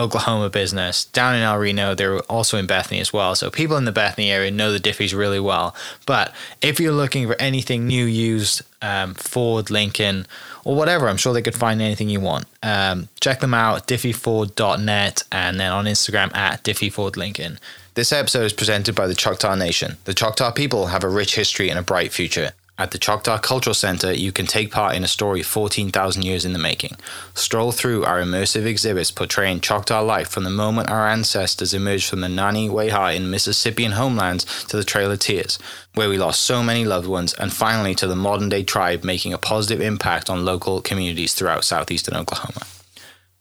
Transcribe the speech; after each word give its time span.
Oklahoma 0.00 0.48
business 0.48 1.04
down 1.04 1.34
in 1.34 1.42
El 1.42 1.58
Reno. 1.58 1.94
They're 1.94 2.20
also 2.20 2.56
in 2.56 2.66
Bethany 2.66 3.00
as 3.00 3.12
well. 3.12 3.34
So 3.34 3.50
people 3.50 3.76
in 3.76 3.84
the 3.84 3.92
Bethany 3.92 4.30
area 4.30 4.50
know 4.50 4.72
the 4.72 4.80
Diffees 4.80 5.16
really 5.16 5.40
well. 5.40 5.74
But 6.06 6.34
if 6.62 6.80
you're 6.80 6.92
looking 6.92 7.26
for 7.26 7.36
anything 7.40 7.86
new, 7.86 8.04
used, 8.04 8.62
um, 8.82 9.14
Ford, 9.14 9.70
Lincoln, 9.70 10.26
or 10.64 10.74
whatever, 10.74 11.08
I'm 11.08 11.16
sure 11.16 11.32
they 11.32 11.42
could 11.42 11.54
find 11.54 11.80
anything 11.80 12.08
you 12.08 12.20
want. 12.20 12.46
Um, 12.62 13.08
check 13.20 13.40
them 13.40 13.54
out, 13.54 13.86
diffeeford.net, 13.86 15.22
and 15.30 15.60
then 15.60 15.70
on 15.70 15.84
Instagram 15.84 16.34
at 16.34 16.64
diffeefordlincoln. 16.64 17.58
This 17.94 18.12
episode 18.12 18.44
is 18.44 18.52
presented 18.52 18.94
by 18.94 19.06
the 19.06 19.14
Choctaw 19.14 19.54
Nation. 19.56 19.96
The 20.04 20.14
Choctaw 20.14 20.52
people 20.52 20.86
have 20.86 21.04
a 21.04 21.08
rich 21.08 21.34
history 21.34 21.68
and 21.68 21.78
a 21.78 21.82
bright 21.82 22.12
future. 22.12 22.52
At 22.80 22.92
the 22.92 22.98
Choctaw 22.98 23.36
Cultural 23.36 23.74
Center, 23.74 24.10
you 24.10 24.32
can 24.32 24.46
take 24.46 24.70
part 24.70 24.96
in 24.96 25.04
a 25.04 25.06
story 25.06 25.42
14,000 25.42 26.22
years 26.22 26.46
in 26.46 26.54
the 26.54 26.58
making. 26.58 26.96
Stroll 27.34 27.72
through 27.72 28.06
our 28.06 28.22
immersive 28.22 28.64
exhibits 28.64 29.10
portraying 29.10 29.60
Choctaw 29.60 30.00
life 30.00 30.28
from 30.30 30.44
the 30.44 30.50
moment 30.50 30.88
our 30.88 31.06
ancestors 31.06 31.74
emerged 31.74 32.08
from 32.08 32.22
the 32.22 32.26
Nanih 32.28 32.70
Waiya 32.70 33.14
in 33.14 33.30
Mississippian 33.30 33.92
homelands 33.92 34.64
to 34.64 34.78
the 34.78 34.82
Trail 34.82 35.10
of 35.10 35.18
Tears, 35.18 35.58
where 35.92 36.08
we 36.08 36.16
lost 36.16 36.40
so 36.40 36.62
many 36.62 36.86
loved 36.86 37.06
ones, 37.06 37.34
and 37.34 37.52
finally 37.52 37.94
to 37.96 38.06
the 38.06 38.16
modern 38.16 38.48
day 38.48 38.62
tribe 38.62 39.04
making 39.04 39.34
a 39.34 39.38
positive 39.38 39.82
impact 39.82 40.30
on 40.30 40.46
local 40.46 40.80
communities 40.80 41.34
throughout 41.34 41.64
southeastern 41.64 42.16
Oklahoma. 42.16 42.62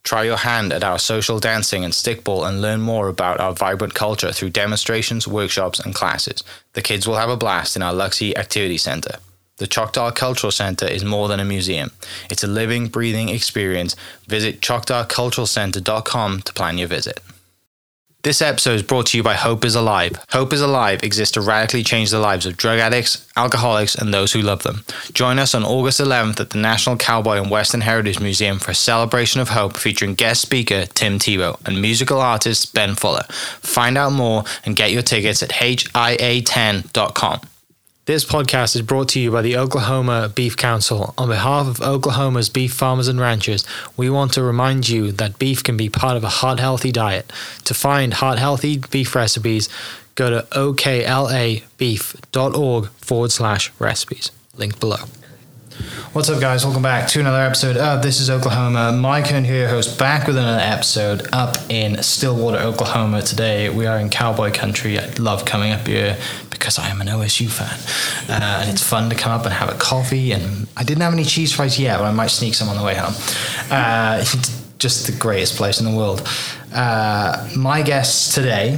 Try 0.03 0.23
your 0.23 0.35
hand 0.35 0.73
at 0.73 0.83
our 0.83 0.99
social 0.99 1.39
dancing 1.39 1.85
and 1.85 1.93
stickball 1.93 2.45
and 2.45 2.61
learn 2.61 2.81
more 2.81 3.07
about 3.07 3.39
our 3.39 3.53
vibrant 3.53 3.93
culture 3.93 4.33
through 4.33 4.49
demonstrations, 4.49 5.29
workshops, 5.29 5.79
and 5.79 5.95
classes. 5.95 6.43
The 6.73 6.81
kids 6.81 7.07
will 7.07 7.15
have 7.15 7.29
a 7.29 7.37
blast 7.37 7.77
in 7.77 7.81
our 7.81 7.93
Luksi 7.93 8.37
Activity 8.37 8.77
Center. 8.77 9.15
The 9.59 9.67
Choctaw 9.67 10.11
Cultural 10.11 10.51
Center 10.51 10.87
is 10.87 11.03
more 11.03 11.27
than 11.27 11.39
a 11.39 11.45
museum. 11.45 11.91
It's 12.29 12.43
a 12.43 12.47
living, 12.47 12.87
breathing 12.87 13.29
experience. 13.29 13.95
Visit 14.27 14.61
choctawculturalcenter.com 14.61 16.41
to 16.41 16.53
plan 16.53 16.77
your 16.77 16.87
visit. 16.87 17.19
This 18.21 18.41
episode 18.41 18.75
is 18.75 18.83
brought 18.83 19.05
to 19.07 19.17
you 19.17 19.23
by 19.23 19.35
Hope 19.35 19.63
is 19.63 19.75
Alive. 19.75 20.13
Hope 20.31 20.51
is 20.51 20.59
Alive 20.59 21.03
exists 21.03 21.33
to 21.33 21.41
radically 21.41 21.83
change 21.83 22.11
the 22.11 22.19
lives 22.19 22.45
of 22.45 22.57
drug 22.57 22.79
addicts, 22.79 23.25
alcoholics, 23.37 23.95
and 23.95 24.13
those 24.13 24.33
who 24.33 24.41
love 24.41 24.63
them. 24.63 24.83
Join 25.13 25.39
us 25.39 25.55
on 25.55 25.63
August 25.63 26.01
11th 26.01 26.39
at 26.41 26.49
the 26.49 26.57
National 26.57 26.97
Cowboy 26.97 27.41
and 27.41 27.49
Western 27.49 27.79
Heritage 27.81 28.19
Museum 28.19 28.59
for 28.59 28.71
a 28.71 28.75
celebration 28.75 29.39
of 29.39 29.49
hope 29.49 29.77
featuring 29.77 30.15
guest 30.15 30.41
speaker 30.41 30.85
Tim 30.85 31.17
Tebow 31.17 31.65
and 31.65 31.81
musical 31.81 32.19
artist 32.19 32.73
Ben 32.73 32.95
Fuller. 32.95 33.23
Find 33.29 33.97
out 33.97 34.11
more 34.11 34.43
and 34.65 34.75
get 34.75 34.91
your 34.91 35.01
tickets 35.01 35.41
at 35.41 35.51
HIA10.com. 35.51 37.39
This 38.09 38.25
podcast 38.25 38.73
is 38.75 38.81
brought 38.81 39.09
to 39.09 39.19
you 39.19 39.29
by 39.29 39.43
the 39.43 39.55
Oklahoma 39.55 40.31
Beef 40.33 40.57
Council. 40.57 41.13
On 41.15 41.29
behalf 41.29 41.67
of 41.67 41.79
Oklahoma's 41.79 42.49
beef 42.49 42.73
farmers 42.73 43.07
and 43.07 43.19
ranchers, 43.19 43.63
we 43.97 44.09
want 44.09 44.33
to 44.33 44.41
remind 44.41 44.89
you 44.89 45.11
that 45.11 45.37
beef 45.37 45.63
can 45.63 45.77
be 45.77 45.89
part 45.89 46.17
of 46.17 46.23
a 46.23 46.29
heart 46.29 46.59
healthy 46.59 46.91
diet. 46.91 47.31
To 47.65 47.75
find 47.75 48.15
heart 48.15 48.39
healthy 48.39 48.79
beef 48.79 49.13
recipes, 49.13 49.69
go 50.15 50.31
to 50.31 50.47
oklabeef.org 50.53 52.85
forward 52.87 53.31
slash 53.31 53.71
recipes. 53.77 54.31
Link 54.57 54.79
below. 54.79 55.05
What's 56.13 56.29
up, 56.29 56.41
guys? 56.41 56.65
Welcome 56.65 56.81
back 56.81 57.07
to 57.09 57.19
another 57.19 57.43
episode 57.43 57.77
of 57.77 58.01
This 58.01 58.19
is 58.19 58.31
Oklahoma. 58.31 58.91
Mike 58.91 59.27
Hearn 59.27 59.45
here, 59.45 59.69
host, 59.69 59.99
back 59.99 60.25
with 60.25 60.35
another 60.35 60.63
episode 60.63 61.27
up 61.31 61.57
in 61.69 62.01
Stillwater, 62.01 62.57
Oklahoma. 62.57 63.21
Today, 63.21 63.69
we 63.69 63.85
are 63.85 63.99
in 63.99 64.09
cowboy 64.09 64.51
country. 64.51 64.97
I 64.97 65.05
love 65.19 65.45
coming 65.45 65.71
up 65.71 65.85
here 65.85 66.17
because 66.59 66.77
I 66.77 66.89
am 66.89 67.01
an 67.01 67.07
OSU 67.07 67.49
fan. 67.49 67.79
Uh, 68.29 68.59
and 68.61 68.69
it's 68.69 68.83
fun 68.83 69.09
to 69.09 69.15
come 69.15 69.31
up 69.31 69.45
and 69.45 69.53
have 69.53 69.69
a 69.69 69.77
coffee. 69.77 70.33
And 70.33 70.67
I 70.77 70.83
didn't 70.83 71.01
have 71.01 71.13
any 71.13 71.23
cheese 71.23 71.53
fries 71.53 71.79
yet, 71.79 71.97
but 71.97 72.05
I 72.05 72.11
might 72.11 72.27
sneak 72.27 72.53
some 72.53 72.69
on 72.69 72.77
the 72.77 72.83
way 72.83 72.95
home. 72.95 73.15
Uh, 73.71 74.23
just 74.77 75.07
the 75.07 75.17
greatest 75.17 75.55
place 75.55 75.79
in 75.79 75.85
the 75.89 75.95
world. 75.97 76.27
Uh, 76.73 77.49
my 77.55 77.81
guests 77.81 78.35
today 78.35 78.77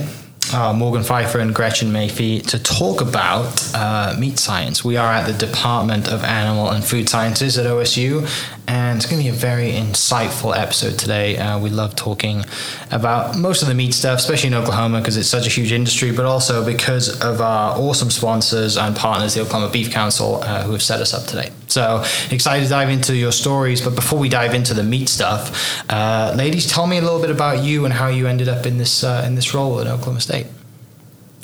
uh, 0.54 0.74
Morgan 0.74 1.04
Pfeiffer 1.04 1.40
and 1.40 1.56
Gretchen 1.56 1.92
Mafi 1.92 2.46
to 2.48 2.60
talk 2.60 3.02
about 3.02 3.74
uh, 3.74 4.16
meat 4.20 4.38
science. 4.38 4.84
We 4.84 4.98
are 4.98 5.14
at 5.14 5.26
the 5.26 5.34
Department 5.34 6.10
of 6.10 6.24
Animal 6.24 6.72
and 6.72 6.84
Food 6.84 7.08
Sciences 7.08 7.58
at 7.58 7.66
OSU, 7.66 8.28
and 8.68 8.98
it's 8.98 9.06
going 9.06 9.22
to 9.22 9.30
be 9.30 9.36
a 9.36 9.38
very 9.38 9.72
insightful 9.72 10.56
episode 10.56 10.98
today. 10.98 11.38
Uh, 11.38 11.60
we 11.60 11.70
love 11.70 11.96
talking 11.96 12.44
about 12.92 13.38
most 13.38 13.62
of 13.62 13.68
the 13.68 13.74
meat 13.74 13.94
stuff, 13.94 14.20
especially 14.20 14.48
in 14.48 14.54
Oklahoma 14.54 15.00
because 15.00 15.18
it's 15.18 15.28
such 15.28 15.48
a 15.48 15.50
huge 15.50 15.72
industry, 15.72 16.12
but 16.12 16.26
also 16.26 16.66
because 16.66 17.22
of 17.22 17.42
our 17.42 17.78
awesome 17.78 18.10
sponsors 18.10 18.78
and 18.78 18.96
partners, 18.96 19.34
the 19.34 19.42
Oklahoma 19.42 19.72
Beef 19.72 19.92
Council, 19.92 20.42
uh, 20.44 20.64
who 20.64 20.72
have 20.72 20.84
set 20.84 21.02
us 21.02 21.14
up 21.14 21.26
today. 21.26 21.52
So 21.68 22.04
excited 22.32 22.64
to 22.64 22.70
dive 22.70 22.90
into 22.90 23.16
your 23.16 23.32
stories, 23.32 23.82
but 23.82 23.96
before 23.96 24.20
we 24.20 24.30
dive 24.30 24.54
into 24.54 24.74
the 24.74 24.84
meat 24.84 25.10
stuff, 25.10 25.84
uh, 25.90 26.34
ladies, 26.36 26.68
tell 26.68 26.88
me 26.88 26.98
a 26.98 27.02
little 27.02 27.22
bit 27.22 27.32
about 27.32 27.64
you 27.64 27.86
and 27.86 27.94
how 27.94 28.08
you 28.08 28.28
ended 28.28 28.50
up 28.50 28.66
in 28.66 28.78
this 28.78 29.04
uh, 29.04 29.24
in 29.26 29.36
this 29.36 29.54
role 29.54 29.80
at 29.80 29.88
Oklahoma 29.88 30.22
State. 30.22 30.48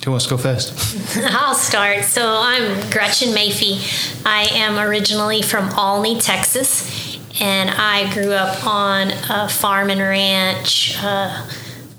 Who 0.05 0.11
wants 0.11 0.25
to 0.25 0.31
go 0.31 0.38
first? 0.38 1.17
I'll 1.31 1.55
start. 1.55 2.03
So 2.05 2.39
I'm 2.41 2.89
Gretchen 2.91 3.29
Mafi. 3.29 4.23
I 4.25 4.44
am 4.53 4.78
originally 4.78 5.41
from 5.41 5.69
Olney, 5.78 6.19
Texas, 6.19 7.06
and 7.40 7.70
I 7.70 8.12
grew 8.14 8.31
up 8.31 8.66
on 8.66 9.12
a 9.30 9.48
farm 9.48 9.90
and 9.90 10.00
ranch, 10.00 10.96
uh, 11.02 11.48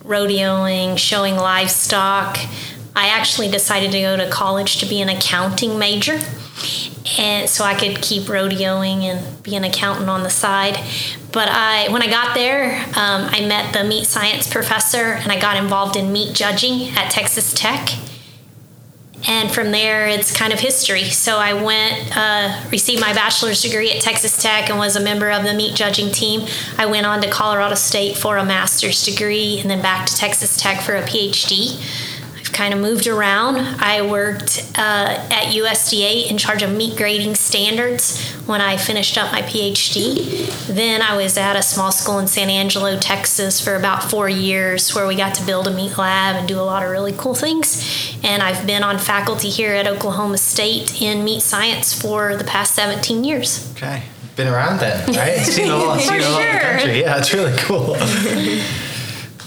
rodeoing, 0.00 0.98
showing 0.98 1.36
livestock. 1.36 2.38
I 2.96 3.08
actually 3.08 3.50
decided 3.50 3.92
to 3.92 4.00
go 4.00 4.16
to 4.16 4.28
college 4.28 4.78
to 4.78 4.86
be 4.86 5.00
an 5.00 5.08
accounting 5.08 5.78
major, 5.78 6.18
and 7.18 7.48
so 7.48 7.64
I 7.64 7.74
could 7.74 8.02
keep 8.02 8.24
rodeoing 8.24 9.02
and 9.02 9.42
be 9.42 9.54
an 9.54 9.64
accountant 9.64 10.08
on 10.08 10.24
the 10.24 10.30
side. 10.30 10.76
But 11.32 11.48
I, 11.48 11.88
when 11.92 12.02
I 12.02 12.08
got 12.08 12.34
there, 12.34 12.82
um, 12.96 13.28
I 13.30 13.44
met 13.46 13.72
the 13.72 13.84
meat 13.84 14.06
science 14.06 14.50
professor, 14.50 15.12
and 15.12 15.30
I 15.30 15.38
got 15.38 15.56
involved 15.56 15.96
in 15.96 16.12
meat 16.12 16.34
judging 16.34 16.88
at 16.96 17.10
Texas 17.10 17.54
Tech. 17.54 17.90
And 19.26 19.50
from 19.50 19.72
there, 19.72 20.06
it's 20.06 20.32
kind 20.32 20.52
of 20.52 20.60
history. 20.60 21.04
So 21.10 21.38
I 21.38 21.52
went, 21.52 22.16
uh, 22.16 22.62
received 22.70 23.00
my 23.00 23.12
bachelor's 23.12 23.60
degree 23.60 23.90
at 23.90 24.00
Texas 24.00 24.40
Tech, 24.40 24.70
and 24.70 24.78
was 24.78 24.96
a 24.96 25.00
member 25.00 25.30
of 25.30 25.42
the 25.42 25.54
meat 25.54 25.74
judging 25.74 26.12
team. 26.12 26.46
I 26.78 26.86
went 26.86 27.04
on 27.04 27.20
to 27.22 27.28
Colorado 27.28 27.74
State 27.74 28.16
for 28.16 28.36
a 28.36 28.44
master's 28.44 29.04
degree, 29.04 29.58
and 29.58 29.68
then 29.68 29.82
back 29.82 30.06
to 30.06 30.16
Texas 30.16 30.56
Tech 30.56 30.82
for 30.82 30.94
a 30.94 31.02
PhD 31.02 31.80
kind 32.58 32.74
of 32.74 32.80
moved 32.80 33.06
around. 33.06 33.56
I 33.56 34.02
worked 34.02 34.68
uh, 34.76 35.28
at 35.30 35.54
USDA 35.54 36.28
in 36.28 36.38
charge 36.38 36.60
of 36.64 36.74
meat 36.74 36.96
grading 36.96 37.36
standards 37.36 38.32
when 38.46 38.60
I 38.60 38.76
finished 38.76 39.16
up 39.16 39.30
my 39.30 39.42
PhD. 39.42 40.66
Then 40.66 41.00
I 41.00 41.16
was 41.16 41.38
at 41.38 41.54
a 41.54 41.62
small 41.62 41.92
school 41.92 42.18
in 42.18 42.26
San 42.26 42.50
Angelo, 42.50 42.98
Texas 42.98 43.60
for 43.60 43.76
about 43.76 44.10
four 44.10 44.28
years 44.28 44.92
where 44.92 45.06
we 45.06 45.14
got 45.14 45.36
to 45.36 45.46
build 45.46 45.68
a 45.68 45.70
meat 45.70 45.96
lab 45.96 46.34
and 46.34 46.48
do 46.48 46.58
a 46.58 46.66
lot 46.66 46.82
of 46.82 46.90
really 46.90 47.12
cool 47.16 47.36
things. 47.36 48.18
And 48.24 48.42
I've 48.42 48.66
been 48.66 48.82
on 48.82 48.98
faculty 48.98 49.50
here 49.50 49.74
at 49.74 49.86
Oklahoma 49.86 50.38
State 50.38 51.00
in 51.00 51.22
meat 51.22 51.42
science 51.42 51.94
for 51.94 52.36
the 52.36 52.44
past 52.44 52.74
17 52.74 53.22
years. 53.22 53.72
Okay. 53.76 54.02
been 54.34 54.48
around 54.48 54.80
then, 54.80 55.06
right? 55.14 55.38
seen 55.46 55.70
a 55.70 55.76
lot, 55.76 56.00
seen 56.00 56.22
a 56.22 56.28
lot 56.28 56.44
of 56.44 56.52
the 56.54 56.58
country. 56.58 57.00
Yeah, 57.02 57.18
it's 57.18 57.32
really 57.32 57.56
cool. 57.58 57.96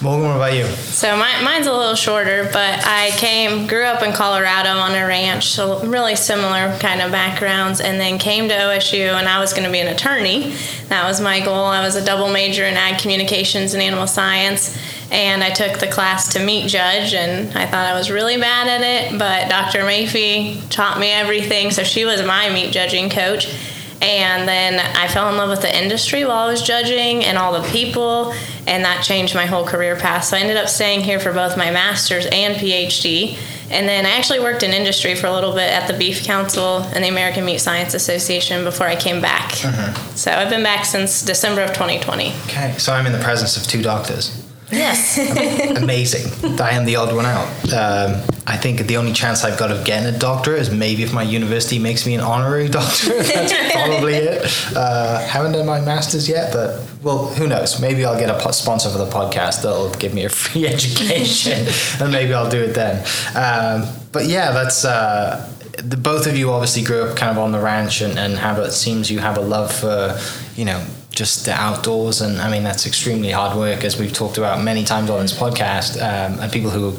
Morgan, 0.02 0.30
what 0.30 0.36
about 0.36 0.56
you? 0.56 0.66
So 0.66 1.16
my, 1.16 1.42
mine's 1.44 1.68
a 1.68 1.72
little 1.72 1.94
shorter, 1.94 2.46
but 2.52 2.84
I 2.86 3.12
came, 3.18 3.68
grew 3.68 3.84
up 3.84 4.02
in 4.02 4.14
Colorado 4.14 4.70
on 4.70 4.96
a 4.96 5.06
ranch, 5.06 5.50
so 5.50 5.80
really 5.86 6.16
similar 6.16 6.76
kind 6.80 7.02
of 7.02 7.12
backgrounds, 7.12 7.82
and 7.82 8.00
then 8.00 8.18
came 8.18 8.50
to 8.50 8.56
OSU, 8.56 9.14
and 9.14 9.30
I 9.30 9.40
was 9.40 9.54
going 9.54 9.66
to 9.66 9.70
be 9.70 9.78
an 9.78 9.88
attorney. 9.88 10.56
That 10.88 11.06
was 11.08 11.22
my 11.22 11.40
goal. 11.40 11.66
I 11.66 11.82
was 11.82 11.96
a 11.96 12.04
double 12.04 12.32
major 12.32 12.66
in 12.66 12.78
ag 12.78 13.00
communications 13.00 13.76
and 13.76 13.84
animal 13.84 14.08
science, 14.08 14.76
and 15.12 15.44
I 15.44 15.52
took 15.52 15.78
the 15.78 15.88
class 15.88 16.34
to 16.34 16.44
meet 16.44 16.68
judge, 16.68 17.14
and 17.14 17.56
I 17.56 17.68
thought 17.68 17.86
I 17.86 17.94
was 17.94 18.10
really 18.10 18.38
bad 18.38 18.68
at 18.68 18.82
it, 18.82 19.20
but 19.20 19.50
Dr. 19.50 19.82
Mafi 19.82 20.68
taught 20.72 21.00
me 21.00 21.12
everything, 21.12 21.70
so 21.70 21.84
she 21.84 22.06
was 22.06 22.24
my 22.24 22.50
meat 22.50 22.72
judging 22.72 23.12
coach. 23.12 23.54
And 24.02 24.48
then 24.48 24.80
I 24.80 25.08
fell 25.08 25.30
in 25.30 25.38
love 25.38 25.50
with 25.50 25.62
the 25.62 25.76
industry 25.76 26.26
while 26.26 26.48
I 26.48 26.48
was 26.48 26.62
judging 26.62 27.24
and 27.24 27.38
all 27.38 27.54
the 27.62 27.68
people, 27.70 28.34
and 28.66 28.84
that 28.84 29.04
changed 29.04 29.36
my 29.36 29.46
whole 29.46 29.64
career 29.64 29.96
path. 29.96 30.26
So 30.26 30.38
I 30.38 30.40
ended 30.40 30.58
up 30.58 30.70
staying 30.70 31.02
here 31.02 31.20
for 31.20 31.32
both 31.32 31.56
my 31.56 31.70
master's 31.70 32.26
and 32.26 32.56
PhD. 32.56 33.38
And 33.70 33.88
then 33.88 34.06
I 34.06 34.10
actually 34.10 34.40
worked 34.40 34.64
in 34.64 34.72
industry 34.72 35.16
for 35.16 35.28
a 35.28 35.32
little 35.32 35.54
bit 35.54 35.72
at 35.72 35.88
the 35.88 35.98
Beef 35.98 36.24
Council 36.24 36.80
and 36.94 37.04
the 37.04 37.08
American 37.08 37.46
Meat 37.46 37.60
Science 37.60 37.94
Association 37.94 38.66
before 38.66 38.88
I 38.88 38.96
came 38.96 39.22
back. 39.22 39.52
Mm-hmm. 39.52 40.16
So 40.16 40.32
I've 40.32 40.50
been 40.50 40.64
back 40.64 40.84
since 40.84 41.22
December 41.22 41.62
of 41.62 41.70
2020. 41.70 42.34
Okay, 42.48 42.76
so 42.78 42.92
I'm 42.92 43.06
in 43.06 43.14
the 43.14 43.20
presence 43.20 43.56
of 43.56 43.64
two 43.64 43.82
doctors. 43.82 44.41
Yes. 44.72 45.18
Amazing. 45.78 46.60
I 46.60 46.72
am 46.72 46.86
the 46.86 46.96
odd 46.96 47.16
one 47.16 47.26
out. 47.26 47.48
Um, 47.74 48.22
I 48.48 48.58
think 48.58 48.88
the 48.88 48.98
only 48.98 49.14
chance 49.14 49.44
I've 49.44 49.60
got 49.60 49.72
of 49.72 49.86
getting 49.86 50.14
a 50.14 50.18
doctorate 50.18 50.60
is 50.62 50.72
maybe 50.72 51.04
if 51.04 51.14
my 51.14 51.24
university 51.24 51.78
makes 51.80 52.06
me 52.06 52.16
an 52.16 52.22
honorary 52.22 52.68
doctor. 52.80 53.22
That's 53.22 53.74
probably 53.74 54.14
it. 54.16 54.76
Uh, 54.76 55.20
haven't 55.28 55.54
done 55.54 55.66
my 55.66 55.82
master's 55.82 56.28
yet, 56.28 56.54
but 56.54 56.82
well, 57.04 57.28
who 57.28 57.48
knows? 57.48 57.80
Maybe 57.82 58.06
I'll 58.06 58.20
get 58.20 58.30
a 58.30 58.54
sponsor 58.54 58.90
for 58.90 58.98
the 58.98 59.10
podcast 59.10 59.64
that'll 59.64 59.92
give 59.94 60.14
me 60.14 60.26
a 60.26 60.30
free 60.42 60.68
education, 60.68 61.68
and 62.00 62.12
maybe 62.12 62.34
I'll 62.34 62.50
do 62.50 62.62
it 62.62 62.74
then. 62.74 63.00
Um, 63.36 63.88
but 64.12 64.26
yeah, 64.26 64.52
that's. 64.52 64.86
Uh, 64.86 65.48
the, 65.78 65.98
both 65.98 66.28
of 66.28 66.36
you 66.38 66.52
obviously 66.52 66.84
grew 66.84 67.04
up 67.04 67.18
kind 67.18 67.32
of 67.32 67.38
on 67.38 67.52
the 67.54 67.60
ranch 67.60 68.02
and, 68.02 68.20
and 68.20 68.34
have 68.34 68.60
it 68.60 68.72
seems 68.72 69.10
you 69.10 69.20
have 69.20 69.38
a 69.38 69.42
love 69.42 69.74
for 69.74 70.20
you 70.56 70.66
know 70.66 70.86
just 71.22 71.46
the 71.46 71.54
outdoors 71.54 72.20
and 72.22 72.42
i 72.42 72.50
mean 72.50 72.64
that's 72.64 72.88
extremely 72.88 73.30
hard 73.30 73.56
work 73.56 73.84
as 73.84 73.94
we've 74.00 74.12
talked 74.22 74.40
about 74.40 74.56
many 74.72 74.84
times 74.84 75.08
on 75.08 75.20
this 75.20 75.38
podcast 75.44 75.92
um, 75.98 76.40
and 76.40 76.52
people 76.52 76.72
who 76.72 76.98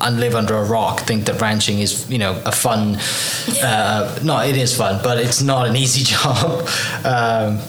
and 0.00 0.18
live 0.18 0.34
under 0.34 0.54
a 0.54 0.64
rock 0.64 1.00
think 1.00 1.26
that 1.26 1.38
ranching 1.42 1.78
is 1.80 2.08
you 2.10 2.16
know 2.16 2.32
a 2.46 2.52
fun 2.52 2.96
uh, 3.62 4.18
no 4.24 4.40
it 4.40 4.56
is 4.56 4.74
fun 4.74 4.98
but 5.02 5.18
it's 5.18 5.42
not 5.42 5.66
an 5.66 5.76
easy 5.76 6.02
job. 6.14 6.66
Um, 7.04 7.60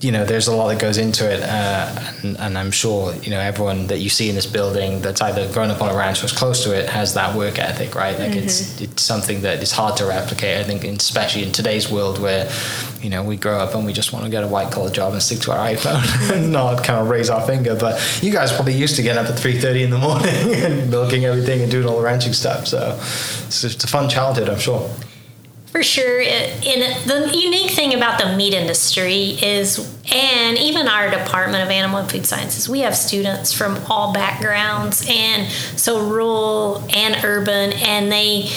you 0.00 0.12
know 0.12 0.26
there's 0.26 0.46
a 0.46 0.54
lot 0.54 0.68
that 0.68 0.78
goes 0.78 0.98
into 0.98 1.30
it 1.30 1.40
uh, 1.42 2.12
and, 2.22 2.36
and 2.38 2.58
i'm 2.58 2.70
sure 2.70 3.14
you 3.14 3.30
know 3.30 3.40
everyone 3.40 3.86
that 3.86 3.98
you 3.98 4.10
see 4.10 4.28
in 4.28 4.34
this 4.34 4.44
building 4.44 5.00
that's 5.00 5.22
either 5.22 5.50
grown 5.52 5.70
up 5.70 5.80
on 5.80 5.90
a 5.90 5.96
ranch 5.96 6.22
or 6.22 6.26
is 6.26 6.32
close 6.32 6.62
to 6.64 6.78
it 6.78 6.86
has 6.86 7.14
that 7.14 7.34
work 7.34 7.58
ethic 7.58 7.94
right? 7.94 8.18
Like 8.18 8.36
it's 8.36 8.78
it's 8.80 9.02
something 9.02 9.40
that 9.42 9.62
is 9.62 9.72
hard 9.72 9.96
to 9.96 10.04
replicate 10.04 10.58
i 10.58 10.64
think 10.64 10.84
especially 10.84 11.44
in 11.44 11.52
today's 11.52 11.90
world 11.90 12.20
where 12.20 12.50
you 13.00 13.08
know 13.08 13.22
we 13.22 13.36
grow 13.36 13.58
up 13.58 13.74
and 13.74 13.86
we 13.86 13.94
just 13.94 14.12
want 14.12 14.26
to 14.26 14.30
get 14.30 14.44
a 14.44 14.48
white 14.48 14.70
collar 14.70 14.90
job 14.90 15.14
and 15.14 15.22
stick 15.22 15.38
to 15.40 15.52
our 15.52 15.68
iphone 15.68 16.32
and 16.36 16.52
not 16.52 16.84
kind 16.84 17.00
of 17.00 17.08
raise 17.08 17.30
our 17.30 17.46
finger 17.46 17.74
but 17.74 17.98
you 18.22 18.30
guys 18.30 18.52
probably 18.52 18.74
used 18.74 18.96
to 18.96 19.02
getting 19.02 19.24
up 19.24 19.30
at 19.30 19.38
3.30 19.38 19.84
in 19.84 19.90
the 19.90 19.98
morning 19.98 20.54
and 20.64 20.90
milking 20.90 21.24
everything 21.24 21.62
and 21.62 21.70
doing 21.70 21.86
all 21.86 21.96
the 21.96 22.04
ranching 22.04 22.34
stuff 22.34 22.66
so 22.66 22.94
it's 22.98 23.62
just 23.62 23.82
a 23.82 23.86
fun 23.86 24.10
childhood 24.10 24.50
i'm 24.50 24.58
sure 24.58 24.90
For 25.76 25.82
sure. 25.82 26.22
And 26.22 27.04
the 27.04 27.30
unique 27.34 27.72
thing 27.72 27.92
about 27.92 28.18
the 28.18 28.34
meat 28.34 28.54
industry 28.54 29.32
is, 29.42 29.78
and 30.10 30.56
even 30.56 30.88
our 30.88 31.10
Department 31.10 31.62
of 31.62 31.68
Animal 31.68 31.98
and 31.98 32.10
Food 32.10 32.24
Sciences, 32.24 32.66
we 32.66 32.80
have 32.80 32.96
students 32.96 33.52
from 33.52 33.76
all 33.86 34.10
backgrounds, 34.10 35.06
and 35.06 35.52
so 35.78 36.00
rural 36.08 36.82
and 36.96 37.22
urban, 37.22 37.74
and 37.74 38.10
they 38.10 38.48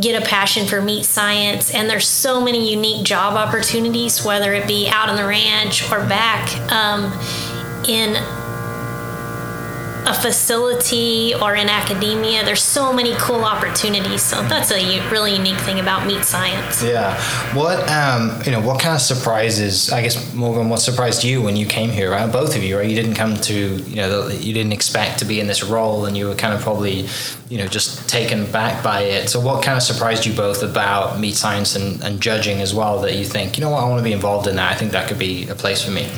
get 0.00 0.22
a 0.22 0.24
passion 0.24 0.68
for 0.68 0.80
meat 0.80 1.04
science. 1.04 1.74
And 1.74 1.90
there's 1.90 2.06
so 2.06 2.40
many 2.40 2.70
unique 2.70 3.04
job 3.04 3.34
opportunities, 3.34 4.24
whether 4.24 4.52
it 4.52 4.68
be 4.68 4.88
out 4.88 5.08
on 5.08 5.16
the 5.16 5.26
ranch 5.26 5.90
or 5.90 5.98
back 6.06 6.48
um, 6.70 7.12
in 7.88 8.14
a 10.06 10.14
facility 10.14 11.34
or 11.34 11.54
in 11.54 11.68
academia. 11.68 12.44
There's 12.44 12.62
so 12.62 12.92
many 12.92 13.14
cool 13.18 13.44
opportunities. 13.44 14.22
So 14.22 14.42
that's 14.42 14.72
a 14.72 15.08
really 15.10 15.36
unique 15.36 15.58
thing 15.58 15.78
about 15.78 16.06
meat 16.06 16.24
science. 16.24 16.82
Yeah. 16.82 17.14
What 17.54 17.88
um 17.88 18.42
you 18.44 18.52
know 18.52 18.60
what 18.60 18.80
kind 18.80 18.94
of 18.94 19.00
surprises? 19.00 19.92
I 19.92 20.02
guess 20.02 20.34
Morgan, 20.34 20.68
what 20.68 20.80
surprised 20.80 21.22
you 21.22 21.40
when 21.42 21.56
you 21.56 21.66
came 21.66 21.90
here? 21.90 22.10
Right, 22.10 22.30
both 22.30 22.56
of 22.56 22.62
you, 22.62 22.78
right? 22.78 22.88
You 22.88 22.96
didn't 22.96 23.14
come 23.14 23.36
to 23.36 23.76
you 23.76 23.96
know 23.96 24.28
you 24.28 24.52
didn't 24.52 24.72
expect 24.72 25.20
to 25.20 25.24
be 25.24 25.40
in 25.40 25.46
this 25.46 25.62
role, 25.62 26.06
and 26.06 26.16
you 26.16 26.26
were 26.28 26.34
kind 26.34 26.52
of 26.52 26.60
probably 26.60 27.06
you 27.48 27.58
know 27.58 27.66
just 27.66 28.08
taken 28.08 28.50
back 28.50 28.82
by 28.82 29.02
it. 29.02 29.28
So 29.28 29.40
what 29.40 29.62
kind 29.62 29.76
of 29.76 29.82
surprised 29.82 30.26
you 30.26 30.32
both 30.34 30.62
about 30.62 31.20
meat 31.20 31.36
science 31.36 31.76
and, 31.76 32.02
and 32.02 32.20
judging 32.20 32.60
as 32.60 32.74
well? 32.74 33.00
That 33.02 33.14
you 33.14 33.24
think 33.24 33.56
you 33.56 33.64
know 33.64 33.70
what 33.70 33.84
I 33.84 33.88
want 33.88 34.00
to 34.00 34.04
be 34.04 34.12
involved 34.12 34.48
in 34.48 34.56
that. 34.56 34.72
I 34.72 34.74
think 34.74 34.92
that 34.92 35.08
could 35.08 35.18
be 35.18 35.48
a 35.48 35.54
place 35.54 35.84
for 35.84 35.92
me. 35.92 36.10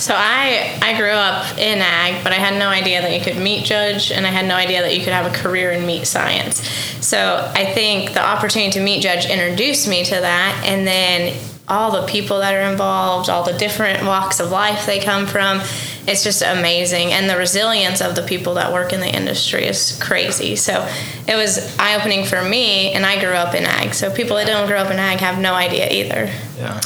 So 0.00 0.14
I 0.16 0.78
I 0.80 0.96
grew 0.96 1.10
up 1.10 1.58
in 1.58 1.78
ag, 1.78 2.24
but 2.24 2.32
I 2.32 2.36
had 2.36 2.58
no 2.58 2.68
idea 2.68 3.02
that 3.02 3.12
you 3.12 3.20
could 3.20 3.36
meat 3.36 3.64
judge, 3.66 4.10
and 4.10 4.26
I 4.26 4.30
had 4.30 4.46
no 4.46 4.54
idea 4.54 4.80
that 4.80 4.96
you 4.96 5.04
could 5.04 5.12
have 5.12 5.30
a 5.30 5.36
career 5.36 5.72
in 5.72 5.86
meat 5.86 6.06
science. 6.06 6.66
So 7.04 7.50
I 7.54 7.66
think 7.66 8.14
the 8.14 8.24
opportunity 8.24 8.72
to 8.72 8.80
meat 8.80 9.02
judge 9.02 9.26
introduced 9.26 9.86
me 9.88 10.04
to 10.04 10.14
that, 10.14 10.62
and 10.64 10.86
then 10.86 11.38
all 11.68 11.92
the 11.92 12.06
people 12.08 12.38
that 12.40 12.54
are 12.54 12.70
involved, 12.70 13.28
all 13.28 13.44
the 13.44 13.52
different 13.52 14.04
walks 14.04 14.40
of 14.40 14.50
life 14.50 14.86
they 14.86 14.98
come 14.98 15.26
from, 15.26 15.60
it's 16.08 16.24
just 16.24 16.42
amazing, 16.42 17.12
and 17.12 17.28
the 17.28 17.36
resilience 17.36 18.00
of 18.00 18.16
the 18.16 18.22
people 18.22 18.54
that 18.54 18.72
work 18.72 18.92
in 18.92 19.00
the 19.00 19.14
industry 19.14 19.66
is 19.66 19.98
crazy. 20.02 20.56
So 20.56 20.88
it 21.28 21.36
was 21.36 21.76
eye 21.78 21.94
opening 21.94 22.24
for 22.24 22.42
me, 22.42 22.92
and 22.92 23.04
I 23.04 23.20
grew 23.20 23.34
up 23.34 23.54
in 23.54 23.64
ag. 23.64 23.94
So 23.94 24.10
people 24.10 24.36
that 24.36 24.46
don't 24.46 24.66
grow 24.66 24.78
up 24.78 24.90
in 24.90 24.98
ag 24.98 25.20
have 25.20 25.38
no 25.38 25.54
idea 25.54 25.88
either. 25.90 26.32
Yeah. 26.58 26.80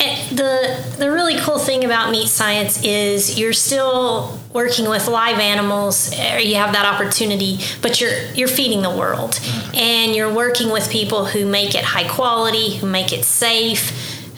And 0.00 0.38
the 0.38 0.84
the 0.98 1.10
really 1.10 1.36
cool 1.40 1.58
thing 1.58 1.84
about 1.84 2.10
meat 2.10 2.28
science 2.28 2.82
is 2.82 3.38
you're 3.38 3.52
still 3.52 4.38
working 4.52 4.88
with 4.88 5.06
live 5.08 5.38
animals. 5.38 6.12
Or 6.18 6.38
you 6.38 6.54
have 6.56 6.72
that 6.72 6.86
opportunity, 6.86 7.58
but 7.82 8.00
you're 8.00 8.24
you're 8.34 8.48
feeding 8.48 8.82
the 8.82 8.90
world, 8.90 9.32
mm-hmm. 9.32 9.76
and 9.76 10.16
you're 10.16 10.32
working 10.32 10.70
with 10.70 10.90
people 10.90 11.26
who 11.26 11.44
make 11.44 11.74
it 11.74 11.84
high 11.84 12.08
quality, 12.08 12.76
who 12.78 12.86
make 12.86 13.12
it 13.12 13.24
safe, 13.24 13.90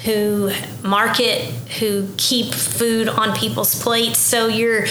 who 0.05 0.51
market, 0.83 1.43
who 1.79 2.09
keep 2.17 2.53
food 2.53 3.09
on 3.09 3.37
people's 3.37 3.81
plates. 3.81 4.19
So 4.19 4.49
you're 4.49 4.87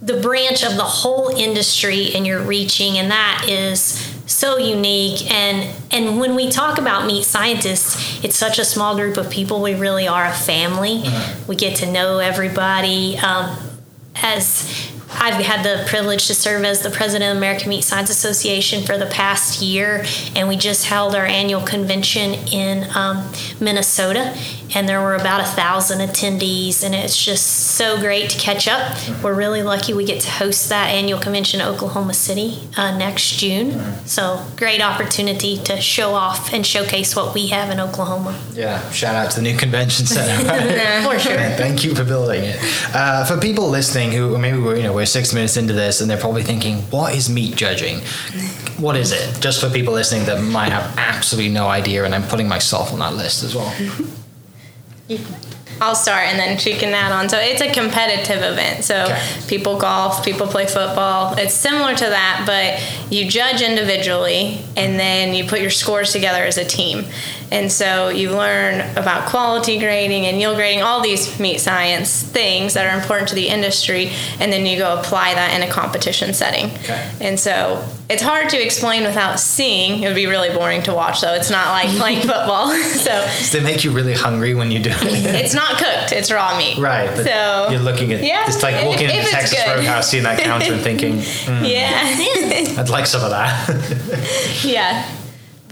the 0.00 0.20
branch 0.20 0.64
of 0.64 0.76
the 0.76 0.84
whole 0.84 1.28
industry, 1.28 2.14
and 2.14 2.26
you're 2.26 2.42
reaching, 2.42 2.96
and 2.98 3.10
that 3.10 3.46
is 3.48 4.13
so 4.26 4.56
unique. 4.56 5.30
And 5.30 5.70
and 5.90 6.18
when 6.18 6.34
we 6.34 6.50
talk 6.50 6.78
about 6.78 7.06
meat 7.06 7.24
scientists 7.24 8.24
it's 8.24 8.36
such 8.36 8.58
a 8.58 8.64
small 8.64 8.96
group 8.96 9.16
of 9.18 9.30
people. 9.30 9.60
We 9.60 9.74
really 9.74 10.08
are 10.08 10.24
a 10.24 10.32
family. 10.32 11.04
We 11.46 11.56
get 11.56 11.76
to 11.76 11.92
know 11.92 12.18
everybody. 12.18 13.18
Um, 13.18 13.56
as 14.16 14.90
I've 15.10 15.34
had 15.44 15.64
the 15.64 15.86
privilege 15.88 16.26
to 16.26 16.34
serve 16.34 16.64
as 16.64 16.82
the 16.82 16.90
president 16.90 17.30
of 17.30 17.34
the 17.34 17.38
American 17.38 17.68
Meat 17.68 17.82
Science 17.82 18.10
Association 18.10 18.84
for 18.84 18.98
the 18.98 19.06
past 19.06 19.62
year, 19.62 20.04
and 20.34 20.48
we 20.48 20.56
just 20.56 20.86
held 20.86 21.14
our 21.14 21.26
annual 21.26 21.60
convention 21.60 22.34
in 22.52 22.88
um, 22.96 23.30
Minnesota, 23.60 24.36
and 24.74 24.88
there 24.88 25.00
were 25.00 25.14
about 25.14 25.40
a 25.40 25.44
thousand 25.44 26.00
attendees, 26.00 26.82
and 26.82 26.94
it's 26.94 27.22
just 27.22 27.46
so 27.74 27.98
great 27.98 28.30
to 28.30 28.38
catch 28.38 28.68
up. 28.68 28.96
We're 29.20 29.34
really 29.34 29.64
lucky 29.64 29.94
we 29.94 30.04
get 30.04 30.20
to 30.22 30.30
host 30.30 30.68
that 30.68 30.90
annual 30.90 31.18
convention 31.18 31.60
in 31.60 31.66
Oklahoma 31.66 32.14
City 32.14 32.60
uh, 32.76 32.96
next 32.96 33.36
June, 33.36 33.96
so 34.06 34.46
great 34.56 34.80
opportunity 34.80 35.56
to 35.64 35.80
show 35.80 36.14
off 36.14 36.52
and 36.52 36.64
showcase 36.64 37.16
what 37.16 37.34
we 37.34 37.48
have 37.48 37.70
in 37.70 37.80
Oklahoma. 37.80 38.38
Yeah. 38.52 38.88
Shout 38.92 39.16
out 39.16 39.32
to 39.32 39.36
the 39.38 39.42
new 39.42 39.56
convention 39.56 40.06
center. 40.06 40.44
For 41.04 41.18
sure. 41.18 41.36
Thank 41.36 41.82
you 41.82 41.94
for 41.96 42.04
building 42.04 42.44
it. 42.44 42.58
Uh, 42.94 43.24
for 43.24 43.40
people 43.40 43.68
listening 43.68 44.12
who 44.12 44.38
maybe 44.38 44.58
we're 44.58 44.76
you 44.76 44.84
know 44.84 44.92
we're 44.92 45.06
six 45.06 45.34
minutes 45.34 45.56
into 45.56 45.72
this 45.72 46.00
and 46.00 46.08
they're 46.08 46.16
probably 46.16 46.44
thinking, 46.44 46.78
what 46.90 47.14
is 47.14 47.28
meat 47.28 47.56
judging? 47.56 47.98
What 48.78 48.96
is 48.96 49.10
it? 49.10 49.40
Just 49.40 49.60
for 49.60 49.68
people 49.68 49.94
listening 49.94 50.26
that 50.26 50.40
might 50.40 50.70
have 50.70 50.96
absolutely 50.96 51.52
no 51.52 51.66
idea, 51.66 52.04
and 52.04 52.14
I'm 52.14 52.24
putting 52.24 52.46
myself 52.48 52.92
on 52.92 53.00
that 53.00 53.14
list 53.14 53.42
as 53.42 53.54
well. 53.54 53.72
I'll 55.84 55.94
start 55.94 56.24
and 56.24 56.38
then 56.38 56.56
she 56.58 56.74
can 56.74 56.94
add 56.94 57.12
on. 57.12 57.28
So 57.28 57.38
it's 57.38 57.60
a 57.60 57.70
competitive 57.72 58.42
event. 58.42 58.84
So 58.84 59.04
Okay. 59.04 59.20
people 59.46 59.78
golf, 59.78 60.24
people 60.24 60.46
play 60.46 60.66
football. 60.66 61.34
It's 61.36 61.54
similar 61.54 61.94
to 61.94 62.04
that, 62.06 62.44
but 62.46 62.80
you 63.12 63.28
judge 63.28 63.60
individually 63.60 64.60
and 64.76 64.98
then 64.98 65.34
you 65.34 65.44
put 65.44 65.60
your 65.60 65.70
scores 65.70 66.12
together 66.12 66.42
as 66.44 66.56
a 66.58 66.64
team. 66.64 67.04
And 67.52 67.70
so 67.70 68.08
you 68.08 68.30
learn 68.32 68.80
about 68.96 69.28
quality 69.28 69.78
grading 69.78 70.26
and 70.26 70.38
yield 70.40 70.56
grading, 70.56 70.82
all 70.82 71.00
these 71.02 71.38
meat 71.38 71.58
science 71.60 72.22
things 72.22 72.74
that 72.74 72.86
are 72.86 72.98
important 72.98 73.28
to 73.28 73.34
the 73.34 73.48
industry, 73.48 74.10
and 74.40 74.52
then 74.52 74.66
you 74.66 74.76
go 74.78 74.98
apply 74.98 75.34
that 75.34 75.54
in 75.54 75.62
a 75.66 75.70
competition 75.70 76.34
setting. 76.34 76.66
Okay. 76.82 77.10
And 77.20 77.38
so 77.38 77.84
it's 78.10 78.22
hard 78.22 78.48
to 78.50 78.62
explain 78.62 79.04
without 79.04 79.38
seeing. 79.38 80.02
It 80.02 80.06
would 80.08 80.16
be 80.16 80.26
really 80.26 80.50
boring 80.50 80.82
to 80.84 80.92
watch, 80.94 81.20
though. 81.20 81.34
It's 81.34 81.50
not 81.50 81.68
like 81.68 81.88
playing 81.96 82.20
football. 82.22 82.72
so 82.82 83.10
Does 83.10 83.52
they 83.52 83.60
make 83.62 83.84
you 83.84 83.92
really 83.92 84.14
hungry 84.14 84.54
when 84.54 84.70
you 84.70 84.80
do 84.82 84.90
it? 84.90 84.96
it's 85.44 85.54
not 85.54 85.78
cooked, 85.78 86.12
it's 86.12 86.30
raw 86.32 86.56
meat. 86.58 86.78
Right. 86.78 87.06
But 87.14 87.24
So- 87.24 87.68
you're 87.70 87.80
looking 87.80 88.12
at 88.12 88.22
Yeah, 88.24 88.44
it's 88.46 88.62
like 88.62 88.84
walking 88.84 89.10
into 89.10 89.30
Texas 89.30 89.62
good. 89.62 89.76
Roadhouse, 89.76 90.08
seeing 90.10 90.24
that 90.24 90.40
counter 90.40 90.72
and 90.72 90.82
thinking, 90.82 91.18
"Mm, 91.18 91.68
Yeah. 91.70 92.80
I'd 92.80 92.88
like 92.88 93.06
some 93.06 93.22
of 93.22 93.30
that. 93.30 94.60
Yeah. 94.64 95.08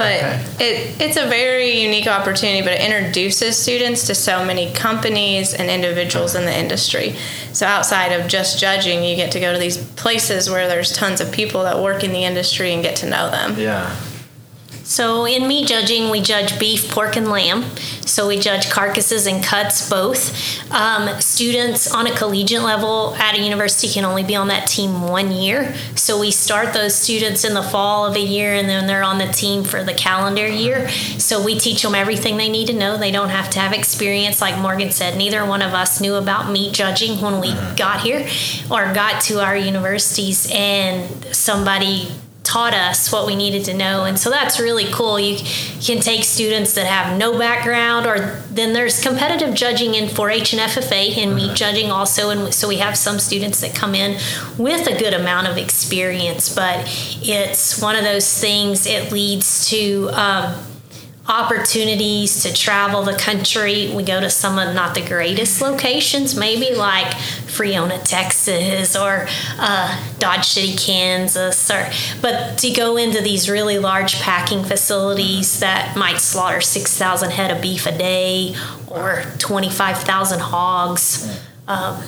But 0.03 0.13
Okay. 0.13 0.65
it, 0.67 1.01
it's 1.01 1.17
a 1.17 1.27
very 1.27 1.81
unique 1.81 2.07
opportunity, 2.07 2.63
but 2.63 2.73
it 2.73 2.81
introduces 2.81 3.57
students 3.57 4.07
to 4.09 4.15
so 4.15 4.45
many 4.45 4.73
companies 4.73 5.55
and 5.55 5.71
individuals 5.71 6.35
in 6.35 6.45
the 6.45 6.57
industry. 6.57 7.15
So 7.53 7.67
outside 7.67 8.13
of 8.13 8.27
just 8.29 8.59
judging, 8.59 9.03
you 9.05 9.17
get 9.17 9.33
to 9.33 9.41
go 9.41 9.53
to 9.53 9.59
these 9.59 9.79
places 9.95 10.49
where 10.51 10.69
there's 10.69 10.93
tons 10.97 11.21
of 11.21 11.31
people 11.33 11.63
that 11.65 11.79
work 11.81 12.05
in 12.05 12.13
the 12.13 12.25
industry 12.25 12.73
and 12.75 12.83
get 12.83 12.97
to 12.97 13.07
know 13.09 13.31
them. 13.31 13.59
yeah. 13.59 13.95
So 14.85 15.27
in 15.27 15.49
meat 15.49 15.69
judging, 15.69 16.11
we 16.11 16.21
judge 16.21 16.59
beef, 16.59 16.91
pork, 16.91 17.17
and 17.17 17.29
lamb. 17.29 17.65
So 18.05 18.29
we 18.29 18.39
judge 18.39 18.69
carcasses 18.69 19.27
and 19.27 19.43
cuts 19.43 19.89
both. 19.89 20.71
Um, 20.73 21.21
students 21.21 21.93
on 21.93 22.07
a 22.07 22.15
collegiate 22.15 22.63
level 22.63 23.15
at 23.15 23.35
a 23.37 23.41
university 23.41 23.89
can 23.89 24.05
only 24.05 24.25
be 24.25 24.35
on 24.35 24.49
that 24.49 24.67
team 24.67 25.03
one 25.03 25.31
year. 25.31 25.75
So 25.97 26.21
we 26.21 26.31
start 26.31 26.75
those 26.75 26.95
students 26.95 27.45
in 27.45 27.55
the 27.55 27.63
fall 27.63 28.07
of 28.07 28.17
a 28.17 28.21
year, 28.21 28.55
and 28.55 28.69
then 28.69 28.87
they're 28.87 29.03
on 29.03 29.19
the 29.19 29.29
team 29.29 29.65
for 29.65 29.83
the 29.83 29.95
calendar 29.95 30.47
year. 30.47 30.89
So 31.19 31.43
we 31.43 31.59
teach 31.59 31.83
them 31.83 31.95
everything 31.95 32.37
they 32.37 32.49
need 32.49 32.67
to 32.67 32.75
know. 32.75 32.99
They 32.99 33.13
don't 33.13 33.31
have 33.31 33.51
to 33.51 33.61
have 33.61 33.73
experience, 33.73 34.41
like 34.41 34.61
Morgan 34.61 34.91
said. 34.91 35.17
Neither 35.17 35.47
one 35.47 35.63
of 35.63 35.73
us 35.73 36.01
knew 36.01 36.17
about 36.17 36.51
meat 36.51 36.75
judging 36.75 37.21
when 37.21 37.41
we 37.41 37.55
got 37.77 38.01
here 38.01 38.29
or 38.71 38.93
got 38.93 39.23
to 39.23 39.41
our 39.41 39.57
universities, 39.57 40.51
and 40.53 41.35
somebody 41.35 42.11
taught 42.45 42.75
us 42.75 43.13
what 43.13 43.27
we 43.27 43.37
needed 43.37 43.65
to 43.65 43.75
know. 43.75 44.05
And 44.05 44.19
so 44.19 44.29
that's 44.31 44.59
really 44.59 44.87
cool. 44.93 45.19
You 45.19 45.39
can 45.81 46.01
take 46.01 46.25
students 46.25 46.75
that 46.75 46.87
have 46.87 47.17
no 47.17 47.39
background 47.39 48.07
or 48.07 48.43
then 48.51 48.73
there's 48.73 49.01
competitive 49.01 49.55
judging 49.55 49.95
in 49.95 50.09
4-h 50.09 50.53
and 50.53 50.63
ffa 50.71 51.17
and 51.17 51.35
meat 51.35 51.55
judging 51.57 51.91
also 51.91 52.31
and 52.31 52.53
so 52.53 52.69
we 52.69 52.77
have 52.77 52.97
some 52.97 53.19
students 53.19 53.61
that 53.61 53.75
come 53.75 53.95
in 53.95 54.19
with 54.59 54.87
a 54.87 54.97
good 54.99 55.15
amount 55.15 55.47
of 55.47 55.57
experience 55.57 56.55
but 56.55 56.81
it's 57.23 57.81
one 57.81 57.97
of 57.97 58.05
those 58.05 58.39
things 58.39 58.87
it 58.87 59.11
leads 59.11 59.69
to 59.69 60.09
um, 60.13 60.55
opportunities 61.29 62.43
to 62.43 62.53
travel 62.53 63.03
the 63.05 63.17
country. 63.17 63.93
We 63.95 64.03
go 64.03 64.21
to 64.21 64.29
some 64.29 64.59
of 64.59 64.75
not 64.75 64.95
the 64.95 65.07
greatest 65.07 65.61
locations, 65.61 66.37
maybe 66.37 66.75
like 66.75 67.15
Friona, 67.47 67.99
Texas, 67.99 68.97
or 68.97 69.29
uh, 69.59 70.05
Dodge 70.19 70.47
City, 70.47 70.77
Kansas, 70.77 71.71
or 71.71 71.89
but 72.21 72.59
to 72.59 72.71
go 72.71 72.97
into 72.97 73.21
these 73.21 73.49
really 73.49 73.79
large 73.79 74.21
packing 74.21 74.65
facilities 74.65 75.61
that 75.61 75.97
might 75.97 76.19
slaughter 76.19 76.61
six 76.61 76.97
thousand 76.97 77.31
head 77.31 77.51
of 77.51 77.63
beef 77.63 77.87
a 77.87 77.97
day 77.97 78.57
or 78.89 79.23
twenty 79.39 79.71
five 79.71 79.99
thousand 79.99 80.41
hogs. 80.41 81.41
Um, 81.69 82.03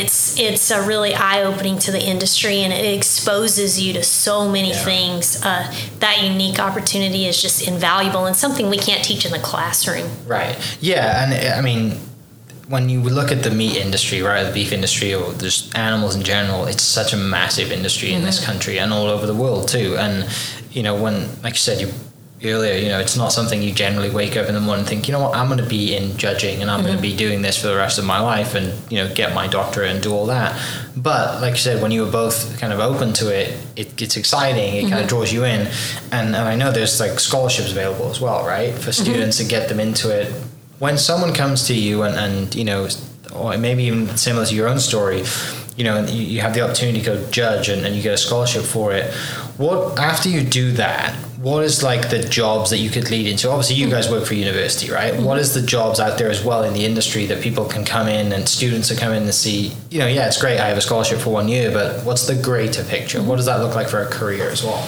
it's 0.00 0.38
it's 0.38 0.70
a 0.70 0.80
really 0.82 1.14
eye 1.14 1.42
opening 1.44 1.78
to 1.86 1.90
the 1.92 2.02
industry 2.02 2.58
and 2.64 2.72
it 2.72 2.84
exposes 2.98 3.80
you 3.80 3.92
to 3.94 4.02
so 4.02 4.48
many 4.56 4.70
Yeah. 4.70 4.84
things. 4.90 5.24
Uh, 5.42 5.72
that 6.00 6.16
unique 6.22 6.58
opportunity 6.58 7.26
is 7.26 7.40
just 7.40 7.58
invaluable 7.66 8.26
and 8.26 8.36
something 8.36 8.68
we 8.70 8.78
can't 8.78 9.04
teach 9.04 9.24
in 9.24 9.32
the 9.32 9.38
classroom. 9.50 10.08
Right. 10.26 10.56
Yeah, 10.80 11.22
and 11.22 11.30
I 11.58 11.60
mean, 11.60 11.98
when 12.68 12.88
you 12.88 13.00
look 13.18 13.30
at 13.30 13.42
the 13.42 13.50
meat 13.50 13.76
industry, 13.76 14.22
right, 14.22 14.42
the 14.44 14.52
beef 14.52 14.72
industry, 14.72 15.14
or 15.14 15.32
just 15.34 15.76
animals 15.76 16.14
in 16.16 16.22
general, 16.22 16.64
it's 16.66 16.82
such 16.82 17.12
a 17.12 17.16
massive 17.16 17.70
industry 17.70 18.12
in 18.12 18.24
this 18.24 18.38
country 18.44 18.78
and 18.78 18.92
all 18.92 19.06
over 19.06 19.26
the 19.26 19.34
world 19.34 19.68
too. 19.68 19.96
And 19.98 20.26
you 20.72 20.82
know, 20.82 20.94
when, 21.04 21.28
like 21.44 21.54
you 21.54 21.58
said, 21.68 21.80
you 21.80 21.88
earlier, 22.42 22.74
you 22.74 22.88
know, 22.88 22.98
it's 22.98 23.16
not 23.16 23.32
something 23.32 23.62
you 23.62 23.72
generally 23.72 24.10
wake 24.10 24.36
up 24.36 24.48
in 24.48 24.54
the 24.54 24.60
morning 24.60 24.80
and 24.80 24.88
think, 24.88 25.08
you 25.08 25.12
know 25.12 25.20
what, 25.20 25.36
I'm 25.36 25.46
going 25.46 25.60
to 25.60 25.66
be 25.66 25.96
in 25.96 26.16
judging 26.16 26.60
and 26.62 26.70
I'm 26.70 26.80
going 26.80 26.96
to 26.96 27.02
mm-hmm. 27.02 27.12
be 27.12 27.16
doing 27.16 27.42
this 27.42 27.60
for 27.60 27.68
the 27.68 27.76
rest 27.76 27.98
of 27.98 28.04
my 28.04 28.20
life 28.20 28.54
and 28.54 28.74
you 28.90 28.98
know 28.98 29.12
get 29.14 29.34
my 29.34 29.46
doctorate 29.46 29.90
and 29.90 30.02
do 30.02 30.12
all 30.12 30.26
that. 30.26 30.60
But 30.96 31.40
like 31.40 31.52
you 31.52 31.58
said, 31.58 31.82
when 31.82 31.90
you 31.90 32.04
were 32.04 32.10
both 32.10 32.58
kind 32.58 32.72
of 32.72 32.80
open 32.80 33.12
to 33.14 33.34
it, 33.34 33.58
it 33.76 34.00
it's 34.00 34.16
exciting. 34.16 34.74
It 34.74 34.82
kind 34.82 34.94
of 34.94 35.00
mm-hmm. 35.00 35.08
draws 35.08 35.32
you 35.32 35.44
in, 35.44 35.68
and 36.12 36.34
and 36.34 36.36
I 36.36 36.56
know 36.56 36.70
there's 36.70 37.00
like 37.00 37.18
scholarships 37.18 37.70
available 37.70 38.10
as 38.10 38.20
well, 38.20 38.44
right, 38.46 38.74
for 38.74 38.90
mm-hmm. 38.90 39.04
students 39.04 39.38
to 39.38 39.44
get 39.44 39.68
them 39.68 39.80
into 39.80 40.10
it. 40.10 40.32
When 40.78 40.98
someone 40.98 41.32
comes 41.32 41.66
to 41.68 41.74
you 41.74 42.02
and 42.02 42.16
and 42.16 42.54
you 42.54 42.64
know, 42.64 42.88
or 43.34 43.56
maybe 43.56 43.84
even 43.84 44.16
similar 44.16 44.46
to 44.46 44.54
your 44.54 44.68
own 44.68 44.78
story, 44.78 45.24
you 45.76 45.84
know, 45.84 45.96
and 45.96 46.08
you, 46.08 46.24
you 46.24 46.40
have 46.40 46.54
the 46.54 46.60
opportunity 46.60 47.00
to 47.00 47.04
go 47.04 47.30
judge 47.30 47.68
and, 47.68 47.84
and 47.84 47.96
you 47.96 48.02
get 48.02 48.14
a 48.14 48.18
scholarship 48.18 48.62
for 48.62 48.92
it. 48.92 49.12
What 49.56 49.98
after 49.98 50.28
you 50.28 50.42
do 50.42 50.72
that? 50.72 51.14
What 51.44 51.62
is 51.62 51.82
like 51.82 52.08
the 52.08 52.20
jobs 52.20 52.70
that 52.70 52.78
you 52.78 52.88
could 52.88 53.10
lead 53.10 53.26
into? 53.26 53.50
Obviously, 53.50 53.76
you 53.76 53.84
hmm. 53.84 53.90
guys 53.90 54.10
work 54.10 54.24
for 54.24 54.32
university, 54.32 54.90
right? 54.90 55.14
Hmm. 55.14 55.24
What 55.24 55.38
is 55.38 55.52
the 55.52 55.60
jobs 55.60 56.00
out 56.00 56.16
there 56.16 56.30
as 56.30 56.42
well 56.42 56.64
in 56.64 56.72
the 56.72 56.86
industry 56.86 57.26
that 57.26 57.42
people 57.42 57.66
can 57.66 57.84
come 57.84 58.08
in 58.08 58.32
and 58.32 58.48
students 58.48 58.90
are 58.90 58.94
coming 58.94 59.26
to 59.26 59.32
see? 59.32 59.72
You 59.90 59.98
know, 59.98 60.06
yeah, 60.06 60.26
it's 60.26 60.40
great. 60.40 60.58
I 60.58 60.68
have 60.68 60.78
a 60.78 60.80
scholarship 60.80 61.18
for 61.18 61.28
one 61.28 61.48
year, 61.48 61.70
but 61.70 62.02
what's 62.02 62.26
the 62.26 62.34
greater 62.34 62.82
picture? 62.82 63.22
What 63.22 63.36
does 63.36 63.44
that 63.44 63.60
look 63.60 63.74
like 63.74 63.90
for 63.90 64.00
a 64.00 64.06
career 64.06 64.48
as 64.48 64.64
well? 64.64 64.82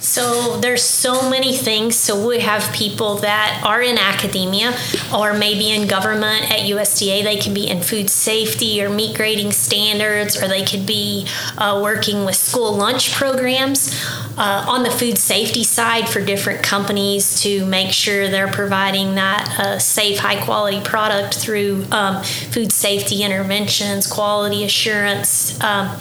So 0.00 0.58
there's 0.60 0.82
so 0.82 1.28
many 1.28 1.56
things. 1.56 1.96
So 1.96 2.26
we 2.26 2.40
have 2.40 2.72
people 2.72 3.16
that 3.16 3.62
are 3.64 3.82
in 3.82 3.98
academia 3.98 4.76
or 5.14 5.34
maybe 5.34 5.70
in 5.70 5.88
government 5.88 6.50
at 6.50 6.60
USDA. 6.60 7.24
They 7.24 7.36
can 7.36 7.52
be 7.52 7.68
in 7.68 7.82
food 7.82 8.08
safety 8.08 8.82
or 8.82 8.88
meat 8.88 9.16
grading 9.16 9.52
standards, 9.52 10.40
or 10.40 10.48
they 10.48 10.64
could 10.64 10.86
be 10.86 11.26
uh, 11.56 11.80
working 11.82 12.24
with 12.24 12.36
school 12.36 12.72
lunch 12.72 13.12
programs 13.12 13.94
uh, 14.36 14.64
on 14.68 14.84
the 14.84 14.90
food 14.90 15.18
safety 15.18 15.64
side 15.64 16.08
for 16.08 16.24
different 16.24 16.62
companies 16.62 17.42
to 17.42 17.66
make 17.66 17.92
sure 17.92 18.28
they're 18.28 18.48
providing 18.48 19.16
that 19.16 19.58
uh, 19.58 19.78
safe, 19.78 20.18
high 20.18 20.42
quality 20.44 20.80
product 20.80 21.34
through 21.38 21.84
um, 21.90 22.22
food 22.22 22.72
safety 22.72 23.24
interventions, 23.24 24.06
quality 24.06 24.64
assurance. 24.64 25.60
Um, 25.60 25.98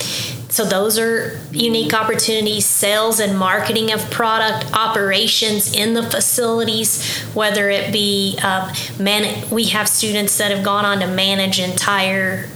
so 0.58 0.66
those 0.66 0.98
are 0.98 1.40
unique 1.52 1.94
opportunities, 1.94 2.66
sales 2.66 3.20
and 3.20 3.38
marketing 3.38 3.92
of 3.92 4.10
product, 4.10 4.74
operations 4.74 5.72
in 5.72 5.94
the 5.94 6.02
facilities, 6.02 7.16
whether 7.36 7.70
it 7.70 7.94
be 7.94 8.40
um, 8.42 8.72
man. 8.98 9.48
We 9.52 9.66
have 9.66 9.88
students 9.88 10.36
that 10.40 10.50
have 10.50 10.66
gone 10.66 10.84
on 10.84 11.02
to 11.02 11.06
manage 11.06 11.60
entire 11.60 12.50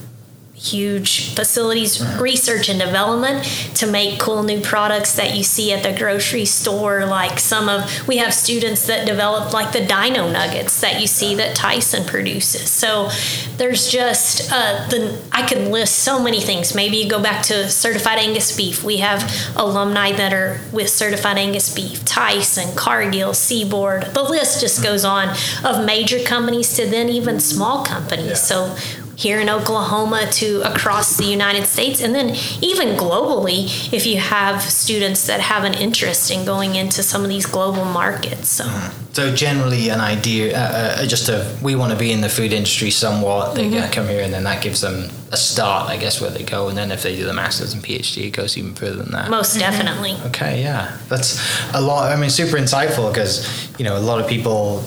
huge 0.62 1.34
facilities, 1.34 2.06
research 2.20 2.70
and 2.70 2.80
development 2.80 3.44
to 3.74 3.88
make 3.88 4.20
cool 4.20 4.44
new 4.44 4.62
products 4.62 5.16
that 5.16 5.36
you 5.36 5.44
see 5.44 5.74
at 5.74 5.82
the 5.82 5.98
grocery 5.98 6.46
store. 6.46 7.06
Like 7.06 7.40
some 7.40 7.68
of, 7.68 8.08
we 8.08 8.18
have 8.18 8.32
students 8.32 8.86
that 8.86 9.08
develop 9.08 9.54
like 9.54 9.74
the 9.74 9.84
dino 9.84 10.32
nuggets 10.32 10.80
that 10.82 11.02
you 11.02 11.08
see 11.08 11.34
that 11.36 11.56
Tyson 11.56 12.06
produces. 12.06 12.70
So 12.70 13.10
there's 13.58 13.92
just, 13.92 14.52
uh, 14.52 14.88
the, 14.90 15.20
I 15.32 15.48
can 15.48 15.72
list 15.72 16.00
so 16.00 16.22
many 16.22 16.40
things. 16.40 16.76
Maybe 16.76 16.98
you 16.98 17.10
go 17.10 17.22
back 17.22 17.44
to 17.46 17.68
certified 17.70 18.20
Angus 18.20 18.56
beef. 18.56 18.84
We 18.84 18.98
have 18.98 19.24
alumni 19.56 20.12
that 20.12 20.32
are 20.32 20.60
with 20.72 20.90
certified 20.90 21.38
Angus 21.38 21.74
beef, 21.74 22.06
Tyson, 22.06 22.76
Cargill, 22.76 23.34
Seaboard. 23.34 24.04
The 24.14 24.24
list 24.24 24.62
just 24.62 24.84
goes 24.84 25.04
on 25.04 25.36
of 25.66 25.86
major 25.86 26.20
companies 26.20 26.76
to 26.76 26.86
then 26.86 27.10
even 27.10 27.40
small 27.40 27.84
companies. 27.84 28.28
Yeah. 28.28 28.34
So 28.36 28.76
here 29.22 29.40
in 29.40 29.50
Oklahoma 29.50 30.28
to 30.32 30.62
across 30.72 31.18
the 31.18 31.26
United 31.26 31.66
States, 31.68 32.02
and 32.02 32.14
then 32.16 32.36
even 32.62 32.98
globally, 32.98 33.94
if 33.94 34.06
you 34.06 34.18
have 34.18 34.62
students 34.62 35.28
that 35.28 35.40
have 35.40 35.64
an 35.64 35.76
interest 35.76 36.32
in 36.32 36.46
going 36.46 36.76
into 36.76 37.04
some 37.04 37.22
of 37.24 37.30
these 37.30 37.46
global 37.46 37.86
markets. 37.86 38.50
So, 38.50 38.66
So 39.14 39.36
generally, 39.36 39.90
an 39.90 40.00
idea, 40.00 40.58
uh, 40.58 41.02
uh, 41.02 41.06
just 41.06 41.30
a 41.30 41.38
we 41.62 41.76
want 41.76 41.92
to 41.94 42.00
be 42.00 42.12
in 42.12 42.22
the 42.22 42.30
food 42.30 42.52
industry 42.54 42.90
somewhat. 42.92 43.56
They 43.56 43.68
uh, 43.78 43.92
come 43.92 44.08
here, 44.08 44.24
and 44.24 44.34
then 44.34 44.44
that 44.46 44.64
gives 44.64 44.82
them 44.82 45.10
a 45.32 45.38
start, 45.38 45.90
I 45.90 45.98
guess, 45.98 46.20
where 46.22 46.32
they 46.32 46.44
go. 46.44 46.68
And 46.70 46.78
then 46.78 46.92
if 46.92 47.04
they 47.04 47.16
do 47.16 47.26
the 47.26 47.34
masters 47.34 47.74
and 47.74 47.84
PhD, 47.84 48.28
it 48.28 48.32
goes 48.32 48.58
even 48.58 48.74
further 48.74 49.04
than 49.04 49.12
that. 49.12 49.30
most 49.30 49.58
definitely. 49.60 50.16
Okay, 50.28 50.64
yeah, 50.64 50.98
that's 51.10 51.40
a 51.74 51.82
lot. 51.82 52.12
I 52.12 52.16
mean, 52.20 52.30
super 52.30 52.58
insightful 52.58 53.12
because 53.12 53.34
you 53.78 53.86
know 53.86 53.98
a 53.98 54.06
lot 54.10 54.20
of 54.22 54.28
people 54.28 54.84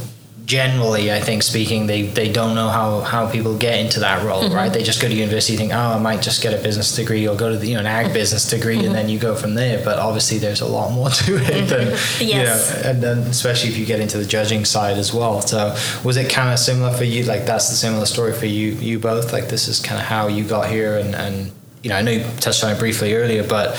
generally, 0.46 1.12
I 1.12 1.20
think, 1.20 1.42
speaking, 1.42 1.86
they 1.86 2.02
they 2.02 2.30
don't 2.30 2.54
know 2.54 2.68
how 2.68 3.00
how 3.00 3.30
people 3.30 3.56
get 3.56 3.78
into 3.78 4.00
that 4.00 4.24
role, 4.24 4.44
mm-hmm. 4.44 4.54
right? 4.54 4.72
They 4.72 4.82
just 4.82 5.00
go 5.00 5.08
to 5.08 5.14
university, 5.14 5.56
think, 5.56 5.72
oh, 5.72 5.76
I 5.76 5.98
might 5.98 6.22
just 6.22 6.42
get 6.42 6.58
a 6.58 6.62
business 6.62 6.94
degree 6.94 7.26
or 7.26 7.36
go 7.36 7.50
to 7.50 7.56
the 7.56 7.68
you 7.68 7.74
know 7.74 7.80
an 7.80 7.86
ag 7.86 8.12
business 8.20 8.48
degree, 8.48 8.84
and 8.84 8.94
then 8.94 9.08
you 9.08 9.18
go 9.18 9.34
from 9.34 9.54
there. 9.54 9.82
But 9.84 9.98
obviously, 9.98 10.38
there's 10.38 10.60
a 10.60 10.66
lot 10.66 10.92
more 10.92 11.10
to 11.24 11.36
it 11.36 11.42
mm-hmm. 11.42 11.66
than 11.66 12.28
you 12.28 12.44
know, 12.44 12.80
and 12.84 13.02
then 13.02 13.18
especially 13.18 13.70
if 13.70 13.78
you 13.78 13.86
get 13.86 14.00
into 14.00 14.18
the 14.18 14.26
judging 14.26 14.64
side 14.64 14.98
as 14.98 15.12
well. 15.12 15.40
So, 15.40 15.76
was 16.04 16.16
it 16.16 16.30
kind 16.30 16.52
of 16.52 16.58
similar 16.58 16.92
for 16.92 17.04
you? 17.04 17.24
Like 17.24 17.46
that's 17.46 17.70
the 17.70 17.76
similar 17.76 18.06
story 18.06 18.32
for 18.32 18.46
you 18.46 18.72
you 18.72 18.98
both. 18.98 19.32
Like 19.32 19.48
this 19.48 19.68
is 19.68 19.80
kind 19.80 20.00
of 20.00 20.06
how 20.06 20.28
you 20.28 20.44
got 20.44 20.68
here, 20.68 20.98
and 20.98 21.14
and 21.14 21.52
you 21.82 21.90
know, 21.90 21.96
I 21.96 22.02
know 22.02 22.12
you 22.12 22.24
touched 22.40 22.64
on 22.64 22.72
it 22.72 22.78
briefly 22.78 23.14
earlier, 23.14 23.46
but 23.46 23.78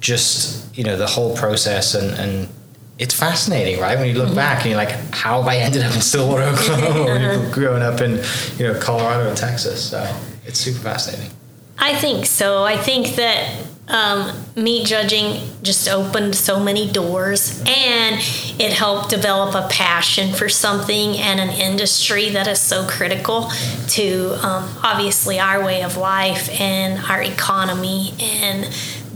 just 0.00 0.76
you 0.76 0.84
know 0.84 0.96
the 0.96 1.06
whole 1.06 1.36
process 1.36 1.94
and 1.94 2.10
and 2.18 2.48
it's 2.98 3.14
fascinating, 3.14 3.80
right? 3.80 3.98
When 3.98 4.08
you 4.08 4.14
look 4.14 4.34
back 4.34 4.58
and 4.58 4.66
you're 4.66 4.76
like, 4.76 4.92
how 5.12 5.42
have 5.42 5.48
I 5.48 5.56
ended 5.56 5.82
up 5.82 5.94
in 5.94 6.00
Stillwater, 6.00 6.42
Oklahoma, 6.44 7.20
you're 7.20 7.50
growing 7.52 7.82
up 7.82 8.00
in 8.00 8.22
you 8.58 8.72
know 8.72 8.78
Colorado 8.78 9.28
and 9.28 9.36
Texas? 9.36 9.90
So 9.90 10.16
it's 10.46 10.58
super 10.58 10.80
fascinating. 10.80 11.30
I 11.78 11.94
think 11.96 12.26
so. 12.26 12.62
I 12.62 12.76
think 12.76 13.16
that 13.16 13.64
um, 13.88 14.32
meat 14.56 14.86
judging 14.86 15.42
just 15.62 15.88
opened 15.88 16.34
so 16.34 16.58
many 16.58 16.90
doors 16.90 17.60
and 17.66 18.16
it 18.58 18.72
helped 18.72 19.10
develop 19.10 19.54
a 19.54 19.68
passion 19.68 20.32
for 20.32 20.48
something 20.48 21.18
and 21.18 21.38
an 21.38 21.50
industry 21.50 22.30
that 22.30 22.46
is 22.46 22.60
so 22.60 22.86
critical 22.86 23.50
to 23.88 24.38
um, 24.42 24.70
obviously 24.82 25.38
our 25.38 25.62
way 25.62 25.82
of 25.82 25.98
life 25.98 26.48
and 26.58 27.04
our 27.10 27.22
economy 27.22 28.14
and 28.20 28.64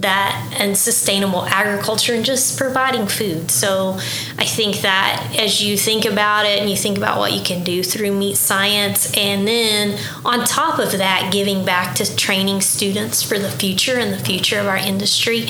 that 0.00 0.56
and 0.58 0.76
sustainable 0.76 1.44
agriculture 1.46 2.14
and 2.14 2.24
just 2.24 2.58
providing 2.58 3.06
food. 3.06 3.50
So 3.50 3.94
I 4.38 4.44
think 4.44 4.82
that 4.82 5.36
as 5.38 5.62
you 5.62 5.76
think 5.76 6.04
about 6.04 6.46
it 6.46 6.58
and 6.60 6.70
you 6.70 6.76
think 6.76 6.96
about 6.96 7.18
what 7.18 7.32
you 7.32 7.42
can 7.42 7.64
do 7.64 7.82
through 7.82 8.12
meat 8.12 8.36
science, 8.36 9.12
and 9.16 9.46
then 9.46 9.98
on 10.24 10.44
top 10.44 10.78
of 10.78 10.92
that, 10.92 11.30
giving 11.32 11.64
back 11.64 11.96
to 11.96 12.16
training 12.16 12.60
students 12.60 13.22
for 13.22 13.38
the 13.38 13.50
future 13.50 13.98
and 13.98 14.12
the 14.12 14.24
future 14.24 14.58
of 14.58 14.66
our 14.66 14.76
industry, 14.76 15.48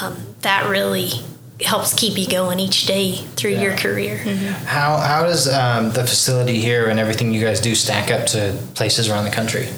um, 0.00 0.16
that 0.42 0.68
really 0.68 1.10
helps 1.60 1.92
keep 1.92 2.16
you 2.16 2.26
going 2.26 2.60
each 2.60 2.86
day 2.86 3.16
through 3.36 3.50
yeah. 3.50 3.62
your 3.62 3.76
career. 3.76 4.18
Mm-hmm. 4.18 4.64
How, 4.64 4.96
how 4.98 5.24
does 5.24 5.48
um, 5.48 5.90
the 5.90 6.04
facility 6.04 6.60
here 6.60 6.88
and 6.88 7.00
everything 7.00 7.34
you 7.34 7.40
guys 7.40 7.60
do 7.60 7.74
stack 7.74 8.10
up 8.10 8.26
to 8.28 8.56
places 8.74 9.08
around 9.08 9.24
the 9.24 9.30
country? 9.30 9.68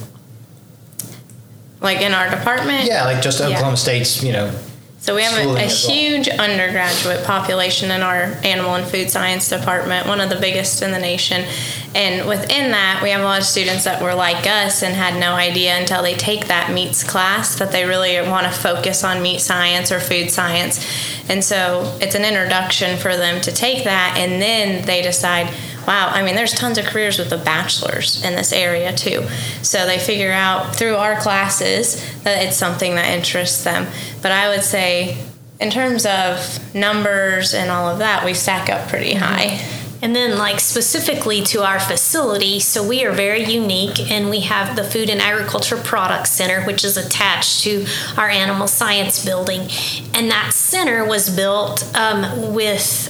Like 1.80 2.00
in 2.00 2.12
our 2.12 2.28
department? 2.30 2.86
Yeah, 2.86 3.04
like 3.04 3.22
just 3.22 3.40
Oklahoma 3.40 3.70
yeah. 3.70 3.74
State's, 3.74 4.22
you 4.22 4.32
know. 4.32 4.54
So 4.98 5.14
we 5.14 5.22
have 5.22 5.32
a, 5.32 5.64
a 5.64 5.66
huge 5.66 6.28
well. 6.28 6.42
undergraduate 6.42 7.24
population 7.24 7.90
in 7.90 8.02
our 8.02 8.36
animal 8.44 8.74
and 8.74 8.86
food 8.86 9.08
science 9.08 9.48
department, 9.48 10.06
one 10.06 10.20
of 10.20 10.28
the 10.28 10.36
biggest 10.36 10.82
in 10.82 10.92
the 10.92 10.98
nation. 10.98 11.46
And 11.94 12.28
within 12.28 12.70
that, 12.72 13.00
we 13.02 13.08
have 13.08 13.22
a 13.22 13.24
lot 13.24 13.40
of 13.40 13.46
students 13.46 13.84
that 13.84 14.02
were 14.02 14.14
like 14.14 14.46
us 14.46 14.82
and 14.82 14.94
had 14.94 15.18
no 15.18 15.32
idea 15.32 15.78
until 15.78 16.02
they 16.02 16.14
take 16.14 16.48
that 16.48 16.70
meats 16.70 17.02
class 17.02 17.58
that 17.58 17.72
they 17.72 17.86
really 17.86 18.20
want 18.28 18.44
to 18.44 18.52
focus 18.52 19.02
on 19.02 19.22
meat 19.22 19.40
science 19.40 19.90
or 19.90 20.00
food 20.00 20.30
science. 20.30 20.86
And 21.30 21.42
so 21.42 21.96
it's 22.02 22.14
an 22.14 22.26
introduction 22.26 22.98
for 22.98 23.16
them 23.16 23.40
to 23.40 23.52
take 23.52 23.84
that, 23.84 24.16
and 24.18 24.42
then 24.42 24.84
they 24.84 25.00
decide, 25.00 25.46
wow, 25.86 26.08
I 26.08 26.22
mean, 26.22 26.34
there's 26.34 26.52
tons 26.52 26.78
of 26.78 26.84
careers 26.84 27.18
with 27.18 27.30
the 27.30 27.38
bachelor's 27.38 28.24
in 28.24 28.34
this 28.34 28.52
area 28.52 28.92
too. 28.92 29.26
So 29.62 29.86
they 29.86 29.98
figure 29.98 30.32
out 30.32 30.74
through 30.74 30.96
our 30.96 31.20
classes 31.20 32.22
that 32.22 32.44
it's 32.44 32.56
something 32.56 32.94
that 32.94 33.10
interests 33.10 33.64
them. 33.64 33.86
But 34.22 34.32
I 34.32 34.48
would 34.48 34.62
say, 34.62 35.18
in 35.60 35.70
terms 35.70 36.06
of 36.06 36.74
numbers 36.74 37.54
and 37.54 37.70
all 37.70 37.88
of 37.88 37.98
that, 37.98 38.24
we 38.24 38.34
stack 38.34 38.70
up 38.70 38.88
pretty 38.88 39.14
mm-hmm. 39.14 39.24
high. 39.24 39.76
And 40.02 40.16
then, 40.16 40.38
like 40.38 40.60
specifically 40.60 41.42
to 41.44 41.62
our 41.62 41.78
facility, 41.78 42.58
so 42.58 42.86
we 42.86 43.04
are 43.04 43.12
very 43.12 43.44
unique 43.44 44.10
and 44.10 44.30
we 44.30 44.40
have 44.40 44.74
the 44.74 44.82
Food 44.82 45.10
and 45.10 45.20
Agriculture 45.20 45.76
Products 45.76 46.30
Center, 46.30 46.64
which 46.64 46.84
is 46.84 46.96
attached 46.96 47.64
to 47.64 47.84
our 48.16 48.30
Animal 48.30 48.66
Science 48.66 49.22
building. 49.22 49.68
And 50.14 50.30
that 50.30 50.52
center 50.54 51.04
was 51.04 51.28
built 51.28 51.84
um, 51.94 52.54
with 52.54 53.09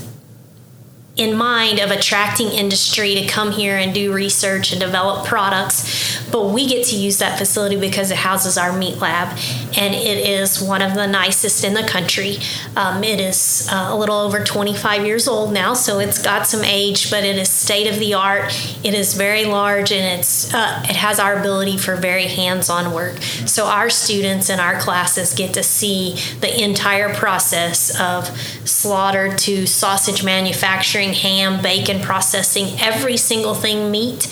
in 1.21 1.37
mind 1.37 1.79
of 1.79 1.91
attracting 1.91 2.49
industry 2.49 3.15
to 3.15 3.27
come 3.27 3.53
here 3.53 3.77
and 3.77 3.93
do 3.93 4.11
research 4.11 4.73
and 4.73 4.81
develop 4.81 5.27
products. 5.27 6.19
But 6.33 6.47
we 6.47 6.67
get 6.67 6.87
to 6.87 6.97
use 6.97 7.19
that 7.19 7.39
facility 7.39 7.77
because 7.79 8.11
it 8.11 8.17
houses 8.17 8.57
our 8.57 8.73
meat 8.73 8.99
lab, 8.99 9.37
and 9.77 9.95
it 9.95 10.27
is 10.27 10.63
one 10.63 10.81
of 10.81 10.95
the 10.95 11.07
nicest 11.07 11.63
in 11.63 11.75
the 11.75 11.83
country. 11.83 12.39
Um, 12.75 13.05
it 13.05 13.21
is 13.21 13.69
uh, 13.71 13.89
a 13.91 13.97
little 13.97 14.17
over 14.17 14.43
25 14.43 15.05
years 15.05 15.29
old 15.29 15.53
now, 15.53 15.75
so 15.75 15.99
it's 15.99 16.23
got 16.23 16.47
some 16.47 16.65
age, 16.65 17.11
but 17.11 17.23
it 17.23 17.37
is 17.37 17.51
state 17.51 17.87
of 17.87 17.99
the 17.99 18.15
art. 18.15 18.45
It 18.83 18.95
is 18.95 19.13
very 19.13 19.45
large, 19.45 19.93
and 19.93 20.21
it's 20.21 20.55
uh, 20.55 20.83
it 20.89 20.97
has 20.97 21.21
our 21.21 21.39
ability 21.39 21.77
for 21.77 21.97
very 21.97 22.29
hands-on 22.29 22.95
work. 22.95 23.19
So 23.45 23.67
our 23.67 23.91
students 23.91 24.49
in 24.49 24.59
our 24.59 24.81
classes 24.81 25.35
get 25.35 25.53
to 25.53 25.63
see 25.63 26.15
the 26.41 26.63
entire 26.63 27.13
process 27.13 28.01
of 28.01 28.27
slaughter 28.67 29.37
to 29.37 29.67
sausage 29.67 30.25
manufacturing 30.25 31.10
ham, 31.13 31.63
bacon 31.63 32.01
processing, 32.01 32.79
every 32.81 33.17
single 33.17 33.55
thing 33.55 33.91
meat. 33.91 34.29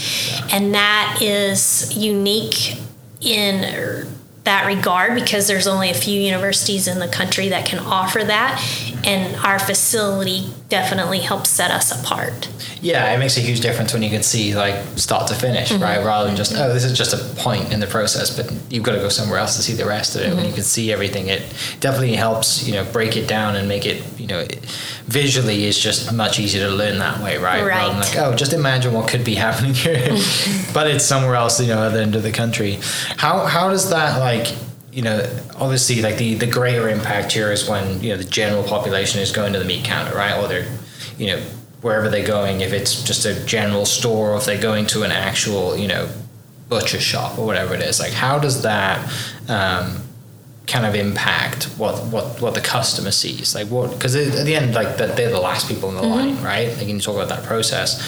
And 0.52 0.74
that 0.74 1.18
is 1.20 1.96
unique 1.96 2.76
in 3.20 4.06
that 4.44 4.66
regard 4.66 5.14
because 5.14 5.46
there's 5.46 5.66
only 5.66 5.90
a 5.90 5.94
few 5.94 6.18
universities 6.18 6.88
in 6.88 6.98
the 6.98 7.08
country 7.08 7.50
that 7.50 7.66
can 7.66 7.78
offer 7.78 8.24
that 8.24 8.58
and 9.04 9.36
our 9.44 9.58
facility 9.58 10.50
definitely 10.68 11.20
helps 11.20 11.48
set 11.50 11.70
us 11.70 11.90
apart 11.98 12.50
yeah 12.80 13.14
it 13.14 13.18
makes 13.18 13.36
a 13.36 13.40
huge 13.40 13.60
difference 13.60 13.92
when 13.92 14.02
you 14.02 14.10
can 14.10 14.22
see 14.22 14.54
like 14.54 14.76
start 14.96 15.26
to 15.26 15.34
finish 15.34 15.70
mm-hmm. 15.70 15.82
right 15.82 16.04
rather 16.04 16.26
than 16.26 16.36
just 16.36 16.54
oh 16.56 16.72
this 16.72 16.84
is 16.84 16.96
just 16.96 17.14
a 17.14 17.42
point 17.42 17.72
in 17.72 17.80
the 17.80 17.86
process 17.86 18.34
but 18.36 18.52
you've 18.70 18.82
got 18.82 18.92
to 18.92 18.98
go 18.98 19.08
somewhere 19.08 19.38
else 19.38 19.56
to 19.56 19.62
see 19.62 19.72
the 19.72 19.84
rest 19.84 20.14
of 20.14 20.22
it 20.22 20.26
mm-hmm. 20.26 20.36
when 20.36 20.46
you 20.46 20.52
can 20.52 20.62
see 20.62 20.92
everything 20.92 21.28
it 21.28 21.42
definitely 21.80 22.14
helps 22.14 22.66
you 22.66 22.72
know 22.72 22.84
break 22.92 23.16
it 23.16 23.26
down 23.26 23.56
and 23.56 23.68
make 23.68 23.86
it 23.86 24.02
you 24.18 24.26
know 24.26 24.46
visually 25.06 25.64
is 25.64 25.78
just 25.78 26.12
much 26.12 26.38
easier 26.38 26.68
to 26.68 26.74
learn 26.74 26.98
that 26.98 27.22
way 27.22 27.38
right, 27.38 27.62
right. 27.62 27.68
rather 27.68 27.92
than 27.92 28.00
like 28.00 28.16
oh 28.16 28.34
just 28.34 28.52
imagine 28.52 28.92
what 28.92 29.08
could 29.08 29.24
be 29.24 29.34
happening 29.46 29.74
here 29.74 30.08
but 30.74 30.86
it's 30.86 31.04
somewhere 31.04 31.34
else 31.34 31.60
you 31.60 31.68
know 31.68 31.86
at 31.86 31.92
the 31.92 32.00
end 32.00 32.14
of 32.14 32.22
the 32.22 32.32
country 32.32 32.78
how 33.16 33.46
how 33.46 33.68
does 33.68 33.90
that 33.90 34.18
like 34.18 34.54
you 34.98 35.04
know, 35.04 35.24
obviously, 35.54 36.02
like 36.02 36.16
the 36.16 36.34
the 36.34 36.48
greater 36.48 36.88
impact 36.88 37.30
here 37.30 37.52
is 37.52 37.68
when 37.68 38.02
you 38.02 38.08
know 38.10 38.16
the 38.16 38.24
general 38.24 38.64
population 38.64 39.20
is 39.20 39.30
going 39.30 39.52
to 39.52 39.60
the 39.60 39.64
meat 39.64 39.84
counter, 39.84 40.12
right? 40.16 40.36
Or 40.36 40.48
they're, 40.48 40.66
you 41.16 41.28
know, 41.28 41.38
wherever 41.82 42.10
they're 42.10 42.26
going. 42.26 42.62
If 42.62 42.72
it's 42.72 43.04
just 43.04 43.24
a 43.24 43.44
general 43.46 43.86
store, 43.86 44.32
or 44.32 44.38
if 44.38 44.44
they're 44.44 44.60
going 44.60 44.86
to 44.86 45.04
an 45.04 45.12
actual, 45.12 45.76
you 45.76 45.86
know, 45.86 46.08
butcher 46.68 46.98
shop 46.98 47.38
or 47.38 47.46
whatever 47.46 47.74
it 47.74 47.80
is. 47.80 48.00
Like, 48.00 48.10
how 48.10 48.40
does 48.40 48.62
that 48.62 48.98
um, 49.48 50.02
kind 50.66 50.84
of 50.84 50.96
impact 50.96 51.66
what 51.78 52.04
what 52.06 52.42
what 52.42 52.54
the 52.54 52.60
customer 52.60 53.12
sees? 53.12 53.54
Like, 53.54 53.68
what? 53.68 53.92
Because 53.92 54.16
at 54.16 54.46
the 54.46 54.56
end, 54.56 54.74
like 54.74 54.96
that 54.96 55.16
they're 55.16 55.30
the 55.30 55.38
last 55.38 55.68
people 55.68 55.90
in 55.90 55.94
the 55.94 56.02
mm-hmm. 56.02 56.10
line, 56.10 56.42
right? 56.42 56.76
Like, 56.76 56.88
you 56.88 56.98
talk 56.98 57.14
about 57.14 57.28
that 57.28 57.44
process. 57.44 58.02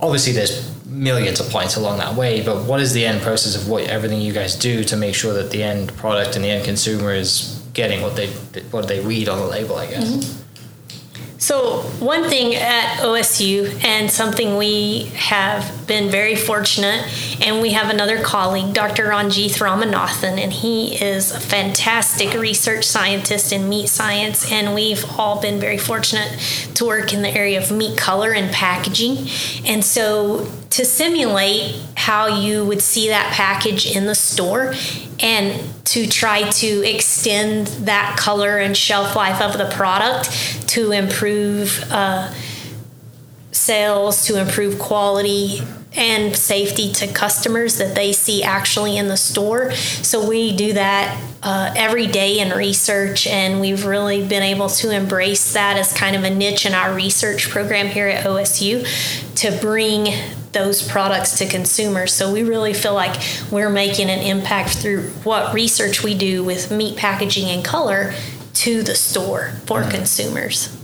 Obviously, 0.00 0.32
there's 0.32 0.66
millions 1.02 1.40
of 1.40 1.48
points 1.50 1.76
along 1.76 1.98
that 1.98 2.14
way 2.14 2.42
but 2.42 2.64
what 2.64 2.80
is 2.80 2.92
the 2.92 3.04
end 3.04 3.20
process 3.22 3.56
of 3.56 3.68
what 3.68 3.82
everything 3.84 4.20
you 4.20 4.32
guys 4.32 4.54
do 4.54 4.84
to 4.84 4.96
make 4.96 5.14
sure 5.14 5.32
that 5.34 5.50
the 5.50 5.62
end 5.62 5.92
product 5.96 6.36
and 6.36 6.44
the 6.44 6.48
end 6.48 6.64
consumer 6.64 7.12
is 7.12 7.60
getting 7.74 8.02
what 8.02 8.14
they 8.14 8.28
what 8.70 8.86
they 8.86 9.00
read 9.00 9.28
on 9.28 9.38
the 9.38 9.46
label 9.46 9.76
i 9.76 9.86
guess 9.86 10.10
mm-hmm. 10.10 10.42
So, 11.42 11.80
one 11.98 12.28
thing 12.28 12.54
at 12.54 12.98
OSU, 12.98 13.84
and 13.84 14.08
something 14.08 14.56
we 14.56 15.10
have 15.16 15.88
been 15.88 16.08
very 16.08 16.36
fortunate, 16.36 17.04
and 17.44 17.60
we 17.60 17.72
have 17.72 17.90
another 17.90 18.22
colleague, 18.22 18.72
Dr. 18.72 19.08
Ranjith 19.08 19.58
Ramanathan, 19.58 20.38
and 20.38 20.52
he 20.52 20.94
is 21.02 21.32
a 21.32 21.40
fantastic 21.40 22.34
research 22.34 22.84
scientist 22.84 23.52
in 23.52 23.68
meat 23.68 23.88
science, 23.88 24.52
and 24.52 24.72
we've 24.72 25.04
all 25.18 25.42
been 25.42 25.58
very 25.58 25.78
fortunate 25.78 26.38
to 26.76 26.84
work 26.84 27.12
in 27.12 27.22
the 27.22 27.30
area 27.30 27.60
of 27.60 27.72
meat 27.72 27.98
color 27.98 28.32
and 28.32 28.52
packaging. 28.52 29.26
And 29.66 29.84
so, 29.84 30.46
to 30.72 30.86
simulate 30.86 31.74
how 31.96 32.26
you 32.26 32.64
would 32.64 32.80
see 32.80 33.08
that 33.08 33.30
package 33.34 33.94
in 33.94 34.06
the 34.06 34.14
store 34.14 34.74
and 35.20 35.62
to 35.84 36.06
try 36.06 36.48
to 36.48 36.66
extend 36.88 37.66
that 37.86 38.16
color 38.18 38.56
and 38.56 38.74
shelf 38.74 39.14
life 39.14 39.42
of 39.42 39.58
the 39.58 39.68
product 39.70 40.30
to 40.68 40.90
improve 40.90 41.84
uh, 41.90 42.32
sales, 43.50 44.24
to 44.24 44.40
improve 44.40 44.78
quality 44.78 45.60
and 45.94 46.34
safety 46.34 46.90
to 46.90 47.06
customers 47.06 47.76
that 47.76 47.94
they 47.94 48.14
see 48.14 48.42
actually 48.42 48.96
in 48.96 49.08
the 49.08 49.16
store. 49.18 49.72
So 49.72 50.26
we 50.26 50.56
do 50.56 50.72
that 50.72 51.22
uh, 51.42 51.74
every 51.76 52.06
day 52.06 52.38
in 52.38 52.56
research, 52.56 53.26
and 53.26 53.60
we've 53.60 53.84
really 53.84 54.26
been 54.26 54.42
able 54.42 54.70
to 54.70 54.90
embrace 54.90 55.52
that 55.52 55.76
as 55.76 55.92
kind 55.92 56.16
of 56.16 56.24
a 56.24 56.30
niche 56.30 56.64
in 56.64 56.72
our 56.72 56.94
research 56.94 57.50
program 57.50 57.88
here 57.88 58.08
at 58.08 58.24
OSU 58.24 58.86
to 59.34 59.60
bring 59.60 60.08
those 60.52 60.86
products 60.86 61.38
to 61.38 61.46
consumers. 61.46 62.12
So 62.12 62.32
we 62.32 62.42
really 62.42 62.74
feel 62.74 62.94
like 62.94 63.20
we're 63.50 63.70
making 63.70 64.10
an 64.10 64.20
impact 64.20 64.78
through 64.78 65.08
what 65.24 65.54
research 65.54 66.02
we 66.02 66.14
do 66.14 66.44
with 66.44 66.70
meat 66.70 66.96
packaging 66.96 67.48
and 67.48 67.64
color 67.64 68.14
to 68.54 68.82
the 68.82 68.94
store 68.94 69.52
for 69.66 69.80
mm-hmm. 69.80 69.90
consumers. 69.90 70.76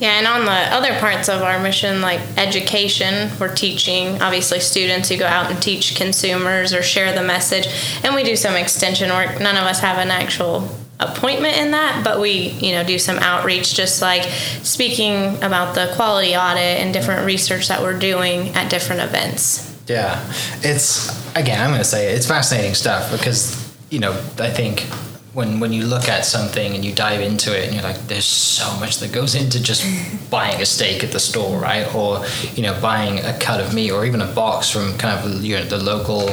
Yeah, 0.00 0.18
and 0.18 0.26
on 0.26 0.44
the 0.44 0.50
other 0.50 0.98
parts 0.98 1.28
of 1.28 1.42
our 1.42 1.60
mission, 1.62 2.02
like 2.02 2.20
education, 2.36 3.30
we're 3.38 3.54
teaching 3.54 4.20
obviously 4.20 4.60
students 4.60 5.08
who 5.08 5.16
go 5.16 5.26
out 5.26 5.50
and 5.50 5.62
teach 5.62 5.94
consumers 5.94 6.74
or 6.74 6.82
share 6.82 7.14
the 7.14 7.22
message. 7.22 7.68
And 8.02 8.14
we 8.14 8.24
do 8.24 8.34
some 8.34 8.54
extension 8.54 9.10
work. 9.10 9.40
None 9.40 9.56
of 9.56 9.62
us 9.62 9.80
have 9.80 9.98
an 9.98 10.10
actual 10.10 10.68
appointment 11.00 11.56
in 11.56 11.72
that, 11.72 12.04
but 12.04 12.20
we, 12.20 12.50
you 12.50 12.72
know, 12.72 12.84
do 12.84 12.98
some 12.98 13.18
outreach 13.18 13.74
just 13.74 14.00
like 14.00 14.24
speaking 14.62 15.42
about 15.42 15.74
the 15.74 15.92
quality 15.94 16.36
audit 16.36 16.80
and 16.80 16.92
different 16.92 17.26
research 17.26 17.68
that 17.68 17.82
we're 17.82 17.98
doing 17.98 18.48
at 18.50 18.70
different 18.70 19.02
events. 19.02 19.70
Yeah. 19.88 20.24
It's 20.62 21.08
again, 21.36 21.60
I'm 21.60 21.70
going 21.70 21.80
to 21.80 21.84
say 21.84 22.12
it, 22.12 22.16
it's 22.16 22.26
fascinating 22.26 22.74
stuff 22.74 23.10
because, 23.10 23.74
you 23.90 23.98
know, 23.98 24.12
I 24.38 24.50
think 24.50 24.86
when 25.34 25.58
when 25.58 25.72
you 25.72 25.84
look 25.84 26.08
at 26.08 26.24
something 26.24 26.74
and 26.74 26.84
you 26.84 26.94
dive 26.94 27.20
into 27.20 27.56
it 27.56 27.66
and 27.66 27.74
you're 27.74 27.82
like 27.82 27.98
there's 28.06 28.24
so 28.24 28.78
much 28.78 28.98
that 28.98 29.12
goes 29.12 29.34
into 29.34 29.60
just 29.60 29.84
buying 30.30 30.60
a 30.62 30.66
steak 30.66 31.02
at 31.02 31.10
the 31.10 31.20
store 31.20 31.58
right 31.58 31.92
or 31.94 32.24
you 32.54 32.62
know 32.62 32.78
buying 32.80 33.18
a 33.18 33.36
cut 33.40 33.60
of 33.60 33.74
meat 33.74 33.90
or 33.90 34.06
even 34.06 34.20
a 34.20 34.32
box 34.32 34.70
from 34.70 34.96
kind 34.96 35.18
of 35.18 35.44
you 35.44 35.56
know 35.56 35.64
the 35.64 35.78
local 35.78 36.28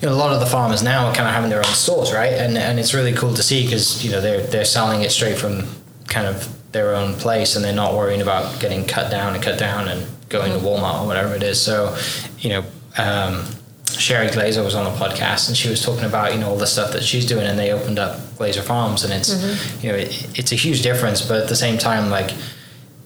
you 0.00 0.08
know 0.08 0.14
a 0.14 0.16
lot 0.16 0.32
of 0.32 0.40
the 0.40 0.46
farmers 0.46 0.82
now 0.82 1.06
are 1.06 1.14
kind 1.14 1.28
of 1.28 1.34
having 1.34 1.50
their 1.50 1.58
own 1.58 1.74
stores 1.74 2.12
right? 2.12 2.32
And 2.32 2.56
and 2.56 2.78
it's 2.78 2.94
really 2.94 3.12
cool 3.12 3.34
to 3.34 3.42
see 3.42 3.64
because 3.64 4.04
you 4.04 4.10
know 4.10 4.20
they're 4.20 4.42
they're 4.42 4.64
selling 4.64 5.02
it 5.02 5.10
straight 5.10 5.38
from 5.38 5.66
kind 6.06 6.26
of 6.26 6.54
their 6.72 6.94
own 6.94 7.14
place 7.14 7.56
and 7.56 7.64
they're 7.64 7.74
not 7.74 7.94
worrying 7.94 8.20
about 8.20 8.60
getting 8.60 8.86
cut 8.86 9.10
down 9.10 9.34
and 9.34 9.42
cut 9.42 9.58
down 9.58 9.88
and 9.88 10.06
going 10.28 10.52
to 10.52 10.58
Walmart 10.58 11.02
or 11.02 11.06
whatever 11.06 11.34
it 11.34 11.42
is. 11.42 11.60
So 11.60 11.96
you 12.38 12.50
know 12.50 12.64
um, 12.96 13.44
Sherry 13.86 14.28
Glazer 14.28 14.64
was 14.64 14.74
on 14.74 14.84
the 14.84 14.98
podcast 14.98 15.48
and 15.48 15.56
she 15.56 15.68
was 15.68 15.82
talking 15.82 16.04
about 16.04 16.32
you 16.32 16.40
know 16.40 16.50
all 16.50 16.56
the 16.56 16.66
stuff 16.66 16.92
that 16.92 17.02
she's 17.02 17.26
doing 17.26 17.46
and 17.46 17.58
they 17.58 17.72
opened 17.72 17.98
up 17.98 18.18
Glazer 18.36 18.62
Farms 18.62 19.02
and 19.02 19.12
it's 19.12 19.34
mm-hmm. 19.34 19.86
you 19.86 19.92
know 19.92 19.98
it, 19.98 20.38
it's 20.38 20.52
a 20.52 20.56
huge 20.56 20.82
difference 20.82 21.22
but 21.22 21.42
at 21.42 21.48
the 21.48 21.56
same 21.56 21.76
time 21.76 22.10
like 22.10 22.30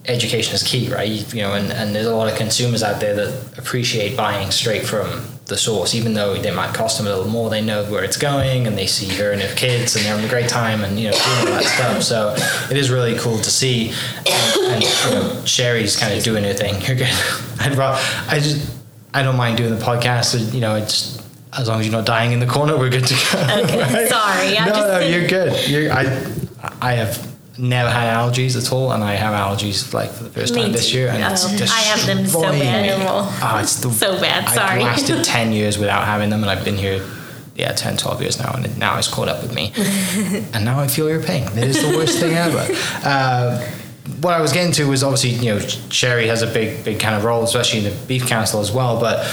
education 0.06 0.54
is 0.54 0.62
key 0.62 0.92
right? 0.92 1.32
You 1.32 1.42
know 1.42 1.54
and, 1.54 1.72
and 1.72 1.94
there's 1.94 2.06
a 2.06 2.14
lot 2.14 2.30
of 2.30 2.36
consumers 2.36 2.82
out 2.82 3.00
there 3.00 3.14
that 3.14 3.58
appreciate 3.58 4.14
buying 4.14 4.50
straight 4.50 4.84
from 4.84 5.24
the 5.52 5.58
source 5.58 5.94
even 5.94 6.14
though 6.14 6.36
they 6.36 6.50
might 6.50 6.74
cost 6.74 6.98
them 6.98 7.06
a 7.06 7.10
little 7.10 7.30
more 7.30 7.48
they 7.50 7.62
know 7.62 7.84
where 7.84 8.02
it's 8.02 8.16
going 8.16 8.66
and 8.66 8.76
they 8.76 8.86
see 8.86 9.08
her 9.16 9.32
and 9.32 9.40
her 9.40 9.54
kids 9.54 9.94
and 9.94 10.04
they're 10.04 10.12
having 10.12 10.26
a 10.26 10.28
great 10.28 10.48
time 10.48 10.82
and 10.82 10.98
you 10.98 11.10
know 11.10 11.16
doing 11.16 11.38
all 11.38 11.60
that 11.60 11.64
stuff 11.64 12.02
so 12.02 12.34
it 12.70 12.76
is 12.76 12.90
really 12.90 13.16
cool 13.18 13.38
to 13.38 13.50
see 13.50 13.92
and, 14.26 14.56
and 14.72 14.82
you 14.82 15.10
know 15.10 15.42
Sherry's 15.44 15.96
kind 15.96 16.16
of 16.16 16.24
doing 16.24 16.42
her 16.44 16.54
thing 16.54 16.80
you're 16.82 16.96
good 16.96 17.06
I'd 17.60 17.78
I 17.78 18.40
just 18.40 18.82
I 19.14 19.22
don't 19.22 19.36
mind 19.36 19.58
doing 19.58 19.76
the 19.76 19.84
podcast. 19.84 20.52
You 20.54 20.60
know, 20.60 20.76
it's 20.76 21.22
as 21.52 21.68
long 21.68 21.80
as 21.80 21.86
you're 21.86 21.96
not 21.96 22.06
dying 22.06 22.32
in 22.32 22.40
the 22.40 22.46
corner, 22.46 22.78
we're 22.78 22.88
good 22.88 23.06
to 23.06 23.14
go. 23.14 23.62
Okay, 23.64 23.80
right? 23.94 24.08
sorry. 24.08 24.58
I 24.58 24.66
no, 24.66 24.86
no, 24.86 24.98
you're 25.00 25.28
good. 25.28 25.68
You're, 25.68 25.92
I, 25.92 26.02
I 26.80 26.92
have 26.94 27.31
never 27.58 27.90
had 27.90 28.14
allergies 28.14 28.56
at 28.56 28.72
all, 28.72 28.92
and 28.92 29.02
I 29.02 29.14
have 29.14 29.34
allergies 29.34 29.92
like 29.92 30.10
for 30.10 30.24
the 30.24 30.30
first 30.30 30.54
Me 30.54 30.62
time 30.62 30.72
this 30.72 30.92
year, 30.92 31.08
and 31.08 31.22
it's 31.32 31.50
just 31.52 31.72
I 31.72 31.80
have 31.80 32.06
them 32.06 32.26
so 32.26 32.42
bad. 32.42 33.00
Oh, 33.42 33.58
it's 33.58 33.80
the, 33.80 33.90
so 33.90 34.20
bad. 34.20 34.48
Sorry. 34.48 34.80
I've 34.80 34.82
lasted 34.82 35.24
ten 35.24 35.52
years 35.52 35.78
without 35.78 36.04
having 36.04 36.30
them, 36.30 36.42
and 36.42 36.50
I've 36.50 36.64
been 36.64 36.76
here. 36.78 37.04
Yeah, 37.54 37.72
10, 37.72 37.98
12 37.98 38.22
years 38.22 38.38
now, 38.38 38.54
and 38.54 38.78
now 38.78 38.96
it's 38.96 39.08
caught 39.08 39.28
up 39.28 39.42
with 39.42 39.54
me. 39.54 39.74
and 40.54 40.64
now 40.64 40.80
I 40.80 40.86
feel 40.86 41.06
your 41.10 41.22
pain. 41.22 41.46
It 41.48 41.64
is 41.64 41.82
the 41.82 41.94
worst 41.94 42.18
thing 42.18 42.32
ever. 42.32 42.66
Uh, 43.04 43.70
what 44.22 44.34
I 44.34 44.40
was 44.40 44.52
getting 44.52 44.72
to 44.72 44.84
was 44.84 45.02
obviously, 45.02 45.30
you 45.30 45.54
know, 45.54 45.58
Sherry 45.58 46.28
has 46.28 46.42
a 46.42 46.46
big, 46.46 46.82
big 46.82 46.98
kind 46.98 47.14
of 47.14 47.24
role, 47.24 47.42
especially 47.42 47.84
in 47.84 47.92
the 47.92 48.06
beef 48.06 48.26
council 48.26 48.60
as 48.60 48.72
well. 48.72 48.98
But 48.98 49.26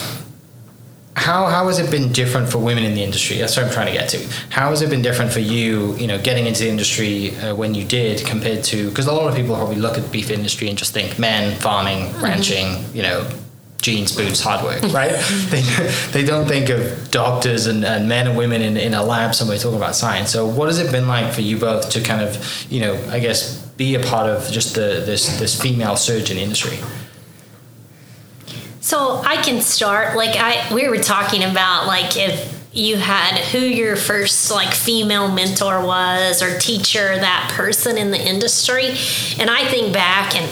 how 1.20 1.48
how 1.48 1.68
has 1.68 1.80
it 1.80 1.92
been 1.92 2.12
different 2.14 2.50
for 2.50 2.60
women 2.60 2.84
in 2.86 2.94
the 2.96 3.04
industry? 3.04 3.38
That's 3.38 3.58
what 3.58 3.66
I'm 3.66 3.72
trying 3.74 3.88
to 3.88 3.94
get 3.94 4.10
to. 4.10 4.20
How 4.50 4.70
has 4.70 4.82
it 4.82 4.90
been 4.90 5.02
different 5.02 5.32
for 5.32 5.42
you, 5.42 5.96
you 5.98 6.08
know, 6.08 6.18
getting 6.18 6.46
into 6.46 6.64
the 6.64 6.70
industry 6.70 7.36
uh, 7.38 7.54
when 7.54 7.76
you 7.76 7.84
did 7.84 8.26
compared 8.26 8.64
to 8.66 8.90
because 8.90 9.08
a 9.08 9.12
lot 9.12 9.28
of 9.28 9.36
people 9.36 9.56
probably 9.56 9.76
look 9.76 9.98
at 9.98 10.04
the 10.06 10.10
beef 10.10 10.32
industry 10.32 10.70
and 10.70 10.78
just 10.78 10.94
think 10.94 11.20
men, 11.20 11.60
farming, 11.60 12.08
mm-hmm. 12.08 12.24
ranching, 12.24 12.86
you 12.94 13.04
know, 13.04 13.30
jeans, 13.82 14.16
boots, 14.16 14.42
hard 14.42 14.64
work, 14.64 14.82
right? 14.94 15.12
they, 15.50 15.62
they 16.12 16.24
don't 16.24 16.48
think 16.48 16.70
of 16.70 17.12
doctors 17.12 17.68
and, 17.68 17.84
and 17.84 18.08
men 18.08 18.28
and 18.28 18.38
women 18.38 18.62
in, 18.62 18.78
in 18.78 18.94
a 18.94 19.04
lab 19.04 19.36
somewhere 19.36 19.58
talking 19.58 19.78
about 19.78 19.96
science. 19.96 20.32
So 20.32 20.48
what 20.48 20.68
has 20.68 20.80
it 20.80 20.90
been 20.92 21.08
like 21.08 21.34
for 21.34 21.42
you 21.42 21.58
both 21.58 21.90
to 21.92 22.02
kind 22.02 22.22
of, 22.22 22.66
you 22.70 22.80
know, 22.80 22.96
I 23.10 23.20
guess 23.20 23.58
be 23.78 23.96
a 23.96 24.00
part 24.00 24.30
of 24.30 24.50
just 24.52 24.76
the 24.76 25.04
this 25.06 25.38
this 25.40 25.60
female 25.60 25.98
surgeon 25.98 26.38
industry? 26.38 26.80
So 28.90 29.22
I 29.24 29.36
can 29.44 29.62
start. 29.62 30.18
Like 30.18 30.36
I, 30.36 30.74
we 30.74 30.90
were 30.90 30.98
talking 30.98 31.44
about 31.44 31.86
like 31.86 32.18
if 32.18 32.68
you 32.74 32.98
had 32.98 33.38
who 33.38 33.60
your 33.60 33.96
first 33.96 34.50
like 34.50 34.74
female 34.74 35.32
mentor 35.32 35.86
was 35.86 36.42
or 36.42 36.58
teacher, 36.58 37.16
that 37.16 37.52
person 37.54 38.00
in 38.00 38.10
the 38.10 38.20
industry, 38.20 38.88
and 39.40 39.48
I 39.48 39.68
think 39.68 39.94
back 39.94 40.36
and 40.36 40.50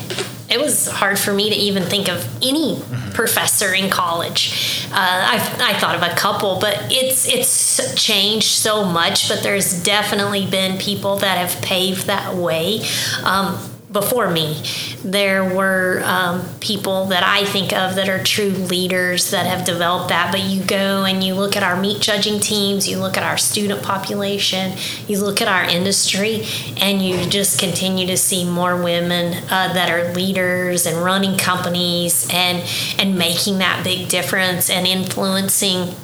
it 0.51 0.59
was 0.59 0.87
hard 0.87 1.17
for 1.17 1.33
me 1.33 1.49
to 1.49 1.55
even 1.55 1.81
think 1.81 2.09
of 2.09 2.23
any 2.43 2.75
mm-hmm. 2.75 3.11
professor 3.13 3.73
in 3.73 3.89
college. 3.89 4.85
Uh, 4.91 4.93
I, 4.93 5.71
I 5.71 5.79
thought 5.79 5.95
of 5.95 6.03
a 6.03 6.15
couple, 6.15 6.59
but 6.59 6.77
it's 6.91 7.27
it's 7.27 7.95
changed 7.95 8.49
so 8.49 8.85
much. 8.85 9.29
But 9.29 9.41
there's 9.41 9.81
definitely 9.81 10.45
been 10.45 10.77
people 10.77 11.17
that 11.17 11.39
have 11.39 11.59
paved 11.63 12.05
that 12.05 12.35
way. 12.35 12.81
Um, 13.23 13.57
before 13.99 14.29
me. 14.29 14.61
There 15.03 15.43
were 15.43 16.03
um, 16.05 16.45
people 16.59 17.05
that 17.07 17.23
I 17.23 17.45
think 17.45 17.73
of 17.73 17.95
that 17.95 18.07
are 18.09 18.21
true 18.21 18.49
leaders 18.49 19.31
that 19.31 19.47
have 19.47 19.65
developed 19.65 20.09
that. 20.09 20.31
But 20.31 20.43
you 20.43 20.63
go 20.63 21.03
and 21.05 21.23
you 21.23 21.33
look 21.33 21.55
at 21.55 21.63
our 21.63 21.79
meat 21.79 21.99
judging 21.99 22.39
teams, 22.39 22.87
you 22.87 22.99
look 22.99 23.17
at 23.17 23.23
our 23.23 23.37
student 23.37 23.81
population, 23.81 24.77
you 25.07 25.19
look 25.19 25.41
at 25.41 25.47
our 25.47 25.63
industry, 25.63 26.45
and 26.79 27.01
you 27.01 27.25
just 27.25 27.59
continue 27.59 28.05
to 28.05 28.17
see 28.17 28.45
more 28.45 28.81
women 28.81 29.33
uh, 29.49 29.73
that 29.73 29.89
are 29.89 30.13
leaders 30.13 30.85
and 30.85 31.03
running 31.03 31.37
companies 31.37 32.27
and 32.31 32.63
and 32.99 33.17
making 33.17 33.57
that 33.57 33.83
big 33.83 34.09
difference 34.09 34.69
and 34.69 34.85
influencing 34.85 35.95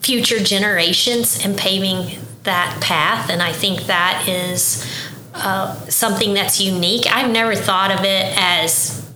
future 0.00 0.38
generations 0.38 1.44
and 1.44 1.58
paving 1.58 2.18
that 2.44 2.80
path. 2.80 3.28
And 3.28 3.42
I 3.42 3.52
think 3.52 3.82
that 3.86 4.26
is 4.26 4.86
uh, 5.36 5.74
something 5.88 6.34
that's 6.34 6.60
unique. 6.60 7.06
I've 7.06 7.30
never 7.30 7.54
thought 7.54 7.90
of 7.90 8.00
it 8.04 8.34
as 8.36 9.06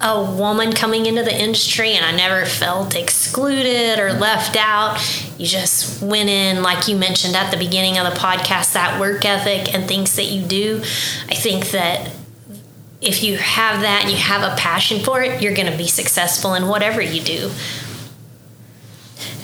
a 0.00 0.22
woman 0.22 0.72
coming 0.72 1.06
into 1.06 1.22
the 1.22 1.34
industry 1.34 1.92
and 1.92 2.04
I 2.04 2.14
never 2.14 2.44
felt 2.44 2.94
excluded 2.94 3.98
or 3.98 4.12
left 4.12 4.56
out. 4.56 5.00
You 5.38 5.46
just 5.46 6.02
went 6.02 6.28
in, 6.28 6.62
like 6.62 6.88
you 6.88 6.96
mentioned 6.96 7.34
at 7.34 7.50
the 7.50 7.56
beginning 7.56 7.96
of 7.96 8.12
the 8.12 8.18
podcast, 8.18 8.74
that 8.74 9.00
work 9.00 9.24
ethic 9.24 9.72
and 9.74 9.88
things 9.88 10.16
that 10.16 10.26
you 10.26 10.42
do. 10.42 10.80
I 11.28 11.34
think 11.34 11.70
that 11.70 12.12
if 13.00 13.22
you 13.22 13.36
have 13.36 13.80
that 13.82 14.02
and 14.02 14.10
you 14.10 14.16
have 14.16 14.42
a 14.42 14.56
passion 14.56 15.02
for 15.02 15.22
it, 15.22 15.40
you're 15.40 15.54
going 15.54 15.70
to 15.70 15.78
be 15.78 15.86
successful 15.86 16.54
in 16.54 16.68
whatever 16.68 17.00
you 17.00 17.22
do. 17.22 17.50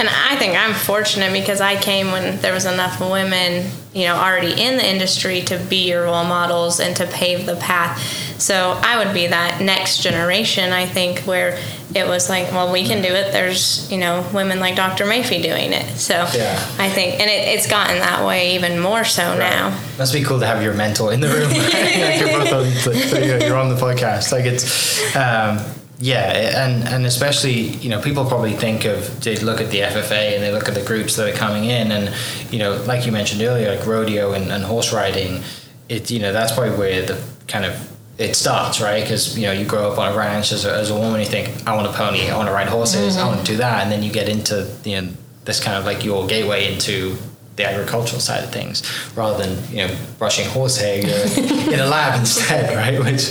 And 0.01 0.09
I 0.09 0.35
think 0.37 0.57
I'm 0.57 0.73
fortunate 0.73 1.31
because 1.31 1.61
I 1.61 1.77
came 1.77 2.07
when 2.07 2.41
there 2.41 2.55
was 2.55 2.65
enough 2.65 3.01
women, 3.01 3.71
you 3.93 4.05
know, 4.05 4.17
already 4.17 4.59
in 4.59 4.79
the 4.79 4.89
industry 4.89 5.43
to 5.43 5.59
be 5.69 5.91
your 5.91 6.05
role 6.05 6.25
models 6.25 6.81
and 6.81 6.97
to 6.97 7.07
pave 7.07 7.45
the 7.45 7.57
path. 7.57 8.01
So 8.41 8.81
I 8.83 9.05
would 9.05 9.13
be 9.13 9.27
that 9.27 9.61
next 9.61 10.03
generation, 10.03 10.73
I 10.73 10.87
think, 10.87 11.19
where 11.27 11.59
it 11.95 12.07
was 12.07 12.31
like, 12.31 12.51
well, 12.51 12.73
we 12.73 12.87
can 12.87 13.03
do 13.03 13.11
it. 13.11 13.31
There's, 13.33 13.93
you 13.93 13.99
know, 13.99 14.27
women 14.33 14.59
like 14.59 14.75
Dr. 14.75 15.05
Mafi 15.05 15.43
doing 15.43 15.75
it. 15.75 15.99
So 15.99 16.15
yeah. 16.15 16.75
I 16.79 16.89
think, 16.89 17.21
and 17.21 17.29
it, 17.29 17.49
it's 17.49 17.67
gotten 17.67 17.99
that 17.99 18.27
way 18.27 18.55
even 18.55 18.81
more 18.81 19.05
so 19.05 19.23
right. 19.23 19.39
now. 19.39 19.79
Must 19.99 20.15
be 20.15 20.25
cool 20.25 20.41
to 20.41 20.47
have 20.47 20.63
your 20.63 20.73
mentor 20.73 21.13
in 21.13 21.21
the 21.21 21.29
room. 21.29 21.51
like 21.51 22.21
you're 22.21 22.39
both 22.39 22.87
on, 22.87 23.43
you're 23.43 23.59
on 23.59 23.69
the 23.69 23.79
podcast. 23.79 24.33
Like 24.33 24.47
it's, 24.47 25.15
um, 25.15 25.59
yeah, 26.03 26.65
and 26.65 26.89
and 26.89 27.05
especially 27.05 27.53
you 27.53 27.91
know 27.91 28.01
people 28.01 28.25
probably 28.25 28.55
think 28.55 28.87
of 28.87 29.23
they 29.23 29.37
look 29.37 29.61
at 29.61 29.71
the 29.71 29.81
FFA 29.81 30.35
and 30.35 30.43
they 30.43 30.51
look 30.51 30.67
at 30.67 30.75
the 30.75 30.83
groups 30.83 31.17
that 31.17 31.29
are 31.29 31.37
coming 31.37 31.67
in 31.67 31.93
and 31.93 32.15
you 32.51 32.59
know 32.59 32.83
like 32.85 33.05
you 33.05 33.13
mentioned 33.13 33.43
earlier 33.43 33.77
like 33.77 33.87
rodeo 33.87 34.33
and, 34.33 34.51
and 34.51 34.65
horse 34.65 34.95
riding, 34.95 35.43
it 35.91 36.11
you 36.11 36.19
know 36.19 36.33
that's 36.33 36.53
probably 36.53 36.77
where 36.79 37.03
the 37.03 37.23
kind 37.49 37.67
of 37.67 37.87
it 38.17 38.35
starts 38.35 38.81
right 38.81 39.03
because 39.03 39.39
you 39.39 39.47
know 39.47 39.53
you 39.53 39.67
grow 39.67 39.93
up 39.93 39.99
on 39.99 40.11
a 40.11 40.17
ranch 40.17 40.53
as 40.53 40.65
a, 40.65 40.73
as 40.73 40.91
a 40.91 40.95
woman 40.95 41.21
you 41.21 41.27
think 41.27 41.67
I 41.67 41.77
want 41.77 41.87
a 41.87 41.93
pony 41.93 42.31
I 42.31 42.37
want 42.37 42.49
to 42.49 42.55
ride 42.55 42.69
horses 42.69 43.17
mm-hmm. 43.17 43.27
I 43.27 43.29
want 43.29 43.45
to 43.45 43.53
do 43.53 43.59
that 43.59 43.83
and 43.83 43.93
then 43.93 44.03
you 44.03 44.11
get 44.11 44.29
into 44.29 44.71
you 44.85 45.01
know 45.01 45.13
this 45.45 45.63
kind 45.63 45.77
of 45.77 45.85
like 45.85 46.05
your 46.05 46.27
gateway 46.27 46.73
into 46.73 47.17
the 47.61 47.69
agricultural 47.69 48.21
side 48.21 48.43
of 48.45 48.51
things 48.53 48.83
rather 49.17 49.37
than 49.43 49.53
you 49.71 49.87
know 49.87 49.97
brushing 50.19 50.49
horsehair 50.49 50.99
in 51.01 51.79
a 51.79 51.87
lab 51.87 52.19
instead 52.19 52.75
right 52.83 52.99
which 53.05 53.31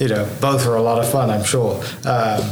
you 0.00 0.08
know, 0.08 0.28
both 0.40 0.66
were 0.66 0.76
a 0.76 0.82
lot 0.82 1.02
of 1.02 1.10
fun, 1.10 1.30
I'm 1.30 1.44
sure. 1.44 1.82
Um, 2.04 2.42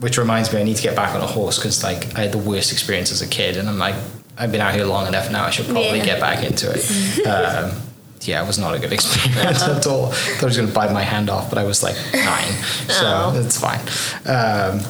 which 0.00 0.18
reminds 0.18 0.52
me, 0.52 0.60
I 0.60 0.62
need 0.62 0.76
to 0.76 0.82
get 0.82 0.94
back 0.94 1.14
on 1.14 1.22
a 1.22 1.26
horse 1.26 1.58
because 1.58 1.82
like 1.82 2.16
I 2.16 2.22
had 2.22 2.32
the 2.32 2.38
worst 2.38 2.72
experience 2.72 3.10
as 3.12 3.22
a 3.22 3.26
kid, 3.26 3.56
and 3.56 3.68
I'm 3.68 3.78
like, 3.78 3.94
I've 4.36 4.52
been 4.52 4.60
out 4.60 4.74
here 4.74 4.84
long 4.84 5.06
enough 5.06 5.30
now. 5.30 5.44
I 5.44 5.50
should 5.50 5.66
probably 5.66 5.98
yeah. 5.98 6.04
get 6.04 6.20
back 6.20 6.44
into 6.44 6.70
it. 6.70 6.84
Um, 7.26 7.72
yeah, 8.22 8.42
it 8.42 8.46
was 8.46 8.58
not 8.58 8.74
a 8.74 8.78
good 8.78 8.92
experience 8.98 9.62
uh-huh. 9.62 9.78
at 9.78 9.86
all. 9.86 10.06
I 10.06 10.12
thought 10.12 10.42
I 10.42 10.46
was 10.46 10.56
going 10.56 10.68
to 10.68 10.74
bite 10.74 10.92
my 10.92 11.02
hand 11.02 11.30
off, 11.30 11.48
but 11.48 11.58
I 11.58 11.64
was 11.64 11.82
like 11.82 11.94
nine, 12.12 12.52
so 12.88 13.04
oh. 13.04 13.42
it's 13.42 13.60
fine. 13.60 13.80
Um, 14.26 14.80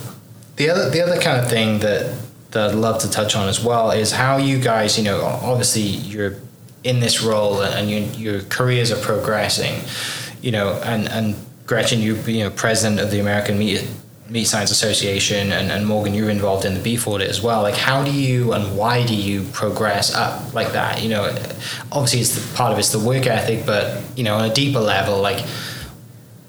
the 0.56 0.70
other, 0.70 0.88
the 0.88 1.02
other 1.02 1.20
kind 1.20 1.38
of 1.40 1.48
thing 1.50 1.80
that 1.80 2.14
that 2.50 2.70
I'd 2.70 2.76
love 2.76 3.00
to 3.02 3.10
touch 3.10 3.34
on 3.36 3.48
as 3.48 3.62
well 3.62 3.90
is 3.90 4.12
how 4.12 4.36
you 4.36 4.58
guys, 4.58 4.96
you 4.96 5.04
know, 5.04 5.22
obviously 5.22 5.82
you're 5.82 6.36
in 6.84 7.00
this 7.00 7.22
role 7.22 7.62
and 7.62 7.90
you, 7.90 8.00
your 8.18 8.42
careers 8.42 8.92
are 8.92 9.00
progressing, 9.00 9.80
you 10.40 10.52
know, 10.52 10.80
and 10.84 11.08
and 11.08 11.36
Gretchen, 11.66 12.00
you 12.00 12.14
you 12.22 12.44
know 12.44 12.50
president 12.50 13.00
of 13.00 13.10
the 13.10 13.18
American 13.18 13.58
Meat 13.58 13.88
Meat 14.28 14.44
Science 14.44 14.70
Association, 14.70 15.52
and, 15.52 15.70
and 15.70 15.86
Morgan, 15.86 16.14
you're 16.14 16.30
involved 16.30 16.64
in 16.64 16.74
the 16.74 16.80
beef 16.80 17.06
audit 17.06 17.28
as 17.28 17.40
well. 17.40 17.62
Like, 17.62 17.76
how 17.76 18.04
do 18.04 18.12
you 18.12 18.52
and 18.52 18.76
why 18.76 19.06
do 19.06 19.14
you 19.14 19.44
progress 19.52 20.14
up 20.14 20.52
like 20.52 20.72
that? 20.72 21.02
You 21.02 21.10
know, 21.10 21.24
obviously, 21.92 22.20
it's 22.20 22.34
the, 22.34 22.56
part 22.56 22.72
of 22.72 22.78
it's 22.78 22.90
the 22.90 22.98
work 22.98 23.26
ethic, 23.26 23.64
but 23.66 24.02
you 24.16 24.24
know, 24.24 24.36
on 24.36 24.50
a 24.50 24.54
deeper 24.54 24.80
level, 24.80 25.20
like, 25.20 25.44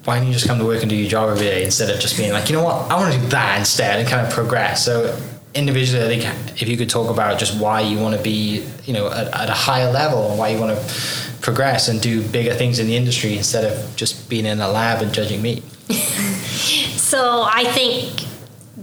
why 0.06 0.18
don't 0.18 0.28
you 0.28 0.34
just 0.34 0.48
come 0.48 0.58
to 0.58 0.66
work 0.66 0.82
and 0.82 0.90
do 0.90 0.96
your 0.96 1.10
job 1.10 1.30
every 1.30 1.46
day 1.46 1.64
instead 1.64 1.90
of 1.90 2.00
just 2.00 2.18
being 2.18 2.32
like, 2.32 2.50
you 2.50 2.56
know 2.56 2.64
what, 2.64 2.90
I 2.90 2.96
want 2.96 3.14
to 3.14 3.20
do 3.20 3.28
that 3.28 3.60
instead 3.60 4.00
and 4.00 4.08
kind 4.08 4.26
of 4.26 4.34
progress. 4.34 4.86
So, 4.86 5.20
individually, 5.54 6.04
I 6.04 6.08
think 6.08 6.62
if 6.62 6.68
you 6.68 6.78
could 6.78 6.90
talk 6.90 7.10
about 7.10 7.40
just 7.40 7.60
why 7.60 7.82
you 7.82 8.00
want 8.00 8.16
to 8.16 8.22
be, 8.22 8.66
you 8.86 8.94
know, 8.94 9.12
at, 9.12 9.28
at 9.34 9.50
a 9.50 9.54
higher 9.54 9.92
level 9.92 10.30
and 10.30 10.40
why 10.40 10.50
you 10.50 10.60
want 10.60 10.78
to 10.78 10.94
progress 11.42 11.88
and 11.88 12.02
do 12.02 12.22
bigger 12.28 12.54
things 12.54 12.80
in 12.80 12.88
the 12.88 12.96
industry 12.96 13.38
instead 13.38 13.66
of 13.66 13.96
just 13.96 14.30
being 14.30 14.46
in 14.46 14.60
a 14.60 14.68
lab 14.68 15.02
and 15.02 15.14
judging 15.14 15.42
meat. 15.42 15.64
So 17.08 17.44
I 17.50 17.64
think 17.64 18.28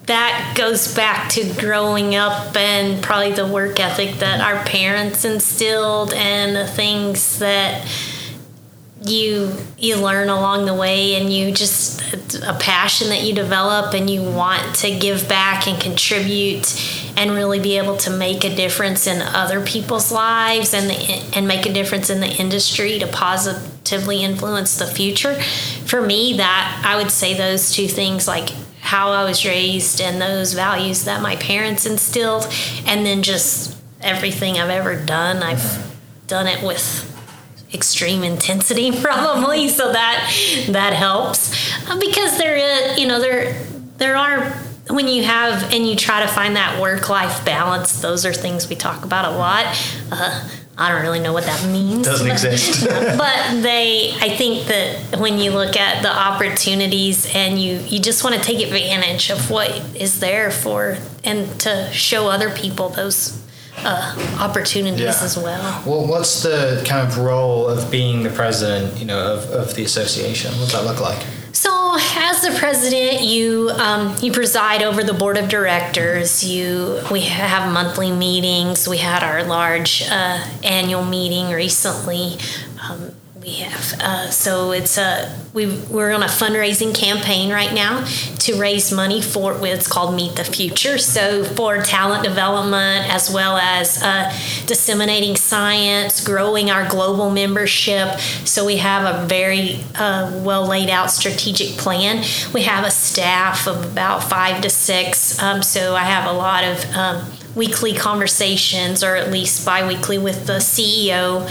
that 0.06 0.54
goes 0.56 0.94
back 0.94 1.28
to 1.32 1.52
growing 1.60 2.14
up 2.14 2.56
and 2.56 3.02
probably 3.02 3.32
the 3.32 3.46
work 3.46 3.78
ethic 3.78 4.16
that 4.20 4.40
our 4.40 4.64
parents 4.64 5.26
instilled 5.26 6.14
and 6.14 6.56
the 6.56 6.66
things 6.66 7.38
that 7.40 7.86
you 9.04 9.54
you 9.78 9.96
learn 9.96 10.28
along 10.28 10.64
the 10.64 10.74
way 10.74 11.14
and 11.16 11.32
you 11.32 11.52
just 11.52 12.00
a 12.42 12.54
passion 12.54 13.10
that 13.10 13.22
you 13.22 13.34
develop 13.34 13.92
and 13.92 14.08
you 14.08 14.22
want 14.22 14.74
to 14.76 14.98
give 14.98 15.28
back 15.28 15.66
and 15.66 15.80
contribute 15.80 17.12
and 17.16 17.30
really 17.30 17.60
be 17.60 17.76
able 17.76 17.96
to 17.96 18.10
make 18.10 18.44
a 18.44 18.54
difference 18.54 19.06
in 19.06 19.20
other 19.20 19.64
people's 19.64 20.10
lives 20.10 20.72
and 20.72 20.88
the, 20.88 20.94
and 21.36 21.46
make 21.46 21.66
a 21.66 21.72
difference 21.72 22.08
in 22.08 22.20
the 22.20 22.28
industry 22.28 22.98
to 22.98 23.06
positively 23.06 24.22
influence 24.22 24.78
the 24.78 24.86
future. 24.86 25.34
For 25.84 26.00
me 26.00 26.38
that 26.38 26.82
I 26.84 26.96
would 26.96 27.10
say 27.10 27.34
those 27.34 27.72
two 27.72 27.88
things 27.88 28.26
like 28.26 28.50
how 28.80 29.10
I 29.10 29.24
was 29.24 29.44
raised 29.44 30.00
and 30.00 30.20
those 30.20 30.54
values 30.54 31.04
that 31.04 31.20
my 31.20 31.36
parents 31.36 31.86
instilled 31.86 32.46
and 32.86 33.04
then 33.04 33.22
just 33.22 33.76
everything 34.00 34.58
I've 34.58 34.70
ever 34.70 34.96
done 34.96 35.42
I've 35.42 35.96
done 36.26 36.46
it 36.46 36.62
with 36.62 37.13
extreme 37.74 38.22
intensity 38.22 38.92
probably 39.02 39.68
so 39.68 39.92
that 39.92 40.30
that 40.68 40.92
helps 40.92 41.52
Uh, 41.90 41.98
because 41.98 42.38
there 42.38 42.56
is 42.56 42.98
you 42.98 43.06
know 43.06 43.20
there 43.20 43.54
there 43.98 44.16
are 44.16 44.50
when 44.90 45.08
you 45.08 45.24
have 45.24 45.72
and 45.72 45.86
you 45.88 45.96
try 45.96 46.20
to 46.20 46.28
find 46.28 46.56
that 46.56 46.80
work 46.80 47.08
life 47.08 47.44
balance 47.44 48.00
those 48.00 48.24
are 48.24 48.32
things 48.32 48.68
we 48.68 48.76
talk 48.76 49.04
about 49.04 49.24
a 49.32 49.36
lot 49.36 49.64
uh, 50.12 50.48
I 50.76 50.90
don't 50.90 51.02
really 51.02 51.20
know 51.20 51.32
what 51.32 51.44
that 51.44 51.64
means 51.70 52.04
Doesn't 52.04 52.28
exist. 52.28 52.84
but 53.24 53.62
they 53.62 54.12
i 54.20 54.28
think 54.36 54.66
that 54.66 55.18
when 55.20 55.38
you 55.38 55.52
look 55.52 55.76
at 55.76 56.02
the 56.02 56.10
opportunities 56.12 57.32
and 57.34 57.60
you 57.60 57.78
you 57.78 57.98
just 58.00 58.24
want 58.24 58.36
to 58.36 58.42
take 58.42 58.60
advantage 58.66 59.30
of 59.30 59.50
what 59.50 59.70
is 59.94 60.20
there 60.20 60.50
for 60.50 60.98
and 61.22 61.60
to 61.60 61.90
show 61.92 62.28
other 62.28 62.50
people 62.50 62.88
those 62.90 63.40
uh, 63.78 64.36
opportunities 64.40 65.00
Yeah. 65.00 65.24
as 65.24 65.36
well 65.36 65.82
Well, 65.86 66.06
what's 66.06 66.42
the 66.42 66.82
kind 66.86 67.06
of 67.06 67.18
role 67.18 67.68
of 67.68 67.90
being 67.90 68.22
the 68.22 68.30
president, 68.30 68.98
you 68.98 69.04
know, 69.04 69.18
of, 69.34 69.50
of 69.50 69.74
the 69.74 69.84
association? 69.84 70.52
What 70.52 70.70
does 70.70 70.72
that 70.72 70.84
look 70.84 71.00
like? 71.00 71.18
So, 71.52 71.96
as 72.16 72.42
the 72.42 72.50
president, 72.58 73.22
you 73.22 73.70
um, 73.76 74.16
you 74.20 74.32
preside 74.32 74.82
over 74.82 75.04
the 75.04 75.14
board 75.14 75.36
of 75.36 75.48
directors. 75.48 76.42
You 76.42 77.00
we 77.12 77.20
have 77.20 77.72
monthly 77.72 78.10
meetings. 78.10 78.88
We 78.88 78.98
had 78.98 79.22
our 79.22 79.44
large 79.44 80.02
uh, 80.02 80.44
annual 80.64 81.04
meeting 81.04 81.50
recently. 81.50 82.38
We 83.44 83.56
have 83.56 84.00
uh, 84.00 84.30
so 84.30 84.72
it's 84.72 84.96
a 84.96 85.38
we 85.52 85.66
we're 85.90 86.12
on 86.12 86.22
a 86.22 86.28
fundraising 86.28 86.94
campaign 86.94 87.52
right 87.52 87.74
now 87.74 88.06
to 88.38 88.58
raise 88.58 88.90
money 88.90 89.20
for 89.20 89.54
it's 89.66 89.86
called 89.86 90.14
Meet 90.14 90.36
the 90.36 90.44
Future. 90.44 90.96
So 90.96 91.44
for 91.44 91.82
talent 91.82 92.24
development 92.24 93.12
as 93.12 93.30
well 93.30 93.58
as 93.58 94.02
uh, 94.02 94.32
disseminating 94.64 95.36
science, 95.36 96.24
growing 96.24 96.70
our 96.70 96.88
global 96.88 97.30
membership. 97.30 98.18
So 98.46 98.64
we 98.64 98.78
have 98.78 99.14
a 99.14 99.26
very 99.26 99.84
uh, 99.94 100.40
well 100.42 100.66
laid 100.66 100.88
out 100.88 101.10
strategic 101.10 101.76
plan. 101.76 102.24
We 102.54 102.62
have 102.62 102.86
a 102.86 102.90
staff 102.90 103.66
of 103.66 103.84
about 103.84 104.24
five 104.24 104.62
to 104.62 104.70
six. 104.70 105.38
Um, 105.42 105.62
so 105.62 105.94
I 105.94 106.04
have 106.04 106.30
a 106.30 106.32
lot 106.32 106.64
of 106.64 106.96
um, 106.96 107.30
weekly 107.54 107.94
conversations 107.94 109.02
or 109.04 109.16
at 109.16 109.30
least 109.30 109.64
bi-weekly 109.64 110.18
with 110.18 110.46
the 110.46 110.54
CEO 110.54 111.42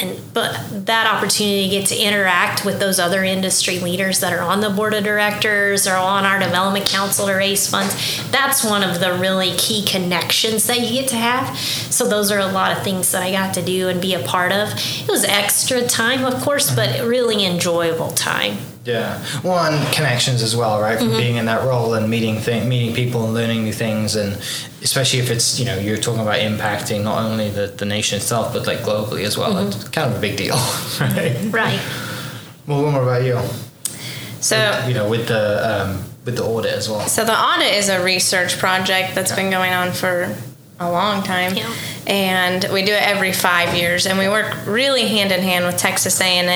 and 0.00 0.18
but 0.32 0.86
that 0.86 1.06
opportunity 1.06 1.64
to 1.64 1.68
get 1.68 1.86
to 1.86 1.96
interact 1.96 2.64
with 2.64 2.80
those 2.80 2.98
other 2.98 3.22
industry 3.22 3.78
leaders 3.78 4.20
that 4.20 4.32
are 4.32 4.40
on 4.40 4.60
the 4.60 4.70
board 4.70 4.94
of 4.94 5.04
directors 5.04 5.86
or 5.86 5.94
on 5.94 6.24
our 6.24 6.38
development 6.38 6.86
council 6.86 7.26
to 7.26 7.34
raise 7.34 7.68
funds 7.68 7.94
that's 8.30 8.64
one 8.64 8.82
of 8.82 9.00
the 9.00 9.12
really 9.18 9.54
key 9.56 9.84
connections 9.84 10.66
that 10.66 10.80
you 10.80 11.00
get 11.00 11.08
to 11.08 11.16
have. 11.16 11.56
So 11.58 12.08
those 12.08 12.30
are 12.30 12.38
a 12.38 12.46
lot 12.46 12.76
of 12.76 12.82
things 12.82 13.12
that 13.12 13.22
I 13.22 13.30
got 13.30 13.54
to 13.54 13.62
do 13.62 13.88
and 13.88 14.00
be 14.00 14.14
a 14.14 14.22
part 14.22 14.52
of. 14.52 14.70
It 14.72 15.08
was 15.08 15.24
extra 15.24 15.86
time 15.86 16.24
of 16.24 16.40
course 16.42 16.74
but 16.74 17.00
really 17.06 17.44
enjoyable 17.44 18.10
time 18.10 18.56
Yeah. 18.84 19.18
One 19.42 19.74
connections 19.92 20.42
as 20.42 20.56
well, 20.56 20.80
right? 20.80 20.98
From 20.98 21.08
Mm-hmm. 21.08 21.16
being 21.18 21.36
in 21.36 21.44
that 21.46 21.64
role 21.64 21.94
and 21.94 22.10
meeting 22.10 22.40
th- 22.40 22.64
meeting 22.66 22.94
people 22.94 23.24
and 23.24 23.32
learning 23.34 23.62
new 23.64 23.72
things, 23.72 24.16
and 24.16 24.32
especially 24.82 25.20
if 25.20 25.30
it's 25.30 25.58
you 25.60 25.64
know 25.66 25.78
you're 25.78 25.96
talking 25.98 26.20
about 26.20 26.40
impacting 26.40 27.04
not 27.04 27.22
only 27.24 27.48
the, 27.50 27.68
the 27.68 27.84
nation 27.84 28.16
itself 28.16 28.52
but 28.52 28.66
like 28.66 28.78
globally 28.80 29.24
as 29.24 29.38
well. 29.38 29.54
Mm-hmm. 29.54 29.68
It's 29.68 29.88
kind 29.90 30.10
of 30.10 30.18
a 30.18 30.20
big 30.20 30.36
deal, 30.36 30.56
right? 31.00 31.36
right 31.52 31.80
Well, 32.66 32.82
what 32.82 32.92
more 32.92 33.02
about 33.04 33.22
you? 33.24 33.38
So 34.40 34.84
You 34.88 34.94
know, 34.94 35.08
with 35.08 35.28
the 35.28 35.44
um, 35.70 36.04
with 36.24 36.36
the 36.36 36.44
audit 36.44 36.72
as 36.72 36.88
well. 36.88 37.06
So 37.06 37.24
the 37.24 37.38
audit 37.38 37.74
is 37.74 37.88
a 37.88 38.02
research 38.02 38.58
project 38.58 39.14
that's 39.14 39.32
been 39.32 39.50
going 39.50 39.72
on 39.72 39.92
for 39.92 40.34
a 40.82 40.90
long 40.90 41.22
time. 41.22 41.54
Yeah. 41.54 41.72
And 42.04 42.66
we 42.72 42.84
do 42.84 42.92
it 42.92 43.02
every 43.02 43.32
five 43.32 43.76
years, 43.76 44.06
and 44.06 44.18
we 44.18 44.28
work 44.28 44.66
really 44.66 45.06
hand 45.06 45.30
in 45.30 45.40
hand 45.40 45.64
with 45.64 45.76
Texas 45.76 46.20
A&M 46.20 46.48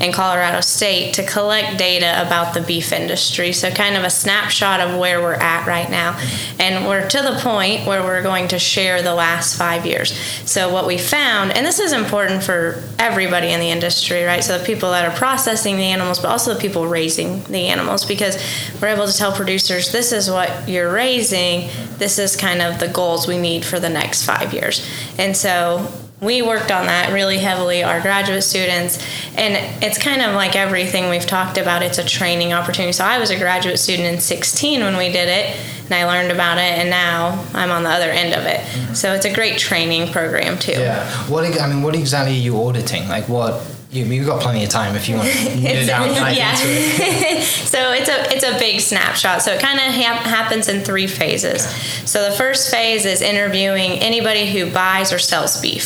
and 0.00 0.12
Colorado 0.12 0.60
State 0.62 1.14
to 1.14 1.24
collect 1.24 1.78
data 1.78 2.20
about 2.26 2.54
the 2.54 2.60
beef 2.60 2.92
industry. 2.92 3.52
So 3.52 3.70
kind 3.70 3.96
of 3.96 4.02
a 4.02 4.10
snapshot 4.10 4.80
of 4.80 4.98
where 4.98 5.20
we're 5.20 5.34
at 5.34 5.66
right 5.66 5.88
now, 5.88 6.18
and 6.58 6.88
we're 6.88 7.08
to 7.08 7.22
the 7.22 7.38
point 7.40 7.86
where 7.86 8.02
we're 8.02 8.22
going 8.22 8.48
to 8.48 8.58
share 8.58 9.00
the 9.00 9.14
last 9.14 9.56
five 9.56 9.86
years. 9.86 10.12
So 10.44 10.72
what 10.72 10.86
we 10.88 10.98
found, 10.98 11.52
and 11.52 11.64
this 11.64 11.78
is 11.78 11.92
important 11.92 12.42
for 12.42 12.82
everybody 13.00 13.48
in 13.48 13.60
the 13.60 13.70
industry, 13.70 14.22
right? 14.24 14.44
So 14.44 14.58
the 14.58 14.64
people 14.64 14.90
that 14.90 15.08
are 15.08 15.16
processing 15.16 15.78
the 15.78 15.84
animals, 15.84 16.18
but 16.18 16.28
also 16.28 16.52
the 16.54 16.60
people 16.60 16.86
raising 16.86 17.42
the 17.44 17.66
animals, 17.68 18.04
because 18.04 18.36
we're 18.80 18.88
able 18.88 19.06
to 19.06 19.16
tell 19.16 19.32
producers 19.32 19.90
this 19.90 20.12
is 20.12 20.30
what 20.30 20.68
you're 20.68 20.92
raising, 20.92 21.70
this 21.96 22.18
is 22.18 22.36
kind 22.36 22.60
of 22.60 22.78
the 22.78 22.88
goals 22.88 23.26
we 23.26 23.38
need 23.38 23.64
for 23.64 23.80
the 23.80 23.88
next 23.88 24.26
five 24.26 24.52
years. 24.52 24.86
And 25.18 25.34
so 25.34 25.90
we 26.20 26.42
worked 26.42 26.70
on 26.70 26.86
that 26.86 27.12
really 27.12 27.38
heavily, 27.38 27.82
our 27.82 28.00
graduate 28.00 28.44
students, 28.44 28.98
and 29.36 29.82
it's 29.82 29.96
kind 29.96 30.20
of 30.20 30.34
like 30.34 30.54
everything 30.54 31.08
we've 31.08 31.26
talked 31.26 31.56
about, 31.56 31.82
it's 31.82 31.98
a 31.98 32.04
training 32.04 32.52
opportunity. 32.52 32.92
So 32.92 33.04
I 33.04 33.18
was 33.18 33.30
a 33.30 33.38
graduate 33.38 33.78
student 33.78 34.08
in 34.08 34.20
16 34.20 34.80
when 34.80 34.96
we 34.98 35.10
did 35.10 35.28
it, 35.28 35.58
and 35.84 35.94
I 35.94 36.04
learned 36.04 36.30
about 36.30 36.58
it, 36.58 36.78
and 36.78 36.90
now 36.90 37.44
I'm 37.54 37.70
on 37.70 37.84
the 37.84 37.90
other 37.90 38.10
end 38.10 38.34
of 38.34 38.44
it. 38.44 38.60
Mm-hmm. 38.60 38.94
So 38.94 39.14
it's 39.14 39.24
a 39.24 39.32
great 39.32 39.58
training 39.58 40.12
program, 40.12 40.58
too. 40.58 40.72
Yeah. 40.72 41.10
What 41.28 41.44
I 41.44 41.66
mean, 41.66 41.82
what 41.82 41.94
exactly 41.94 42.34
are 42.34 42.40
you 42.40 42.62
auditing? 42.62 43.08
Like, 43.08 43.28
what? 43.28 43.62
You, 43.92 44.04
you've 44.04 44.26
got 44.26 44.40
plenty 44.40 44.62
of 44.62 44.70
time 44.70 44.94
if 44.94 45.08
you 45.08 45.16
want 45.16 45.28
to 45.28 45.44
dive 45.44 46.36
yeah. 46.36 46.52
into 46.52 46.64
it. 46.64 47.42
so 47.44 47.90
it's 47.90 48.08
a 48.08 48.36
it's 48.36 48.44
a 48.44 48.56
big 48.56 48.80
snapshot. 48.80 49.42
So 49.42 49.52
it 49.52 49.60
kind 49.60 49.80
of 49.80 49.86
hap- 49.86 50.24
happens 50.24 50.68
in 50.68 50.82
three 50.82 51.08
phases. 51.08 51.68
So 52.08 52.30
the 52.30 52.36
first 52.36 52.70
phase 52.70 53.04
is 53.04 53.20
interviewing 53.20 53.92
anybody 53.98 54.46
who 54.46 54.70
buys 54.70 55.12
or 55.12 55.18
sells 55.18 55.60
beef. 55.60 55.82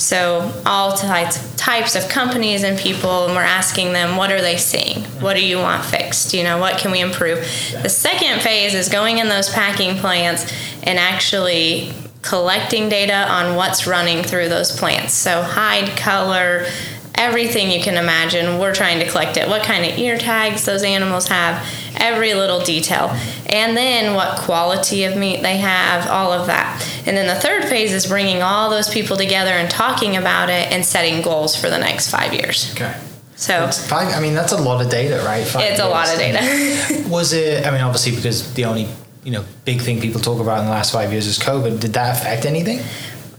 So 0.00 0.52
all 0.66 0.96
types 0.96 1.54
types 1.54 1.94
of 1.94 2.08
companies 2.08 2.64
and 2.64 2.76
people, 2.76 3.26
and 3.26 3.36
we're 3.36 3.42
asking 3.42 3.92
them 3.92 4.16
what 4.16 4.32
are 4.32 4.40
they 4.40 4.56
seeing? 4.56 5.04
What 5.20 5.34
do 5.34 5.46
you 5.46 5.58
want 5.58 5.84
fixed? 5.84 6.34
You 6.34 6.42
know, 6.42 6.58
what 6.58 6.78
can 6.78 6.90
we 6.90 7.00
improve? 7.00 7.38
The 7.82 7.88
second 7.88 8.42
phase 8.42 8.74
is 8.74 8.88
going 8.88 9.18
in 9.18 9.28
those 9.28 9.48
packing 9.48 9.96
plants 9.98 10.52
and 10.82 10.98
actually 10.98 11.92
collecting 12.24 12.88
data 12.88 13.30
on 13.30 13.54
what's 13.54 13.86
running 13.86 14.24
through 14.24 14.48
those 14.48 14.76
plants. 14.76 15.12
So 15.12 15.42
hide, 15.42 15.96
color, 15.96 16.66
everything 17.14 17.70
you 17.70 17.82
can 17.82 17.96
imagine. 17.96 18.58
We're 18.58 18.74
trying 18.74 18.98
to 19.00 19.08
collect 19.08 19.36
it. 19.36 19.48
What 19.48 19.62
kind 19.62 19.84
of 19.84 19.98
ear 19.98 20.18
tags 20.18 20.64
those 20.64 20.82
animals 20.82 21.28
have, 21.28 21.66
every 21.96 22.34
little 22.34 22.60
detail. 22.60 23.10
And 23.48 23.76
then 23.76 24.14
what 24.14 24.38
quality 24.38 25.04
of 25.04 25.16
meat 25.16 25.42
they 25.42 25.58
have, 25.58 26.08
all 26.08 26.32
of 26.32 26.46
that. 26.48 26.86
And 27.06 27.16
then 27.16 27.26
the 27.26 27.40
third 27.40 27.64
phase 27.64 27.92
is 27.92 28.06
bringing 28.06 28.42
all 28.42 28.70
those 28.70 28.88
people 28.88 29.16
together 29.16 29.52
and 29.52 29.70
talking 29.70 30.16
about 30.16 30.50
it 30.50 30.70
and 30.72 30.84
setting 30.84 31.22
goals 31.22 31.54
for 31.54 31.70
the 31.70 31.78
next 31.78 32.10
five 32.10 32.32
years. 32.34 32.72
Okay. 32.74 32.94
So 33.36 33.64
It's 33.64 33.84
five, 33.84 34.14
I 34.14 34.20
mean, 34.20 34.34
that's 34.34 34.52
a 34.52 34.56
lot 34.56 34.84
of 34.84 34.90
data, 34.90 35.22
right? 35.24 35.44
Five 35.44 35.62
it's 35.70 35.80
a 35.80 35.88
lot 35.88 36.08
of 36.12 36.18
data. 36.18 37.08
Was 37.08 37.32
it? 37.32 37.66
I 37.66 37.70
mean, 37.72 37.80
obviously, 37.80 38.14
because 38.14 38.52
the 38.54 38.64
only 38.64 38.88
you 39.24 39.32
know 39.32 39.44
big 39.64 39.80
thing 39.80 40.00
people 40.00 40.20
talk 40.20 40.40
about 40.40 40.60
in 40.60 40.66
the 40.66 40.70
last 40.70 40.92
five 40.92 41.10
years 41.10 41.26
is 41.26 41.38
COVID. 41.38 41.80
Did 41.80 41.94
that 41.94 42.20
affect 42.20 42.44
anything? 42.46 42.80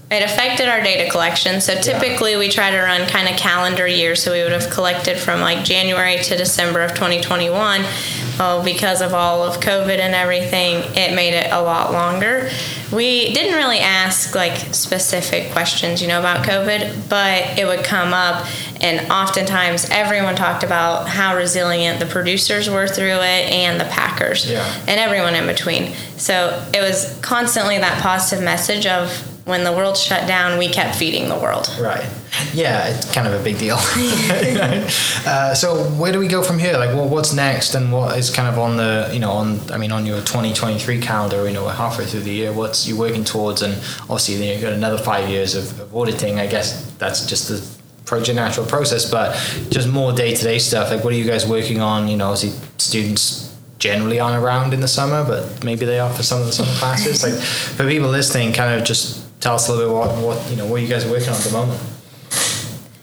It 0.08 0.22
affected 0.22 0.68
our 0.68 0.80
data 0.80 1.10
collection. 1.10 1.60
So 1.60 1.74
typically 1.80 2.36
we 2.36 2.48
try 2.48 2.70
to 2.70 2.78
run 2.78 3.08
kind 3.08 3.28
of 3.28 3.36
calendar 3.36 3.88
years. 3.88 4.22
So 4.22 4.32
we 4.32 4.42
would 4.44 4.52
have 4.52 4.70
collected 4.70 5.18
from 5.18 5.40
like 5.40 5.64
January 5.64 6.22
to 6.22 6.36
December 6.36 6.82
of 6.82 6.92
2021. 6.92 7.84
Well, 8.38 8.62
because 8.62 9.00
of 9.00 9.14
all 9.14 9.42
of 9.42 9.56
COVID 9.60 9.98
and 9.98 10.14
everything, 10.14 10.84
it 10.94 11.12
made 11.14 11.34
it 11.34 11.50
a 11.50 11.60
lot 11.60 11.92
longer. 11.92 12.50
we 12.92 13.32
didn't 13.32 13.54
really 13.56 13.80
ask 13.80 14.32
like 14.34 14.56
specific 14.72 15.50
questions, 15.50 16.00
you 16.00 16.06
know, 16.06 16.20
about 16.20 16.44
COVID, 16.46 17.08
but 17.08 17.58
it 17.58 17.66
would 17.66 17.82
come 17.84 18.12
up, 18.14 18.46
and 18.80 19.10
oftentimes 19.10 19.88
everyone 19.90 20.36
talked 20.36 20.62
about 20.62 21.08
how 21.08 21.34
resilient 21.34 21.98
the 21.98 22.06
producers 22.06 22.70
were 22.70 22.86
through 22.86 23.16
it 23.22 23.50
and 23.50 23.80
the 23.80 23.86
packers 23.86 24.48
Yeah. 24.48 24.64
and 24.86 25.00
everyone 25.00 25.34
in 25.34 25.46
between. 25.46 25.94
So 26.16 26.62
it 26.72 26.80
was 26.80 27.18
constantly 27.22 27.78
that 27.78 28.00
positive 28.02 28.44
message 28.44 28.86
of 28.86 29.10
when 29.46 29.62
the 29.62 29.70
world 29.70 29.96
shut 29.96 30.26
down, 30.26 30.58
we 30.58 30.68
kept 30.68 30.96
feeding 30.96 31.28
the 31.28 31.38
world. 31.38 31.68
Right. 31.80 32.04
Yeah, 32.52 32.88
it's 32.88 33.14
kind 33.14 33.28
of 33.28 33.40
a 33.40 33.42
big 33.42 33.58
deal. 33.58 33.76
uh, 35.24 35.54
so 35.54 35.84
where 35.90 36.10
do 36.10 36.18
we 36.18 36.26
go 36.26 36.42
from 36.42 36.58
here? 36.58 36.76
Like, 36.76 36.90
well, 36.90 37.08
what's 37.08 37.32
next, 37.32 37.76
and 37.76 37.92
what 37.92 38.18
is 38.18 38.28
kind 38.28 38.48
of 38.48 38.58
on 38.58 38.76
the, 38.76 39.08
you 39.12 39.20
know, 39.20 39.30
on 39.30 39.60
I 39.70 39.78
mean, 39.78 39.92
on 39.92 40.04
your 40.04 40.18
2023 40.18 41.00
calendar? 41.00 41.46
You 41.46 41.54
know, 41.54 41.64
we're 41.64 41.72
halfway 41.72 42.06
through 42.06 42.22
the 42.22 42.32
year. 42.32 42.52
What's 42.52 42.88
you 42.88 42.98
working 42.98 43.22
towards? 43.22 43.62
And 43.62 43.74
obviously, 44.02 44.36
then 44.36 44.52
you've 44.52 44.62
got 44.62 44.72
another 44.72 44.98
five 44.98 45.30
years 45.30 45.54
of, 45.54 45.78
of 45.78 45.96
auditing. 45.96 46.40
I 46.40 46.48
guess 46.48 46.92
that's 46.98 47.24
just 47.24 47.48
the 47.48 47.64
project 48.04 48.34
natural 48.34 48.66
process, 48.66 49.08
but 49.08 49.32
just 49.70 49.86
more 49.86 50.12
day 50.12 50.34
to 50.34 50.42
day 50.42 50.58
stuff. 50.58 50.90
Like, 50.90 51.04
what 51.04 51.12
are 51.12 51.16
you 51.16 51.24
guys 51.24 51.46
working 51.46 51.80
on? 51.80 52.08
You 52.08 52.16
know, 52.16 52.32
obviously, 52.32 52.58
students 52.78 53.56
generally 53.78 54.18
aren't 54.18 54.42
around 54.42 54.74
in 54.74 54.80
the 54.80 54.88
summer, 54.88 55.24
but 55.24 55.62
maybe 55.62 55.86
they 55.86 56.00
are 56.00 56.12
for 56.12 56.24
some 56.24 56.40
of 56.40 56.46
the 56.46 56.52
summer 56.52 56.72
classes. 56.78 57.22
Like, 57.22 57.34
for 57.34 57.88
people 57.88 58.08
listening, 58.08 58.52
kind 58.52 58.74
of 58.74 58.84
just 58.84 59.25
tell 59.40 59.54
us 59.54 59.68
a 59.68 59.72
little 59.72 59.88
bit 59.88 59.94
what, 59.94 60.36
what 60.36 60.50
you 60.50 60.56
know, 60.56 60.66
what 60.66 60.82
you 60.82 60.88
guys 60.88 61.04
are 61.04 61.10
working 61.10 61.28
on 61.28 61.34
at 61.34 61.40
the 61.42 61.52
moment. 61.52 61.80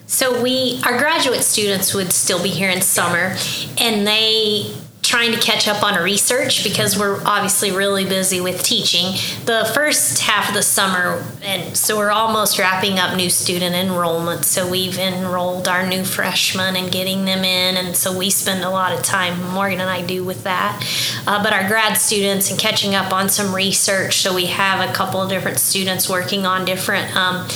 So 0.08 0.42
we, 0.44 0.80
our 0.86 0.98
graduate 0.98 1.42
students 1.42 1.94
would 1.94 2.12
still 2.14 2.42
be 2.42 2.50
here 2.50 2.70
in 2.70 2.82
summer, 2.82 3.36
and 3.80 4.06
they 4.08 4.74
trying 5.14 5.32
to 5.32 5.40
catch 5.40 5.68
up 5.68 5.84
on 5.84 6.04
research 6.04 6.64
because 6.64 6.98
we're 6.98 7.22
obviously 7.24 7.70
really 7.70 8.04
busy 8.04 8.42
with 8.42 8.64
teaching. 8.64 9.14
The 9.46 9.70
first 9.72 10.18
half 10.18 10.50
of 10.50 10.56
the 10.56 10.64
summer, 10.64 11.24
and 11.44 11.78
so 11.78 11.96
we're 12.00 12.10
almost 12.10 12.58
wrapping 12.58 12.98
up 12.98 13.16
new 13.16 13.30
student 13.30 13.76
enrollment. 13.76 14.44
So 14.44 14.68
we've 14.68 14.98
enrolled 14.98 15.68
our 15.68 15.86
new 15.86 16.04
freshmen 16.04 16.76
and 16.76 16.92
getting 16.92 17.26
them 17.26 17.46
in, 17.46 17.78
and 17.78 17.96
so 17.96 18.18
we 18.18 18.32
spend 18.32 18.64
a 18.64 18.72
lot 18.72 18.92
of 18.92 19.04
time, 19.04 19.40
Morgan 19.52 19.82
and 19.82 19.90
I 19.90 20.04
do 20.04 20.24
with 20.24 20.46
that. 20.46 20.84
Uh, 21.28 21.44
but 21.44 21.54
our 21.54 21.68
grad 21.68 21.96
students 21.96 22.50
and 22.50 22.60
catching 22.60 22.96
up 22.96 23.14
on 23.14 23.30
some 23.30 23.54
research. 23.54 24.18
So 24.18 24.34
we 24.34 24.48
have 24.48 24.90
a 24.90 24.92
couple 24.94 25.22
of 25.22 25.30
different 25.30 25.60
students 25.60 26.10
working 26.10 26.48
on 26.48 26.66
different. 26.66 27.16
Um, 27.16 27.48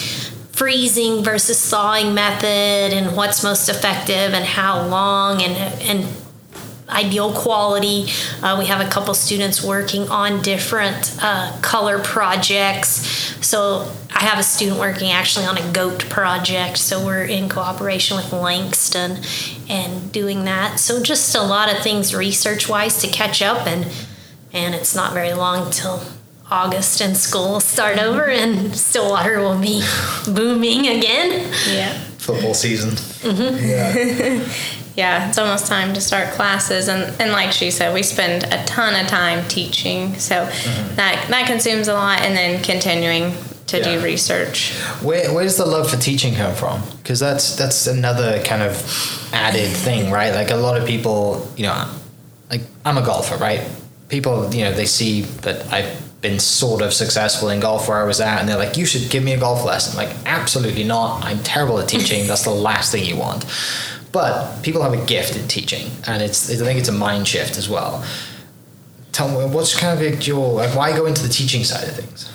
freezing 0.51 1.23
versus 1.23 1.59
thawing 1.69 2.13
method 2.15 2.91
and 2.93 3.15
what's 3.15 3.43
most 3.43 3.69
effective 3.69 4.33
and 4.33 4.43
how 4.43 4.87
long 4.87 5.41
and 5.43 5.55
and 5.83 6.07
ideal 6.89 7.33
quality. 7.33 8.07
Uh, 8.41 8.55
we 8.57 8.65
have 8.67 8.85
a 8.85 8.89
couple 8.89 9.13
students 9.13 9.63
working 9.63 10.07
on 10.09 10.41
different 10.41 11.17
uh, 11.21 11.57
color 11.61 11.99
projects. 11.99 12.89
So 13.45 13.91
I 14.13 14.23
have 14.23 14.39
a 14.39 14.43
student 14.43 14.79
working 14.79 15.11
actually 15.11 15.45
on 15.45 15.57
a 15.57 15.71
goat 15.73 16.09
project. 16.09 16.77
So 16.77 17.05
we're 17.05 17.25
in 17.25 17.49
cooperation 17.49 18.17
with 18.17 18.31
Langston 18.31 19.17
and 19.69 20.11
doing 20.11 20.45
that. 20.45 20.79
So 20.79 21.01
just 21.01 21.35
a 21.35 21.41
lot 21.41 21.71
of 21.71 21.83
things 21.83 22.15
research 22.15 22.69
wise 22.69 23.01
to 23.01 23.07
catch 23.07 23.41
up 23.41 23.67
and 23.67 23.91
and 24.53 24.73
it's 24.73 24.95
not 24.95 25.13
very 25.13 25.33
long 25.33 25.69
till 25.71 26.01
August 26.49 27.01
and 27.01 27.17
school 27.17 27.51
will 27.51 27.59
start 27.59 27.99
over 27.99 28.23
and 28.23 28.73
Stillwater 28.75 29.39
will 29.39 29.59
be 29.59 29.83
booming 30.25 30.87
again. 30.87 31.51
Yeah. 31.69 31.93
Football 32.17 32.53
season. 32.53 32.95
Yeah, 33.23 33.93
it's 34.97 35.37
almost 35.37 35.67
time 35.67 35.93
to 35.93 36.01
start 36.01 36.33
classes, 36.33 36.87
and, 36.87 37.13
and 37.21 37.31
like 37.31 37.51
she 37.51 37.69
said, 37.69 37.93
we 37.93 38.01
spend 38.01 38.45
a 38.45 38.65
ton 38.65 38.99
of 38.99 39.07
time 39.07 39.47
teaching, 39.47 40.15
so 40.15 40.45
mm-hmm. 40.47 40.95
that 40.95 41.27
that 41.29 41.45
consumes 41.45 41.87
a 41.87 41.93
lot, 41.93 42.21
and 42.21 42.35
then 42.35 42.63
continuing 42.63 43.33
to 43.67 43.77
Yeah. 43.77 43.97
do 43.99 44.03
research. 44.03 44.71
Where 45.03 45.31
where 45.33 45.43
does 45.43 45.57
the 45.57 45.65
love 45.65 45.89
for 45.91 45.97
teaching 45.97 46.33
come 46.35 46.55
from? 46.55 46.81
Because 47.03 47.19
that's 47.19 47.55
that's 47.55 47.85
another 47.85 48.41
kind 48.43 48.63
of 48.63 48.73
added 49.33 49.69
thing, 49.69 50.09
right? 50.11 50.33
Like 50.33 50.49
a 50.51 50.55
lot 50.55 50.81
of 50.81 50.87
people, 50.87 51.47
you 51.55 51.63
know, 51.67 51.85
like 52.49 52.61
I'm 52.83 52.97
a 52.97 53.05
golfer, 53.05 53.35
right? 53.37 53.61
People, 54.09 54.51
you 54.53 54.63
know, 54.63 54.71
they 54.71 54.85
see 54.87 55.21
that 55.43 55.71
I've 55.71 56.21
been 56.21 56.39
sort 56.39 56.81
of 56.81 56.91
successful 56.93 57.49
in 57.49 57.59
golf 57.59 57.87
where 57.87 58.01
I 58.01 58.05
was 58.05 58.19
at, 58.19 58.39
and 58.39 58.49
they're 58.49 58.57
like, 58.57 58.77
"You 58.77 58.85
should 58.87 59.11
give 59.11 59.23
me 59.23 59.33
a 59.33 59.37
golf 59.37 59.63
lesson." 59.63 59.95
Like, 59.95 60.09
absolutely 60.25 60.83
not. 60.85 61.23
I'm 61.23 61.39
terrible 61.43 61.77
at 61.79 61.87
teaching. 61.87 62.25
that's 62.25 62.43
the 62.45 62.49
last 62.49 62.91
thing 62.91 63.05
you 63.05 63.17
want. 63.17 63.45
But 64.17 64.63
people 64.63 64.81
have 64.81 64.93
a 64.93 65.05
gift 65.05 65.37
in 65.37 65.47
teaching, 65.47 65.91
and 66.07 66.23
it's 66.23 66.49
I 66.49 66.55
think 66.55 66.79
it's 66.79 66.89
a 66.89 66.91
mind 66.91 67.27
shift 67.27 67.55
as 67.55 67.69
well. 67.69 68.03
Tell 69.11 69.27
me, 69.27 69.45
what's 69.53 69.79
kind 69.79 70.03
of 70.03 70.27
your? 70.27 70.67
Why 70.69 70.91
go 70.97 71.05
into 71.05 71.21
the 71.21 71.29
teaching 71.29 71.63
side 71.63 71.87
of 71.87 71.95
things? 71.95 72.27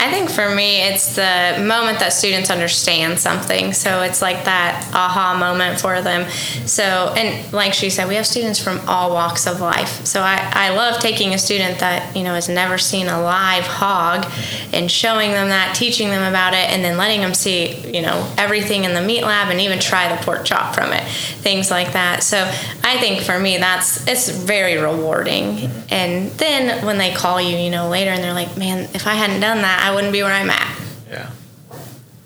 I 0.00 0.12
think 0.12 0.30
for 0.30 0.54
me, 0.54 0.82
it's 0.82 1.16
the 1.16 1.60
moment 1.66 1.98
that 1.98 2.12
students 2.12 2.50
understand 2.50 3.18
something. 3.18 3.72
So 3.72 4.02
it's 4.02 4.22
like 4.22 4.44
that 4.44 4.88
aha 4.94 5.36
moment 5.36 5.80
for 5.80 6.00
them. 6.00 6.30
So, 6.66 7.12
and 7.16 7.52
like 7.52 7.74
she 7.74 7.90
said, 7.90 8.06
we 8.06 8.14
have 8.14 8.26
students 8.26 8.62
from 8.62 8.80
all 8.86 9.10
walks 9.10 9.48
of 9.48 9.60
life. 9.60 10.06
So 10.06 10.20
I, 10.20 10.48
I 10.54 10.68
love 10.70 11.00
taking 11.00 11.34
a 11.34 11.38
student 11.38 11.80
that, 11.80 12.16
you 12.16 12.22
know, 12.22 12.34
has 12.34 12.48
never 12.48 12.78
seen 12.78 13.08
a 13.08 13.20
live 13.20 13.64
hog 13.64 14.30
and 14.72 14.88
showing 14.88 15.32
them 15.32 15.48
that, 15.48 15.74
teaching 15.74 16.10
them 16.10 16.22
about 16.22 16.54
it, 16.54 16.70
and 16.70 16.84
then 16.84 16.96
letting 16.96 17.20
them 17.20 17.34
see, 17.34 17.74
you 17.92 18.00
know, 18.00 18.32
everything 18.38 18.84
in 18.84 18.94
the 18.94 19.02
meat 19.02 19.22
lab 19.22 19.50
and 19.50 19.60
even 19.60 19.80
try 19.80 20.14
the 20.14 20.22
pork 20.22 20.44
chop 20.44 20.76
from 20.76 20.92
it, 20.92 21.02
things 21.08 21.72
like 21.72 21.94
that. 21.94 22.22
So 22.22 22.38
I 22.84 22.98
think 22.98 23.22
for 23.22 23.36
me, 23.36 23.56
that's, 23.56 24.06
it's 24.06 24.28
very 24.28 24.76
rewarding. 24.76 25.68
And 25.90 26.30
then 26.32 26.86
when 26.86 26.98
they 26.98 27.12
call 27.12 27.40
you, 27.40 27.56
you 27.56 27.70
know, 27.70 27.88
later 27.88 28.10
and 28.10 28.22
they're 28.22 28.32
like, 28.32 28.56
man, 28.56 28.88
if 28.94 29.08
I 29.08 29.14
hadn't 29.14 29.40
done 29.40 29.62
that, 29.62 29.87
I 29.88 29.94
wouldn't 29.94 30.12
be 30.12 30.22
where 30.22 30.32
I'm 30.32 30.50
at. 30.50 30.78
Yeah. 31.08 31.30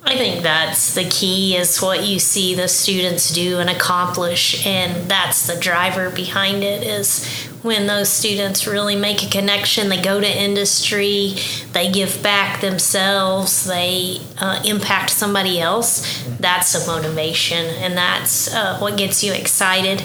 I 0.02 0.16
think 0.16 0.42
that's 0.42 0.94
the 0.94 1.04
key 1.04 1.56
is 1.56 1.80
what 1.80 2.04
you 2.04 2.18
see 2.18 2.56
the 2.56 2.66
students 2.66 3.32
do 3.32 3.60
and 3.60 3.70
accomplish 3.70 4.66
and 4.66 5.08
that's 5.08 5.46
the 5.46 5.54
driver 5.60 6.10
behind 6.10 6.64
it 6.64 6.82
is 6.82 7.24
when 7.62 7.86
those 7.86 8.08
students 8.08 8.66
really 8.66 8.96
make 8.96 9.22
a 9.22 9.30
connection 9.30 9.88
they 9.88 10.02
go 10.02 10.20
to 10.20 10.26
industry 10.26 11.36
they 11.72 11.90
give 11.90 12.20
back 12.20 12.60
themselves 12.60 13.64
they 13.64 14.20
uh, 14.38 14.60
impact 14.66 15.10
somebody 15.10 15.60
else 15.60 16.24
that's 16.40 16.74
a 16.74 16.84
motivation 16.88 17.64
and 17.76 17.96
that's 17.96 18.52
uh, 18.52 18.76
what 18.78 18.98
gets 18.98 19.22
you 19.22 19.32
excited 19.32 20.02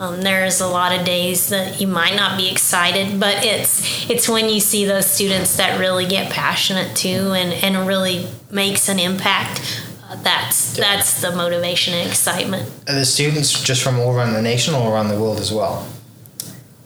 um, 0.00 0.22
there's 0.22 0.62
a 0.62 0.66
lot 0.66 0.98
of 0.98 1.04
days 1.04 1.50
that 1.50 1.78
you 1.78 1.86
might 1.86 2.16
not 2.16 2.38
be 2.38 2.50
excited, 2.50 3.20
but 3.20 3.44
it's 3.44 4.08
it's 4.10 4.28
when 4.30 4.48
you 4.48 4.58
see 4.58 4.86
those 4.86 5.06
students 5.06 5.56
that 5.58 5.78
really 5.78 6.06
get 6.06 6.32
passionate 6.32 6.96
too, 6.96 7.32
and, 7.32 7.52
and 7.52 7.86
really 7.86 8.26
makes 8.50 8.88
an 8.88 8.98
impact. 8.98 9.60
Uh, 10.08 10.16
that's 10.22 10.74
that's 10.74 11.20
the 11.20 11.30
motivation 11.36 11.92
and 11.92 12.08
excitement. 12.08 12.66
Are 12.88 12.94
the 12.94 13.04
students 13.04 13.62
just 13.62 13.82
from 13.82 13.98
all 13.98 14.16
around 14.16 14.32
the 14.32 14.40
nation 14.42 14.74
or 14.74 14.90
around 14.90 15.08
the 15.08 15.20
world 15.20 15.38
as 15.38 15.52
well? 15.52 15.86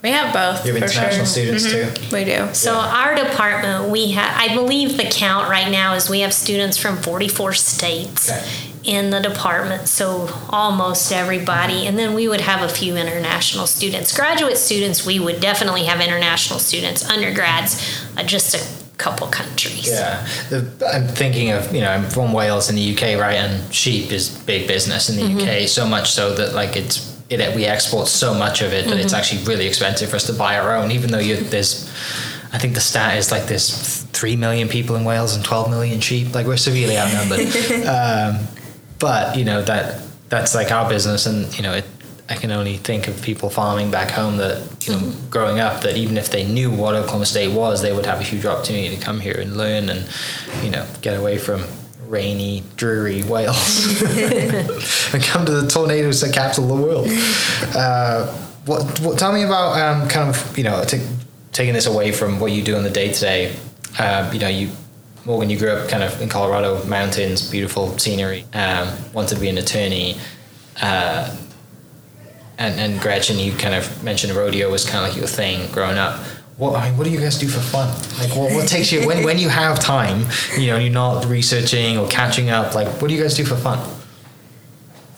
We 0.02 0.10
have 0.10 0.34
both. 0.34 0.66
You 0.66 0.74
have 0.74 0.82
international 0.82 1.24
sure. 1.24 1.56
students 1.58 1.66
Mhm. 1.66 2.12
We 2.12 2.24
do. 2.24 2.52
So 2.52 2.74
our 2.74 3.14
department, 3.14 3.88
we 3.90 4.10
have, 4.10 4.30
I 4.36 4.54
believe 4.54 4.98
the 4.98 5.04
count 5.04 5.48
right 5.48 5.70
now 5.70 5.94
is 5.94 6.10
we 6.10 6.20
have 6.20 6.34
students 6.34 6.76
from 6.76 6.98
44 6.98 7.54
states 7.54 8.30
Okay. 8.30 8.44
In 8.84 9.10
the 9.10 9.20
department. 9.20 9.88
So 9.88 10.28
almost 10.50 11.10
everybody, 11.12 11.86
and 11.86 11.98
then 11.98 12.14
we 12.14 12.28
would 12.28 12.40
have 12.40 12.62
a 12.62 12.68
few 12.68 12.96
international 12.96 13.66
students. 13.66 14.14
Graduate 14.14 14.58
students, 14.58 15.06
we 15.06 15.18
would 15.18 15.40
definitely 15.40 15.84
have 15.84 16.00
international 16.00 16.58
students. 16.58 17.08
Undergrads, 17.08 18.04
uh, 18.16 18.22
just 18.22 18.54
a 18.54 18.84
couple 18.98 19.26
countries. 19.26 19.88
Yeah, 19.88 20.26
the, 20.50 20.90
I'm 20.92 21.08
thinking 21.08 21.50
of 21.50 21.74
you 21.74 21.80
know 21.80 21.90
I'm 21.90 22.04
from 22.04 22.32
Wales 22.32 22.70
in 22.70 22.76
the 22.76 22.94
UK, 22.94 23.18
right? 23.18 23.36
And 23.36 23.72
sheep 23.74 24.12
is 24.12 24.28
big 24.28 24.68
business 24.68 25.08
in 25.08 25.16
the 25.16 25.42
UK, 25.42 25.68
so 25.68 25.86
much 25.86 26.12
so 26.12 26.34
that 26.34 26.54
like 26.54 26.76
it's 26.76 27.14
it 27.30 27.56
we 27.56 27.64
export 27.64 28.08
so 28.08 28.34
much 28.34 28.62
of 28.62 28.72
it 28.72 28.86
that 28.86 28.98
it's 28.98 29.12
actually 29.12 29.42
really 29.44 29.66
expensive 29.66 30.10
for 30.10 30.16
us 30.16 30.26
to 30.26 30.32
buy 30.32 30.58
our 30.58 30.76
own, 30.76 30.90
even 30.90 31.10
though 31.10 31.18
you 31.18 31.36
there's. 31.36 31.90
I 32.52 32.58
think 32.58 32.74
the 32.74 32.80
stat 32.80 33.16
is 33.16 33.32
like 33.32 33.46
there's 33.46 34.04
three 34.12 34.36
million 34.36 34.68
people 34.68 34.94
in 34.94 35.04
Wales 35.04 35.34
and 35.34 35.44
12 35.44 35.70
million 35.70 35.98
sheep. 35.98 36.36
Like 36.36 36.46
we're 36.46 36.56
severely 36.56 36.96
outnumbered. 36.96 37.40
um, 37.86 38.46
but 38.98 39.36
you 39.36 39.44
know 39.44 39.62
that 39.62 40.02
that's 40.28 40.54
like 40.54 40.70
our 40.70 40.88
business, 40.88 41.26
and 41.26 41.54
you 41.56 41.62
know 41.62 41.74
it. 41.74 41.84
I 42.26 42.36
can 42.36 42.50
only 42.52 42.78
think 42.78 43.06
of 43.06 43.20
people 43.20 43.50
farming 43.50 43.90
back 43.90 44.10
home 44.10 44.38
that 44.38 44.86
you 44.86 44.94
know 44.94 45.12
growing 45.28 45.60
up 45.60 45.82
that 45.82 45.96
even 45.96 46.16
if 46.16 46.30
they 46.30 46.44
knew 46.46 46.70
what 46.70 46.94
Oklahoma 46.94 47.26
State 47.26 47.52
was, 47.52 47.82
they 47.82 47.92
would 47.92 48.06
have 48.06 48.20
a 48.20 48.22
huge 48.22 48.46
opportunity 48.46 48.96
to 48.96 49.02
come 49.02 49.20
here 49.20 49.38
and 49.38 49.56
learn 49.56 49.90
and 49.90 50.08
you 50.62 50.70
know 50.70 50.86
get 51.02 51.18
away 51.18 51.36
from 51.36 51.64
rainy, 52.06 52.62
dreary 52.76 53.22
Wales 53.24 54.02
and 55.14 55.22
come 55.22 55.44
to 55.44 55.52
the 55.52 55.68
tornadoes, 55.68 56.20
the 56.20 56.30
capital 56.32 56.64
of 56.64 56.78
the 56.78 56.86
world. 56.86 57.08
Uh, 57.76 58.26
what, 58.66 59.00
what? 59.00 59.18
Tell 59.18 59.32
me 59.32 59.42
about 59.42 59.78
um, 59.78 60.08
kind 60.08 60.28
of 60.28 60.56
you 60.56 60.64
know 60.64 60.84
t- 60.84 61.04
taking 61.52 61.74
this 61.74 61.86
away 61.86 62.12
from 62.12 62.40
what 62.40 62.52
you 62.52 62.62
do 62.62 62.76
on 62.76 62.82
the 62.84 62.90
day 62.90 63.12
to 63.12 63.20
day. 63.20 63.56
You 64.32 64.38
know, 64.38 64.48
you 64.48 64.70
Morgan, 65.24 65.48
you 65.48 65.58
grew 65.58 65.70
up 65.70 65.88
kind 65.88 66.02
of 66.02 66.20
in 66.20 66.28
Colorado, 66.28 66.84
mountains, 66.84 67.50
beautiful 67.50 67.96
scenery. 67.98 68.44
Um, 68.52 68.88
wanted 69.14 69.36
to 69.36 69.40
be 69.40 69.48
an 69.48 69.56
attorney. 69.56 70.18
Uh, 70.80 71.34
and, 72.58 72.78
and 72.78 73.00
Gretchen, 73.00 73.38
you 73.38 73.52
kind 73.52 73.74
of 73.74 74.04
mentioned 74.04 74.34
rodeo 74.34 74.70
was 74.70 74.84
kind 74.84 75.04
of 75.04 75.10
like 75.10 75.18
your 75.18 75.26
thing 75.26 75.70
growing 75.72 75.96
up. 75.96 76.20
what 76.58 76.76
I 76.76 76.90
mean, 76.90 76.98
what 76.98 77.04
do 77.04 77.10
you 77.10 77.18
guys 77.18 77.38
do 77.38 77.48
for 77.48 77.60
fun? 77.60 77.88
Like, 78.18 78.36
what, 78.36 78.52
what 78.52 78.68
takes 78.68 78.92
you 78.92 79.06
when 79.06 79.24
when 79.24 79.38
you 79.38 79.48
have 79.48 79.80
time? 79.80 80.26
You 80.58 80.68
know, 80.68 80.78
you're 80.78 80.92
not 80.92 81.24
researching 81.24 81.96
or 81.96 82.06
catching 82.08 82.50
up. 82.50 82.74
Like, 82.74 82.88
what 83.00 83.08
do 83.08 83.14
you 83.14 83.22
guys 83.22 83.34
do 83.34 83.44
for 83.44 83.56
fun? 83.56 83.78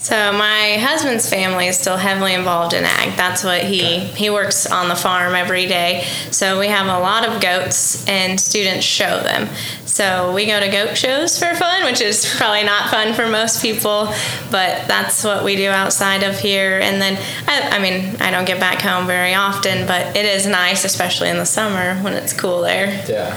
So 0.06 0.30
my 0.30 0.76
husband's 0.76 1.28
family 1.28 1.66
is 1.66 1.76
still 1.76 1.96
heavily 1.96 2.32
involved 2.32 2.74
in 2.74 2.84
ag. 2.84 3.16
That's 3.16 3.42
what 3.42 3.64
he 3.64 3.98
he 3.98 4.30
works 4.30 4.64
on 4.64 4.88
the 4.88 4.94
farm 4.94 5.34
every 5.34 5.66
day. 5.66 6.06
So 6.30 6.60
we 6.60 6.68
have 6.68 6.86
a 6.86 7.00
lot 7.00 7.26
of 7.26 7.42
goats 7.42 8.06
and 8.06 8.40
students 8.40 8.86
show 8.86 9.18
them. 9.18 9.48
So 9.84 10.32
we 10.32 10.46
go 10.46 10.60
to 10.60 10.68
goat 10.68 10.96
shows 10.96 11.36
for 11.36 11.52
fun, 11.56 11.84
which 11.86 12.00
is 12.00 12.24
probably 12.36 12.62
not 12.62 12.88
fun 12.88 13.14
for 13.14 13.26
most 13.26 13.60
people, 13.60 14.14
but 14.52 14.86
that's 14.86 15.24
what 15.24 15.42
we 15.42 15.56
do 15.56 15.70
outside 15.70 16.22
of 16.22 16.38
here. 16.38 16.78
And 16.78 17.02
then 17.02 17.20
I, 17.48 17.76
I 17.76 17.78
mean 17.80 18.14
I 18.20 18.30
don't 18.30 18.44
get 18.44 18.60
back 18.60 18.82
home 18.82 19.08
very 19.08 19.34
often, 19.34 19.88
but 19.88 20.14
it 20.14 20.24
is 20.24 20.46
nice, 20.46 20.84
especially 20.84 21.30
in 21.30 21.38
the 21.38 21.46
summer 21.46 22.00
when 22.04 22.12
it's 22.12 22.32
cool 22.32 22.60
there. 22.60 23.04
Yeah. 23.08 23.36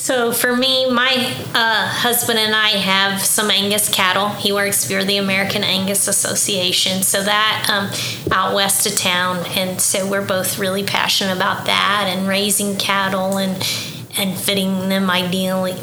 So 0.00 0.32
for 0.32 0.56
me, 0.56 0.90
my 0.90 1.12
uh, 1.52 1.86
husband 1.86 2.38
and 2.38 2.54
I 2.54 2.70
have 2.70 3.20
some 3.20 3.50
Angus 3.50 3.90
cattle. 3.90 4.30
He 4.30 4.50
works 4.50 4.90
for 4.90 5.04
the 5.04 5.18
American 5.18 5.62
Angus 5.62 6.08
Association, 6.08 7.02
so 7.02 7.22
that 7.22 7.66
um, 7.68 8.32
out 8.32 8.54
west 8.54 8.86
of 8.86 8.96
town, 8.96 9.44
and 9.48 9.78
so 9.78 10.08
we're 10.08 10.24
both 10.24 10.58
really 10.58 10.84
passionate 10.84 11.36
about 11.36 11.66
that 11.66 12.06
and 12.08 12.26
raising 12.26 12.78
cattle 12.78 13.36
and 13.36 13.56
and 14.16 14.38
fitting 14.38 14.88
them 14.88 15.10
ideally, 15.10 15.74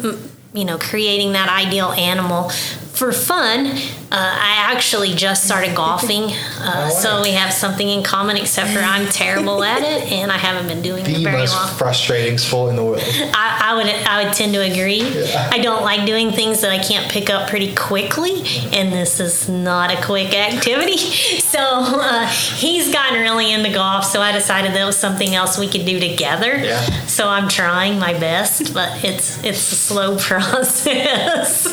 you 0.52 0.64
know, 0.64 0.78
creating 0.78 1.34
that 1.34 1.48
ideal 1.48 1.92
animal. 1.92 2.50
For 2.98 3.12
fun, 3.12 3.66
uh, 3.68 3.76
I 4.10 4.72
actually 4.74 5.14
just 5.14 5.44
started 5.44 5.76
golfing, 5.76 6.32
uh, 6.60 6.88
so 6.90 7.22
we 7.22 7.30
have 7.30 7.52
something 7.52 7.88
in 7.88 8.02
common. 8.02 8.36
Except 8.36 8.70
for 8.70 8.80
I'm 8.80 9.06
terrible 9.06 9.62
at 9.62 9.82
it, 9.82 10.10
and 10.18 10.32
I 10.32 10.36
haven't 10.36 10.66
been 10.66 10.82
doing 10.82 11.04
it 11.06 11.14
The 11.14 11.22
very 11.22 11.36
most 11.38 11.54
long. 11.54 11.68
frustrating 11.76 12.38
sport 12.38 12.70
in 12.70 12.76
the 12.76 12.84
world. 12.84 13.00
I, 13.06 13.66
I 13.70 13.74
would 13.76 13.86
I 13.86 14.24
would 14.24 14.32
tend 14.34 14.52
to 14.54 14.60
agree. 14.62 15.02
I 15.36 15.58
don't 15.60 15.84
like 15.84 16.06
doing 16.06 16.32
things 16.32 16.60
that 16.62 16.72
I 16.72 16.82
can't 16.82 17.08
pick 17.08 17.30
up 17.30 17.48
pretty 17.48 17.72
quickly, 17.76 18.42
and 18.72 18.92
this 18.92 19.20
is 19.20 19.48
not 19.48 19.92
a 19.96 20.02
quick 20.04 20.34
activity. 20.34 20.96
So 21.48 21.60
uh, 21.60 22.26
he's 22.26 22.92
gotten 22.92 23.20
really 23.22 23.50
into 23.52 23.72
golf, 23.72 24.04
so 24.04 24.20
I 24.20 24.32
decided 24.32 24.74
that 24.74 24.84
was 24.84 24.98
something 24.98 25.34
else 25.34 25.56
we 25.58 25.66
could 25.66 25.86
do 25.86 25.98
together. 25.98 26.56
Yeah. 26.58 27.06
So 27.06 27.26
I'm 27.26 27.48
trying 27.48 27.98
my 27.98 28.12
best, 28.12 28.74
but 28.74 29.02
it's 29.02 29.42
it's 29.42 29.72
a 29.72 29.74
slow 29.74 30.16
process. 30.28 31.66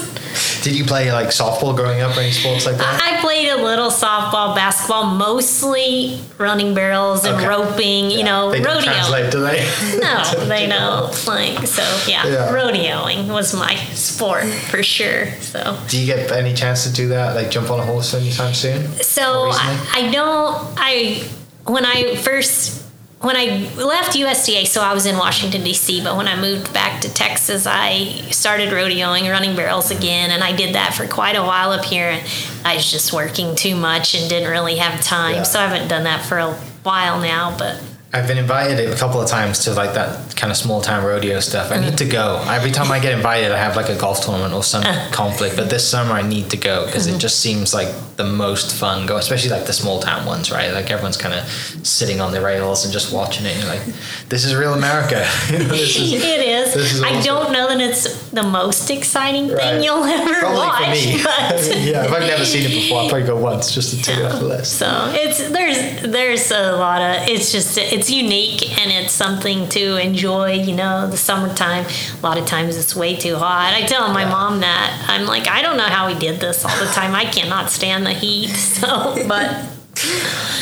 Did 0.63 0.75
you 0.75 0.85
play 0.85 1.11
like 1.11 1.27
softball 1.29 1.75
growing 1.75 2.01
up 2.01 2.15
or 2.17 2.21
any 2.21 2.31
sports 2.31 2.65
like 2.65 2.77
that? 2.77 3.01
I 3.01 3.19
played 3.21 3.49
a 3.49 3.57
little 3.61 3.89
softball, 3.89 4.55
basketball, 4.55 5.05
mostly 5.05 6.19
running 6.37 6.73
barrels 6.73 7.25
and 7.25 7.35
Okay. 7.35 7.47
roping. 7.47 8.11
You 8.11 8.23
know, 8.23 8.51
they 8.51 8.61
don't 8.61 8.75
rodeo. 8.75 8.91
translate, 8.91 9.31
do 9.31 9.41
they? 9.41 9.65
No, 9.99 10.45
they 10.47 10.67
don't. 10.77 11.27
Like 11.27 11.65
so, 11.67 11.83
yeah, 12.09 12.25
Yeah. 12.27 12.51
Rodeoing 12.51 13.27
was 13.27 13.53
my 13.55 13.75
sport 13.93 14.45
for 14.45 14.83
sure. 14.83 15.31
So, 15.41 15.77
Do 15.87 15.99
you 15.99 16.05
get 16.05 16.31
any 16.31 16.53
chance 16.53 16.83
to 16.85 16.91
do 16.93 17.07
that? 17.09 17.35
Like 17.35 17.49
jump 17.51 17.69
on 17.71 17.79
a 17.79 17.85
horse 17.85 18.13
anytime 18.13 18.53
soon? 18.53 18.87
so? 19.01 19.49
I, 19.51 19.87
I 19.93 20.11
don't. 20.11 20.67
I 20.77 21.23
when 21.65 21.85
I 21.85 22.15
first 22.17 22.84
when 23.25 23.35
I 23.35 23.67
left 23.75 24.15
USDA, 24.15 24.67
so 24.67 24.81
I 24.81 24.93
was 24.93 25.07
in 25.07 25.17
Washington 25.17 25.63
D.C. 25.63 26.03
But 26.03 26.15
when 26.15 26.27
I 26.27 26.39
moved 26.39 26.71
back 26.73 27.01
to 27.01 27.11
Texas, 27.11 27.65
I 27.65 28.21
started 28.29 28.69
rodeoing, 28.69 29.27
running 29.31 29.55
barrels 29.55 29.89
again, 29.89 30.29
and 30.29 30.43
I 30.43 30.55
did 30.55 30.75
that 30.75 30.93
for 30.93 31.07
quite 31.07 31.35
a 31.35 31.41
while 31.41 31.71
up 31.71 31.83
here. 31.83 32.21
I 32.63 32.75
was 32.75 32.91
just 32.91 33.11
working 33.13 33.55
too 33.55 33.75
much 33.75 34.13
and 34.13 34.29
didn't 34.29 34.51
really 34.51 34.75
have 34.75 35.01
time, 35.01 35.37
Yeah. 35.37 35.43
so 35.43 35.59
I 35.59 35.67
haven't 35.67 35.87
done 35.87 36.03
that 36.03 36.23
for 36.23 36.37
a 36.37 36.53
while 36.83 37.19
now. 37.19 37.55
But 37.57 37.81
I've 38.15 38.27
been 38.27 38.37
invited 38.37 38.89
a 38.89 38.95
couple 38.95 39.19
of 39.19 39.27
times 39.27 39.59
to 39.65 39.73
like 39.73 39.93
that 39.95 40.37
kind 40.37 40.49
of 40.49 40.55
small 40.55 40.79
town 40.81 41.03
rodeo 41.03 41.41
stuff. 41.41 41.69
I 41.69 41.81
need 41.81 41.97
to 41.97 42.05
go. 42.05 42.41
Every 42.47 42.71
time 42.71 42.89
I 42.89 42.99
get 42.99 43.11
invited, 43.13 43.51
I 43.51 43.57
have 43.57 43.75
like 43.75 43.89
a 43.89 43.95
golf 43.97 44.23
tournament 44.23 44.53
or 44.53 44.63
some 44.63 44.83
conflict. 45.11 45.57
But 45.57 45.69
this 45.69 45.85
summer, 45.85 46.13
I 46.13 46.21
need 46.21 46.49
to 46.51 46.57
go 46.57 46.85
because 46.85 47.07
it 47.07 47.11
mm-hmm. 47.11 47.19
just 47.19 47.39
seems 47.39 47.73
like 47.73 47.89
the 48.15 48.23
most 48.23 48.73
fun. 48.73 49.05
Go, 49.05 49.17
especially 49.17 49.49
like 49.49 49.65
the 49.65 49.73
small 49.73 49.99
town 49.99 50.25
ones, 50.25 50.49
right? 50.49 50.71
Like 50.71 50.89
everyone's 50.91 51.17
kind 51.17 51.33
of 51.33 51.45
sitting 51.85 52.21
on 52.21 52.31
the 52.31 52.39
rails 52.41 52.85
and 52.85 52.93
just 52.93 53.11
watching 53.13 53.45
it. 53.45 53.49
And 53.49 53.63
you're 53.63 53.73
like, 53.75 53.83
this 54.29 54.45
is 54.45 54.55
real 54.55 54.73
America. 54.73 55.27
This 55.75 55.97
is- 55.97 56.13
it 56.23 56.41
is. 56.41 56.73
this 56.73 56.93
is 56.93 57.03
I 57.03 57.19
don't 57.21 57.51
know 57.51 57.67
that 57.67 57.81
it's 57.81 58.29
the 58.29 58.43
most 58.43 58.89
exciting 58.89 59.49
Right. 59.49 59.59
thing 59.59 59.83
you'll 59.83 60.03
ever 60.03 60.39
Probably 60.39 60.57
watch, 60.57 61.03
for 61.03 61.09
me. 61.09 61.23
but 61.23 61.77
yeah, 61.81 62.05
if 62.05 62.11
I've 62.11 62.21
never 62.21 62.45
seen 62.45 62.63
it 62.63 62.69
before, 62.69 63.01
I'll 63.01 63.09
probably 63.09 63.27
go 63.27 63.37
once 63.37 63.73
just 63.73 63.89
to 63.95 64.01
take 64.01 64.19
it 64.19 64.25
off 64.25 64.39
the 64.39 64.45
list. 64.45 64.77
so 64.79 65.11
it's 65.13 65.49
there's 65.49 66.01
there's 66.03 66.51
a 66.51 66.73
lot 66.73 67.01
of 67.01 67.27
it's 67.27 67.51
just 67.51 67.77
it's 67.77 68.04
unique 68.09 68.77
and 68.79 68.91
it's 68.91 69.13
something 69.13 69.67
to 69.69 69.97
enjoy. 69.97 70.53
You 70.53 70.75
know, 70.75 71.07
the 71.07 71.17
summertime. 71.17 71.85
A 71.85 72.21
lot 72.21 72.37
of 72.37 72.45
times 72.45 72.77
it's 72.77 72.95
way 72.95 73.15
too 73.15 73.35
hot. 73.35 73.73
I 73.73 73.85
tell 73.85 74.11
my 74.13 74.25
mom 74.25 74.59
that 74.61 75.05
I'm 75.07 75.25
like 75.25 75.47
I 75.47 75.61
don't 75.61 75.77
know 75.77 75.83
how 75.83 76.07
we 76.07 76.15
did 76.17 76.39
this 76.39 76.63
all 76.65 76.77
the 76.79 76.91
time. 76.91 77.13
I 77.15 77.25
cannot 77.25 77.69
stand 77.71 78.05
the 78.05 78.13
heat. 78.13 78.49
So, 78.75 79.15
but 79.27 79.65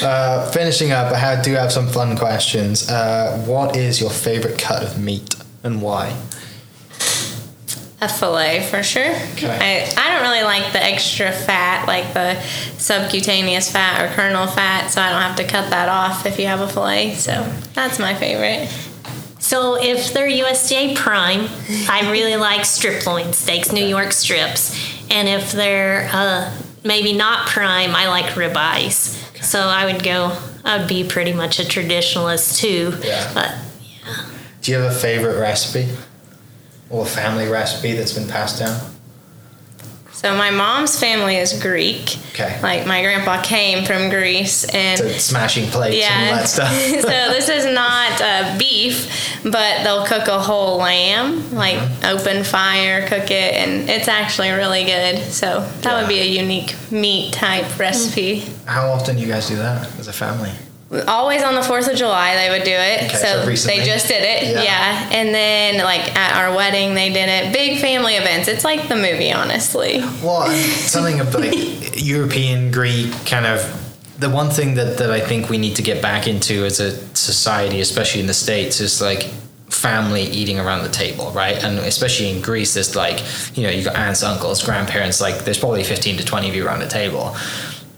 Uh, 0.04 0.50
finishing 0.52 0.92
up, 0.92 1.12
I 1.12 1.42
do 1.42 1.54
have 1.54 1.72
some 1.72 1.88
fun 1.88 2.16
questions. 2.16 2.88
Uh, 2.90 3.42
what 3.48 3.76
is 3.76 4.00
your 4.00 4.12
favorite 4.12 4.60
cut 4.60 4.84
of 4.84 5.00
meat 5.00 5.36
and 5.64 5.82
why? 5.82 6.16
A 8.04 8.10
fillet 8.10 8.68
for 8.70 8.84
sure. 8.84 9.16
Okay. 9.34 9.48
I, 9.48 9.94
I 9.98 10.12
don't 10.14 10.24
really 10.30 10.44
like 10.44 10.74
the 10.74 10.84
extra 10.84 11.32
fat, 11.32 11.88
like 11.88 12.14
the 12.14 12.38
subcutaneous 12.78 13.72
fat 13.72 14.02
or 14.04 14.14
kernel 14.14 14.46
fat, 14.46 14.90
so 14.90 15.02
I 15.02 15.10
don't 15.10 15.22
have 15.22 15.38
to 15.38 15.46
cut 15.46 15.70
that 15.70 15.88
off 15.88 16.26
if 16.26 16.38
you 16.38 16.48
have 16.48 16.60
a 16.60 16.68
fillet. 16.68 17.14
So 17.14 17.32
that's 17.74 18.00
my 18.00 18.14
favorite. 18.14 18.68
So 19.40 19.82
if 19.82 20.12
they're 20.12 20.28
USDA 20.28 20.98
prime, 20.98 21.48
I 21.90 22.12
really 22.12 22.36
like 22.36 22.66
strip 22.66 23.06
loin 23.06 23.32
steaks, 23.32 23.72
New 23.72 23.86
York 23.86 24.12
strips. 24.12 24.78
And 25.10 25.30
if 25.30 25.54
they're 25.54 26.10
uh, 26.12 26.54
maybe 26.84 27.14
not 27.14 27.48
prime, 27.48 27.96
I 27.96 28.10
like 28.10 28.26
ribeyes. 28.36 29.16
So 29.42 29.60
I 29.62 29.86
would 29.86 30.04
go. 30.04 30.38
I 30.66 30.78
would 30.78 30.90
be 30.90 31.06
pretty 31.06 31.32
much 31.32 31.60
a 31.60 31.64
traditionalist 31.64 32.58
too. 32.60 32.98
Yeah. 33.02 33.32
But 33.34 33.56
Do 34.62 34.74
you 34.74 34.80
have 34.80 34.92
a 34.92 34.96
favorite 34.96 35.40
recipe 35.40 35.88
or 36.94 37.04
a 37.04 37.10
family 37.10 37.48
recipe 37.50 37.94
that's 37.94 38.14
been 38.14 38.28
passed 38.30 38.60
down? 38.60 38.80
So 40.12 40.38
my 40.38 40.52
mom's 40.52 40.98
family 40.98 41.36
is 41.36 41.60
Greek. 41.62 42.18
Okay. 42.30 42.58
Like 42.62 42.86
my 42.88 43.02
grandpa 43.02 43.42
came 43.42 43.84
from 43.84 44.10
Greece 44.10 44.64
and 44.74 44.98
So 44.98 45.10
smashing 45.10 45.66
plates 45.70 46.06
and 46.06 46.14
all 46.14 46.26
yeah. 46.30 46.36
that 46.38 46.48
stuff. 46.48 46.72
so 47.02 47.34
this 47.34 47.50
is 47.50 47.66
not 47.66 48.22
uh, 48.22 48.56
beef, 48.58 49.10
but 49.44 49.84
they'll 49.84 50.06
cook 50.06 50.28
a 50.30 50.40
whole 50.40 50.78
lamb, 50.78 51.54
like 51.54 51.78
Mm-hmm. 51.78 52.06
open 52.18 52.44
fire, 52.46 53.06
cook 53.08 53.32
it, 53.32 53.54
and 53.56 53.90
it's 53.90 54.08
actually 54.08 54.52
really 54.52 54.86
good. 54.86 55.18
So 55.34 55.68
that 55.82 56.00
would 56.00 56.08
be 56.08 56.20
a 56.22 56.26
unique 56.26 56.76
meat 56.92 57.34
type 57.34 57.78
recipe. 57.78 58.46
How 58.66 58.92
often 58.92 59.16
do 59.18 59.22
you 59.24 59.28
guys 59.28 59.50
do 59.50 59.56
that 59.58 59.94
as 60.00 60.08
a 60.08 60.14
family? 60.14 60.52
Always 61.08 61.44
on 61.44 61.56
the 61.56 61.64
Fourth 61.64 61.88
of 61.88 61.96
July, 61.98 62.36
they 62.36 62.50
would 62.50 62.64
do 62.64 62.72
it. 62.72 63.04
Okay, 63.06 63.16
so 63.18 63.56
so 63.56 63.68
they 63.68 63.84
just 63.84 64.08
did 64.08 64.24
it, 64.24 64.44
Yeah. 64.54 64.64
yeah. 64.64 65.10
And 65.12 65.34
then 65.34 65.84
like 65.84 66.16
at 66.16 66.36
our 66.38 66.56
wedding, 66.56 66.94
they 66.94 67.10
did 67.12 67.30
it. 67.30 67.54
Big 67.54 67.80
family 67.82 68.16
events. 68.16 68.48
It's 68.48 68.64
like 68.64 68.88
the 68.88 68.96
movie, 68.96 69.32
honestly. 69.32 70.00
Well, 70.24 70.50
something 70.52 71.20
of 71.20 71.34
like 71.34 71.54
European, 72.04 72.72
Greek 72.72 73.12
kind 73.26 73.46
of. 73.46 73.80
The 74.20 74.30
one 74.30 74.52
thing 74.52 74.76
that, 74.76 74.98
that 75.00 75.10
I 75.12 75.20
think 75.20 75.50
we 75.50 75.58
need 75.58 75.76
to 75.78 75.82
get 75.82 76.02
back 76.02 76.28
into 76.28 76.64
as 76.66 76.80
a 76.80 76.92
society, 77.16 77.82
especially 77.82 78.22
in 78.22 78.28
the 78.28 78.34
States, 78.34 78.80
is 78.80 79.02
like 79.02 79.24
family 79.70 80.22
eating 80.24 80.60
around 80.60 80.84
the 80.84 80.90
table, 80.90 81.32
right? 81.32 81.62
And 81.64 81.80
especially 81.80 82.30
in 82.30 82.42
Greece, 82.42 82.76
there's 82.76 82.96
like, 82.96 83.22
you 83.58 83.64
know, 83.64 83.70
you've 83.70 83.86
got 83.86 83.96
aunts, 83.96 84.22
uncles, 84.24 84.64
grandparents, 84.64 85.20
like 85.20 85.44
there's 85.46 85.58
probably 85.58 85.84
15 85.84 86.18
to 86.18 86.24
20 86.26 86.48
of 86.50 86.56
you 86.56 86.66
around 86.66 86.80
the 86.80 86.88
table. 86.88 87.36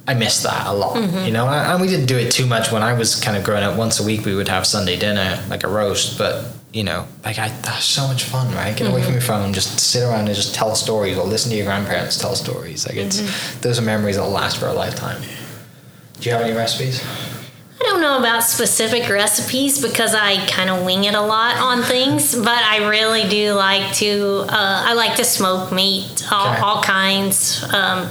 I 0.08 0.14
miss 0.14 0.43
that 0.43 0.68
a 0.68 0.74
lot, 0.74 0.97
you 1.26 1.32
know, 1.32 1.47
and 1.47 1.82
we 1.82 1.88
didn't 1.88 2.06
do 2.06 2.16
it 2.18 2.32
too 2.32 2.45
much 2.45 2.72
when 2.72 2.84
I 2.84 2.93
was 2.93 3.16
kind 3.20 3.36
of 3.36 3.43
growing 3.43 3.64
up. 3.64 3.76
Once 3.76 3.99
a 3.99 4.03
week, 4.03 4.24
we 4.26 4.36
would 4.36 4.47
have 4.47 4.66
Sunday 4.68 4.97
dinner, 4.97 5.43
like 5.49 5.64
a 5.64 5.68
roast, 5.68 6.18
but 6.18 6.45
you 6.72 6.84
know, 6.84 7.08
like 7.24 7.39
I, 7.39 7.47
that's 7.64 7.86
so 7.86 8.08
much 8.08 8.26
fun, 8.26 8.53
right? 8.53 8.76
Get 8.78 8.88
away 8.88 9.01
from 9.01 9.14
your 9.14 9.22
phone, 9.22 9.51
just 9.53 9.80
sit 9.80 10.03
around 10.03 10.28
and 10.28 10.36
just 10.36 10.53
tell 10.53 10.76
stories, 10.76 11.18
or 11.18 11.26
listen 11.26 11.49
to 11.51 11.58
your 11.58 11.66
grandparents 11.66 12.20
tell 12.20 12.36
stories. 12.36 12.86
Like 12.88 12.97
it's 12.97 13.56
those 13.62 13.80
are 13.80 13.82
memories 13.82 14.18
that'll 14.18 14.30
last 14.32 14.58
for 14.58 14.68
a 14.68 14.74
lifetime. 14.74 15.22
Do 16.20 16.30
you 16.30 16.36
have 16.36 16.43
any 16.45 16.53
recipes? 16.56 17.03
I 17.82 17.84
don't 17.89 18.01
know 18.01 18.20
about 18.20 18.43
specific 18.43 19.10
recipes 19.10 19.82
because 19.82 20.14
I 20.16 20.45
kind 20.47 20.70
of 20.70 20.86
wing 20.86 21.03
it 21.03 21.14
a 21.16 21.22
lot 21.22 21.58
on 21.58 21.82
things, 21.84 22.34
but 22.36 22.47
I 22.49 22.88
really 22.88 23.28
do 23.28 23.53
like 23.53 23.93
to. 23.95 24.45
Uh, 24.47 24.84
I 24.89 24.93
like 24.93 25.16
to 25.18 25.24
smoke 25.26 25.72
meat, 25.72 26.26
all, 26.32 26.51
Okay. 26.53 26.62
all 26.62 26.84
kinds, 26.84 27.64
um, 27.74 28.08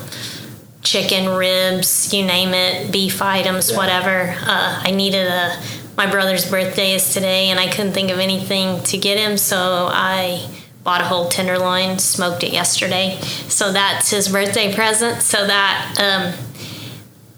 chicken, 0.85 1.29
ribs, 1.31 2.13
you 2.15 2.25
name 2.25 2.55
it, 2.55 2.93
beef 2.93 3.21
items, 3.21 3.71
Yeah. 3.71 3.77
whatever. 3.79 4.37
Uh, 4.47 4.81
I 4.83 4.91
needed 4.93 5.27
a. 5.27 5.59
My 5.97 6.07
brother's 6.07 6.45
birthday 6.49 6.93
is 6.95 7.13
today, 7.13 7.51
and 7.51 7.59
I 7.59 7.69
couldn't 7.69 7.93
think 7.93 8.11
of 8.11 8.19
anything 8.19 8.83
to 8.85 8.99
get 8.99 9.17
him, 9.17 9.37
so 9.37 9.89
I 9.93 10.45
bought 10.83 11.01
a 11.01 11.05
whole 11.05 11.29
tenderloin, 11.29 11.99
smoked 11.99 12.43
it 12.45 12.53
yesterday. 12.53 13.19
So 13.49 13.73
that's 13.73 14.11
his 14.11 14.29
birthday 14.29 14.75
present. 14.75 15.23
So 15.23 15.47
that 15.47 15.95
um, 15.99 16.35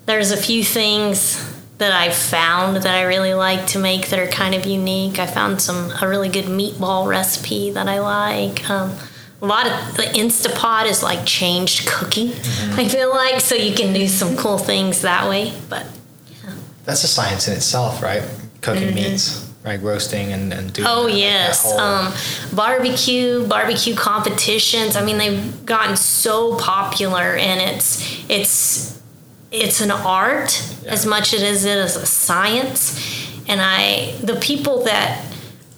there's 0.07 0.31
a 0.33 0.37
few 0.37 0.65
things 0.65 1.43
that 1.79 1.93
I've 1.93 2.17
found 2.17 2.77
that 2.79 2.87
I 2.95 3.03
really 3.03 3.35
like 3.35 3.67
to 3.69 3.79
make 3.79 4.09
that 4.09 4.19
are 4.19 4.27
kind 4.27 4.55
of 4.55 4.65
unique. 4.65 5.19
I 5.19 5.27
found 5.27 5.61
some 5.61 5.93
a 6.01 6.09
really 6.09 6.31
good 6.31 6.47
meatball 6.47 7.07
recipe 7.07 7.71
that 7.73 7.87
I 7.89 8.01
like. 8.01 8.69
Um, 8.71 8.95
a 9.43 9.47
lot 9.47 9.67
of 9.67 9.97
the 9.97 10.03
Instapot 10.05 10.87
is 10.87 11.03
like 11.03 11.25
changed 11.27 11.87
cooking. 11.87 12.29
I 12.73 12.89
feel 12.89 13.11
like 13.11 13.41
so 13.41 13.55
you 13.55 13.75
can 13.75 13.93
do 13.93 14.09
some 14.09 14.37
cool 14.37 14.59
things 14.59 15.03
that 15.03 15.29
way. 15.29 15.53
But 15.69 15.87
yeah. 16.45 16.55
That's 16.85 17.05
a 17.05 17.09
science 17.09 17.47
in 17.49 17.55
itself, 17.55 18.03
right? 18.03 18.23
Cooking 18.63 18.95
meats, 18.95 19.53
right? 19.65 19.81
Roasting 19.81 20.33
and, 20.33 20.53
and 20.53 20.73
doing 20.73 20.89
Oh 20.91 21.07
that- 21.07 21.15
yes, 21.17 21.63
whole- 21.65 21.79
um, 21.79 22.15
barbecue 22.55 23.47
barbecue 23.47 23.95
competitions. 23.95 24.97
I 24.97 25.05
mean, 25.05 25.19
they've 25.19 25.67
gotten 25.67 25.97
so 25.97 26.57
popular, 26.57 27.37
and 27.37 27.61
it's 27.61 28.03
it's 28.29 28.99
it's 29.53 29.81
an 29.81 29.91
art 29.91 30.61
as 30.87 31.07
much 31.07 31.33
as 31.35 31.65
it 31.65 31.77
is 31.79 31.97
a 31.97 32.07
science. 32.07 32.99
And 33.49 33.61
I 33.63 34.15
the 34.23 34.37
people 34.37 34.83
that 34.85 35.23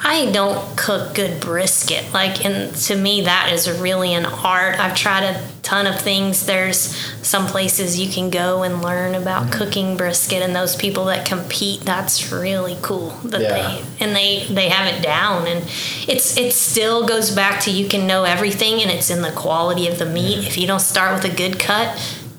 I 0.01 0.31
don't 0.31 0.77
cook 0.77 1.15
good 1.15 1.41
brisket. 1.41 2.13
Like, 2.15 2.45
and 2.45 2.75
to 2.75 2.97
me, 2.97 3.23
that 3.23 3.51
is 3.53 3.69
really 3.81 4.15
an 4.15 4.27
art. 4.27 4.79
I've 4.79 4.95
tried 4.95 5.25
a 5.25 5.45
ton 5.63 5.89
of 5.89 6.01
things. 6.01 6.47
There's 6.47 6.79
some 7.27 7.47
places 7.47 7.99
you 7.99 8.09
can 8.09 8.31
go 8.31 8.63
and 8.63 8.81
learn 8.81 9.17
about 9.17 9.43
mm-hmm. 9.43 9.53
cooking 9.53 9.97
brisket, 9.97 10.41
and 10.41 10.55
those 10.55 10.77
people 10.77 11.07
that 11.07 11.27
compete, 11.27 11.81
that's 11.81 12.31
really 12.31 12.77
cool. 12.81 13.11
That 13.25 13.41
Yeah. 13.41 13.49
they 13.51 13.85
and 14.05 14.15
they 14.15 14.47
they 14.49 14.69
have 14.69 14.87
it 14.95 15.03
down, 15.03 15.47
and 15.49 15.65
it's 16.07 16.37
it 16.37 16.53
still 16.53 17.05
goes 17.07 17.33
back 17.33 17.61
to 17.63 17.71
you 17.71 17.89
can 17.89 18.07
know 18.07 18.23
everything, 18.25 18.81
and 18.81 18.91
it's 18.91 19.11
in 19.11 19.21
the 19.23 19.33
quality 19.33 19.89
of 19.89 19.99
the 19.99 20.07
meat. 20.07 20.47
If 20.47 20.57
you 20.57 20.67
don't 20.69 20.81
start 20.81 21.13
with 21.23 21.33
a 21.33 21.35
good 21.37 21.59
cut, 21.59 21.99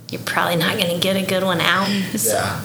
you're 0.10 0.22
probably 0.22 0.56
not 0.56 0.78
going 0.78 0.94
to 0.94 1.00
get 1.00 1.16
a 1.18 1.26
good 1.26 1.44
one 1.44 1.60
out. 1.62 1.88
So- 2.18 2.34
Yeah. 2.34 2.62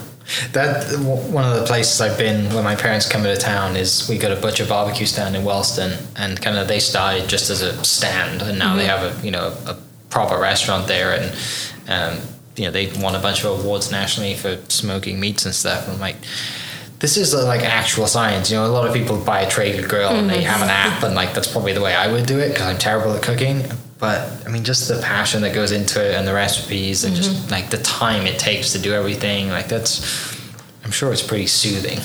That 0.52 0.98
one 0.98 1.44
of 1.44 1.58
the 1.58 1.66
places 1.66 2.00
I've 2.00 2.16
been 2.16 2.52
when 2.54 2.64
my 2.64 2.74
parents 2.74 3.06
come 3.06 3.26
into 3.26 3.40
town 3.40 3.76
is 3.76 4.08
we 4.08 4.16
got 4.16 4.32
a 4.32 4.40
butcher 4.40 4.64
barbecue 4.64 5.06
stand 5.06 5.36
in 5.36 5.44
Wellston, 5.44 5.98
and 6.16 6.40
kind 6.40 6.56
of 6.56 6.66
they 6.66 6.80
started 6.80 7.28
just 7.28 7.50
as 7.50 7.60
a 7.60 7.84
stand, 7.84 8.40
and 8.40 8.58
now 8.58 8.74
they 8.74 8.86
have 8.86 9.02
a 9.02 9.24
you 9.24 9.30
know 9.30 9.54
a 9.66 9.76
proper 10.08 10.38
restaurant 10.40 10.88
there, 10.88 11.12
and 11.12 11.36
um, 11.88 12.26
you 12.56 12.64
know 12.64 12.70
they 12.70 12.90
won 13.02 13.14
a 13.14 13.20
bunch 13.20 13.44
of 13.44 13.60
awards 13.60 13.90
nationally 13.90 14.34
for 14.34 14.56
smoking 14.68 15.20
meats 15.20 15.44
and 15.44 15.54
stuff. 15.54 15.84
And 15.84 15.94
I'm 15.94 16.00
like, 16.00 16.16
this 17.00 17.18
is 17.18 17.34
like 17.34 17.60
actual 17.60 18.06
science. 18.06 18.50
You 18.50 18.56
know, 18.56 18.66
a 18.66 18.68
lot 18.68 18.86
of 18.88 18.94
people 18.94 19.22
buy 19.22 19.40
a 19.40 19.50
Traeger 19.50 19.86
grill 19.86 20.10
and 20.10 20.30
they 20.30 20.42
have 20.42 20.62
an 20.62 20.70
app, 20.70 21.02
and 21.02 21.14
like 21.14 21.34
that's 21.34 21.52
probably 21.52 21.74
the 21.74 21.82
way 21.82 21.94
I 21.94 22.10
would 22.10 22.24
do 22.24 22.38
it 22.38 22.48
because 22.48 22.66
I'm 22.66 22.78
terrible 22.78 23.12
at 23.12 23.22
cooking. 23.22 23.62
But 24.04 24.46
I 24.46 24.50
mean, 24.50 24.64
just 24.64 24.86
the 24.86 25.00
passion 25.00 25.40
that 25.42 25.54
goes 25.54 25.72
into 25.72 25.98
it 26.06 26.14
and 26.14 26.28
the 26.28 26.34
recipes 26.34 27.04
and 27.04 27.16
just 27.16 27.30
mm-hmm. 27.30 27.50
like 27.50 27.70
the 27.70 27.78
time 27.78 28.26
it 28.26 28.38
takes 28.38 28.72
to 28.72 28.78
do 28.78 28.92
everything, 28.92 29.48
like 29.48 29.66
that's. 29.68 30.34
I'm 30.84 30.90
sure 30.90 31.10
it's 31.10 31.26
pretty 31.26 31.46
soothing. 31.46 31.98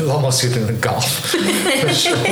a 0.00 0.02
lot 0.02 0.20
more 0.20 0.32
soothing 0.32 0.66
than 0.66 0.80
golf, 0.80 1.30
for 1.30 1.38
sure. 1.94 2.16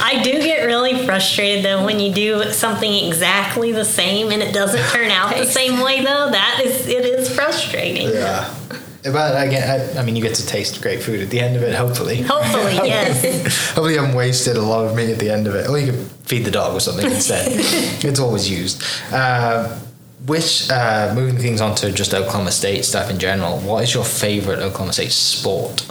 I 0.00 0.20
do 0.22 0.34
get 0.34 0.66
really 0.66 1.04
frustrated 1.04 1.64
though 1.64 1.84
when 1.84 1.98
you 1.98 2.14
do 2.14 2.52
something 2.52 2.92
exactly 3.08 3.72
the 3.72 3.84
same 3.84 4.30
and 4.30 4.40
it 4.40 4.54
doesn't 4.54 4.86
turn 4.92 5.10
out 5.10 5.36
the 5.36 5.44
same 5.44 5.80
way 5.80 6.04
though. 6.04 6.30
That 6.30 6.60
is 6.64 6.86
it 6.86 7.04
is 7.04 7.34
frustrating. 7.34 8.10
Yeah. 8.10 8.54
But 9.04 9.46
again, 9.46 9.96
I, 9.96 10.00
I 10.00 10.02
mean, 10.04 10.16
you 10.16 10.22
get 10.22 10.34
to 10.36 10.46
taste 10.46 10.82
great 10.82 11.02
food 11.02 11.20
at 11.20 11.30
the 11.30 11.40
end 11.40 11.56
of 11.56 11.62
it, 11.62 11.74
hopefully. 11.74 12.22
Hopefully, 12.22 12.74
yes. 12.88 13.22
Hopefully, 13.68 13.94
you 13.94 14.00
haven't 14.00 14.16
wasted 14.16 14.56
a 14.56 14.62
lot 14.62 14.86
of 14.86 14.96
meat 14.96 15.10
at 15.10 15.18
the 15.18 15.30
end 15.30 15.46
of 15.46 15.54
it. 15.54 15.68
Or 15.68 15.78
you 15.78 15.92
could 15.92 16.00
feed 16.24 16.44
the 16.44 16.50
dog 16.50 16.74
or 16.74 16.80
something 16.80 17.06
instead. 17.06 17.46
it's 18.04 18.18
always 18.18 18.50
used. 18.50 18.82
Uh, 19.12 19.78
which, 20.26 20.68
uh, 20.70 21.12
moving 21.14 21.38
things 21.38 21.60
on 21.60 21.74
to 21.76 21.92
just 21.92 22.12
Oklahoma 22.12 22.50
State 22.50 22.84
stuff 22.84 23.08
in 23.08 23.18
general, 23.18 23.58
what 23.60 23.84
is 23.84 23.94
your 23.94 24.04
favorite 24.04 24.58
Oklahoma 24.58 24.92
State 24.92 25.12
sport? 25.12 25.86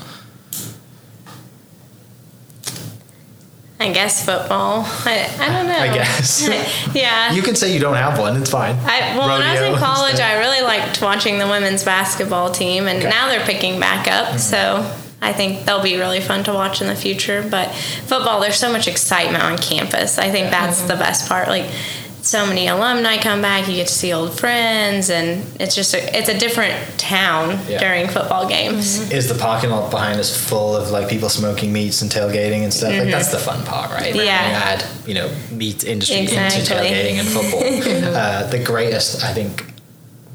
I 3.79 3.91
guess 3.91 4.25
football. 4.25 4.83
I, 5.05 5.29
I 5.39 5.49
don't 5.49 5.67
know. 5.67 5.77
I 5.77 5.93
guess. 5.93 6.47
yeah. 6.95 7.31
You 7.31 7.43
can 7.43 7.55
say 7.55 7.71
you 7.73 7.79
don't 7.79 7.95
have 7.95 8.17
one, 8.17 8.35
it's 8.41 8.49
fine. 8.49 8.75
I, 8.75 9.15
well, 9.15 9.27
when 9.27 9.41
I 9.41 9.53
was 9.53 9.61
in 9.61 9.75
college. 9.75 10.19
I 10.19 10.39
really 10.39 10.61
liked 10.61 10.99
watching 11.01 11.37
the 11.37 11.45
women's 11.47 11.83
basketball 11.83 12.49
team, 12.51 12.87
and 12.87 12.99
Okay. 12.99 13.09
now 13.09 13.27
they're 13.27 13.45
picking 13.45 13.79
back 13.79 14.07
up. 14.07 14.29
Mm-hmm. 14.29 14.37
So 14.39 14.91
I 15.21 15.31
think 15.31 15.65
they'll 15.65 15.83
be 15.83 15.97
really 15.97 16.21
fun 16.21 16.43
to 16.45 16.53
watch 16.53 16.81
in 16.81 16.87
the 16.87 16.95
future. 16.95 17.47
But 17.49 17.71
football, 17.73 18.39
there's 18.39 18.57
so 18.57 18.71
much 18.71 18.87
excitement 18.87 19.43
on 19.43 19.57
campus. 19.59 20.17
I 20.17 20.31
think 20.31 20.49
that's 20.49 20.81
the 20.81 20.95
best 20.95 21.29
part. 21.29 21.47
Like, 21.47 21.69
so 22.27 22.45
many 22.45 22.67
alumni 22.67 23.17
come 23.17 23.41
back. 23.41 23.67
You 23.67 23.75
get 23.75 23.87
to 23.87 23.93
see 23.93 24.11
old 24.13 24.37
friends, 24.37 25.09
and 25.09 25.45
it's 25.61 25.75
just 25.75 25.93
a, 25.93 26.17
it's 26.17 26.27
a 26.29 26.37
different 26.37 26.75
town 26.99 27.59
Yeah. 27.69 27.79
during 27.79 28.07
football 28.09 28.47
games. 28.47 29.09
Is 29.11 29.27
the 29.29 29.35
parking 29.35 29.69
lot 29.69 29.89
behind 29.89 30.19
us 30.19 30.35
full 30.35 30.75
of 30.75 30.91
like 30.91 31.07
people 31.07 31.29
smoking 31.29 31.71
meats 31.71 32.01
and 32.01 32.11
tailgating 32.11 32.63
and 32.63 32.73
stuff? 32.73 32.91
Like 32.91 33.09
that's 33.09 33.31
the 33.31 33.39
fun 33.39 33.63
part, 33.65 33.91
right? 33.91 34.13
Mm-hmm. 34.13 34.25
Yeah. 34.25 34.47
You 34.49 34.55
add, 34.55 34.85
you 35.07 35.13
know, 35.13 35.31
meat 35.51 35.85
industry 35.85 36.19
into 36.19 36.35
tailgating 36.35 37.19
and 37.19 37.27
football. 37.27 37.63
uh, 38.15 38.47
the 38.47 38.59
greatest, 38.63 39.23
I 39.23 39.33
think, 39.33 39.63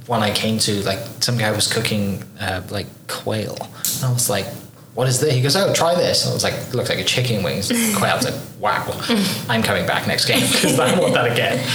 one 0.07 0.23
I 0.23 0.31
came 0.33 0.59
to, 0.61 0.83
like 0.85 0.99
some 1.21 1.37
guy 1.37 1.53
was 1.53 1.73
cooking 1.73 2.25
uh, 2.41 2.63
like 2.71 2.87
quail. 3.09 3.57
And 3.97 4.05
I 4.05 4.13
was 4.13 4.29
like, 4.31 4.47
what 4.95 5.09
is 5.09 5.21
this? 5.21 5.33
He 5.33 5.41
goes, 5.41 5.57
oh, 5.57 5.73
try 5.73 5.95
this. 5.95 6.25
And 6.25 6.33
I 6.33 6.35
was 6.35 6.45
like, 6.45 6.55
it 6.55 6.75
looks 6.75 6.91
like 6.91 6.99
a 6.99 7.05
chicken 7.05 7.43
wings. 7.43 7.69
Quail. 7.69 8.13
I 8.13 8.17
was 8.17 8.25
like, 8.25 8.41
wow, 8.61 8.85
I'm 9.49 9.63
coming 9.63 9.87
back 9.87 10.07
next 10.07 10.27
game 10.27 10.41
because 10.41 10.79
I 10.79 10.99
want 10.99 11.15
that 11.15 11.33
again. 11.33 11.67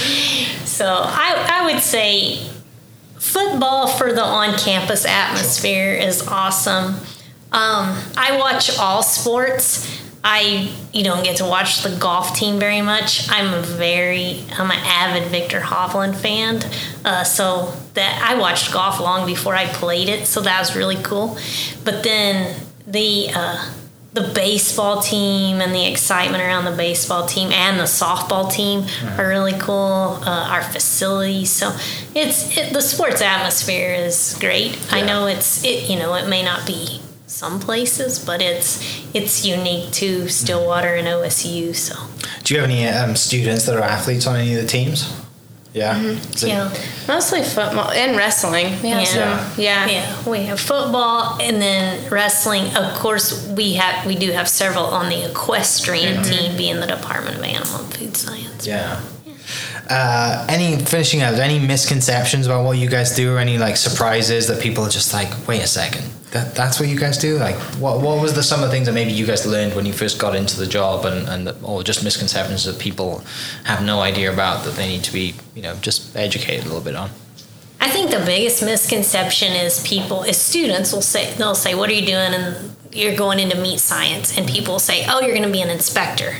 So 0.64 0.86
I, 0.86 1.46
I 1.50 1.72
would 1.72 1.82
say 1.82 2.38
football 3.16 3.88
for 3.88 4.12
the 4.12 4.22
on-campus 4.22 5.04
atmosphere 5.04 5.94
is 5.94 6.26
awesome. 6.28 6.94
Um, 7.50 7.98
I 8.16 8.36
watch 8.38 8.78
all 8.78 9.02
sports. 9.02 9.96
I 10.22 10.74
you 10.92 11.04
don't 11.04 11.24
get 11.24 11.36
to 11.36 11.44
watch 11.44 11.82
the 11.82 11.96
golf 11.96 12.36
team 12.36 12.58
very 12.58 12.82
much. 12.82 13.30
I'm 13.30 13.54
a 13.54 13.62
very 13.62 14.44
I'm 14.52 14.70
an 14.70 14.78
avid 14.82 15.28
Viktor 15.30 15.60
Hovland 15.60 16.16
fan, 16.16 16.60
uh, 17.04 17.24
so 17.24 17.72
that 17.94 18.22
I 18.28 18.38
watched 18.38 18.72
golf 18.72 19.00
long 19.00 19.26
before 19.26 19.54
I 19.54 19.66
played 19.66 20.08
it, 20.08 20.26
so 20.26 20.40
that 20.42 20.58
was 20.58 20.76
really 20.76 21.00
cool. 21.02 21.38
But 21.84 22.02
then 22.02 22.54
the 22.90 23.30
uh, 23.34 23.72
the 24.14 24.32
baseball 24.34 25.00
team 25.00 25.60
and 25.60 25.74
the 25.74 25.86
excitement 25.86 26.42
around 26.42 26.64
the 26.64 26.76
baseball 26.76 27.26
team 27.26 27.52
and 27.52 27.78
the 27.78 27.84
softball 27.84 28.50
team 28.50 28.84
are 29.18 29.28
really 29.28 29.52
cool. 29.58 30.18
Uh, 30.24 30.48
our 30.50 30.62
facilities, 30.62 31.50
so 31.50 31.76
it's 32.14 32.56
it, 32.56 32.72
the 32.72 32.80
sports 32.80 33.20
atmosphere 33.20 33.92
is 33.94 34.36
great. 34.40 34.78
I 34.92 35.02
know 35.02 35.26
it's 35.26 35.62
it 35.64 35.88
you 35.90 35.98
know 35.98 36.14
it 36.14 36.28
may 36.28 36.42
not 36.42 36.66
be 36.66 37.00
some 37.26 37.60
places, 37.60 38.18
but 38.18 38.40
it's 38.40 38.82
it's 39.14 39.44
unique 39.44 39.92
to 39.92 40.28
Stillwater 40.28 40.94
and 40.94 41.06
OSU. 41.06 41.74
So 41.76 41.94
Do 42.44 42.54
you 42.54 42.60
have 42.60 42.70
any 42.70 42.86
um, 42.88 43.14
students 43.14 43.66
that 43.66 43.76
are 43.76 43.82
athletes 43.82 44.26
on 44.26 44.36
any 44.36 44.54
of 44.54 44.62
the 44.62 44.66
teams? 44.66 45.17
Yeah. 45.78 45.96
Is 46.34 46.42
it- 46.42 46.48
yeah, 46.48 46.70
Mostly 47.06 47.42
football 47.42 47.90
and 48.02 48.16
wrestling. 48.16 48.66
We 48.82 48.88
have 48.90 49.02
Yeah. 49.14 49.54
yeah. 49.56 49.86
yeah, 49.96 50.30
we 50.32 50.38
have 50.50 50.60
football 50.60 51.38
and 51.40 51.54
then 51.62 51.84
wrestling. 52.10 52.64
Of 52.76 52.94
course, 53.02 53.26
we 53.60 53.74
have 53.74 54.04
we 54.06 54.14
do 54.24 54.28
have 54.32 54.48
several 54.48 54.86
on 54.98 55.08
the 55.08 55.20
equestrian 55.30 56.22
team, 56.22 56.56
being 56.56 56.80
the 56.80 56.86
Department 56.96 57.36
of 57.38 57.42
Animal 57.44 57.76
and 57.84 57.90
Food 57.94 58.16
Science. 58.16 58.66
Yeah. 58.66 59.00
Uh, 59.88 60.44
any 60.50 60.76
finishing 60.84 61.22
up? 61.22 61.34
Any 61.36 61.58
misconceptions 61.58 62.46
about 62.46 62.64
what 62.66 62.76
you 62.76 62.88
guys 62.90 63.14
do, 63.16 63.34
or 63.34 63.38
any 63.38 63.56
like 63.56 63.76
surprises 63.76 64.46
that 64.48 64.60
people 64.60 64.84
are 64.84 64.90
just 64.90 65.14
like, 65.14 65.30
wait 65.48 65.62
a 65.62 65.66
second, 65.66 66.04
that 66.32 66.54
that's 66.54 66.78
what 66.78 66.88
you 66.88 66.98
guys 66.98 67.18
do? 67.18 67.38
Like, 67.38 67.56
what 67.80 68.00
what 68.00 68.20
was 68.20 68.34
the 68.34 68.42
some 68.42 68.62
of 68.62 68.68
the 68.68 68.72
things 68.72 68.86
that 68.86 68.92
maybe 68.92 69.12
you 69.12 69.26
guys 69.26 69.46
learned 69.46 69.74
when 69.74 69.86
you 69.86 69.92
first 69.92 70.18
got 70.18 70.34
into 70.34 70.58
the 70.58 70.66
job, 70.66 71.04
and 71.04 71.28
and 71.28 71.46
that, 71.46 71.62
or 71.62 71.82
just 71.82 72.04
misconceptions 72.04 72.64
that 72.64 72.78
people 72.78 73.22
have 73.64 73.84
no 73.84 74.00
idea 74.00 74.32
about 74.32 74.64
that 74.64 74.74
they 74.74 74.88
need 74.88 75.04
to 75.04 75.12
be, 75.12 75.34
you 75.54 75.62
know, 75.62 75.74
just 75.76 76.16
educated 76.16 76.64
a 76.64 76.68
little 76.68 76.84
bit 76.84 76.96
on. 76.96 77.10
I 77.80 77.90
think 77.90 78.10
the 78.10 78.22
biggest 78.24 78.62
misconception 78.62 79.52
is 79.52 79.86
people, 79.86 80.24
is 80.24 80.36
students 80.36 80.92
will 80.92 81.02
say, 81.02 81.32
they'll 81.34 81.54
say, 81.54 81.74
"What 81.74 81.88
are 81.88 81.94
you 81.94 82.06
doing?" 82.06 82.34
And 82.34 82.76
you're 82.92 83.16
going 83.16 83.38
into 83.38 83.56
meat 83.56 83.80
science, 83.80 84.36
and 84.36 84.46
people 84.48 84.78
say, 84.78 85.06
"Oh, 85.08 85.20
you're 85.20 85.34
going 85.34 85.46
to 85.46 85.52
be 85.52 85.62
an 85.62 85.70
inspector." 85.70 86.36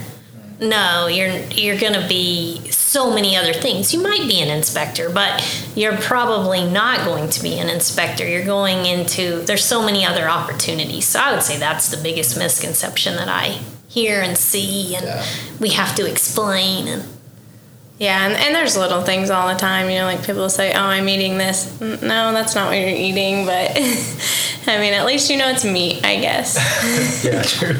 No, 0.61 1.07
you're 1.07 1.37
you're 1.53 1.79
going 1.79 1.93
to 1.93 2.07
be 2.09 2.61
so 2.89 3.13
many 3.13 3.37
other 3.37 3.53
things. 3.53 3.93
You 3.93 4.03
might 4.03 4.27
be 4.27 4.41
an 4.41 4.49
inspector, 4.49 5.11
but 5.11 5.33
you're 5.77 5.97
probably 5.99 6.65
not 6.69 7.05
going 7.05 7.29
to 7.31 7.43
be 7.43 7.59
an 7.59 7.69
inspector. 7.69 8.27
You're 8.27 8.45
going 8.47 8.87
into 8.87 9.43
there's 9.43 9.65
so 9.65 9.83
many 9.85 10.05
other 10.07 10.29
opportunities. 10.29 11.05
So 11.07 11.21
I 11.21 11.33
would 11.33 11.43
say 11.43 11.59
that's 11.59 11.91
the 11.91 11.99
biggest 12.03 12.39
misconception 12.39 13.17
that 13.17 13.29
I 13.29 13.61
hear 13.89 14.21
and 14.23 14.37
see, 14.39 14.95
and 14.97 15.05
Yeah. 15.05 15.25
we 15.61 15.71
have 15.71 15.95
to 15.97 16.11
explain 16.11 16.89
and. 16.89 17.05
Yeah, 18.01 18.27
and, 18.27 18.35
and 18.37 18.55
there's 18.55 18.77
little 18.77 19.03
things 19.03 19.29
all 19.29 19.49
the 19.53 19.59
time. 19.59 19.91
You 19.91 19.99
know, 19.99 20.05
like 20.05 20.25
people 20.25 20.49
say, 20.49 20.73
"Oh, 20.73 20.83
I'm 20.83 21.09
eating 21.09 21.37
this." 21.37 21.65
Mm, 21.81 22.01
No, 22.03 22.33
that's 22.33 22.55
not 22.55 22.69
what 22.69 22.77
you're 22.79 22.89
eating. 22.91 23.45
But 23.45 23.73
I 24.69 24.79
mean, 24.79 24.95
at 24.95 25.05
least 25.05 25.29
you 25.31 25.37
know 25.37 25.49
it's 25.49 25.65
meat, 25.65 26.05
I 26.07 26.15
guess. 26.21 26.55
yeah, 27.25 27.43
true. 27.43 27.77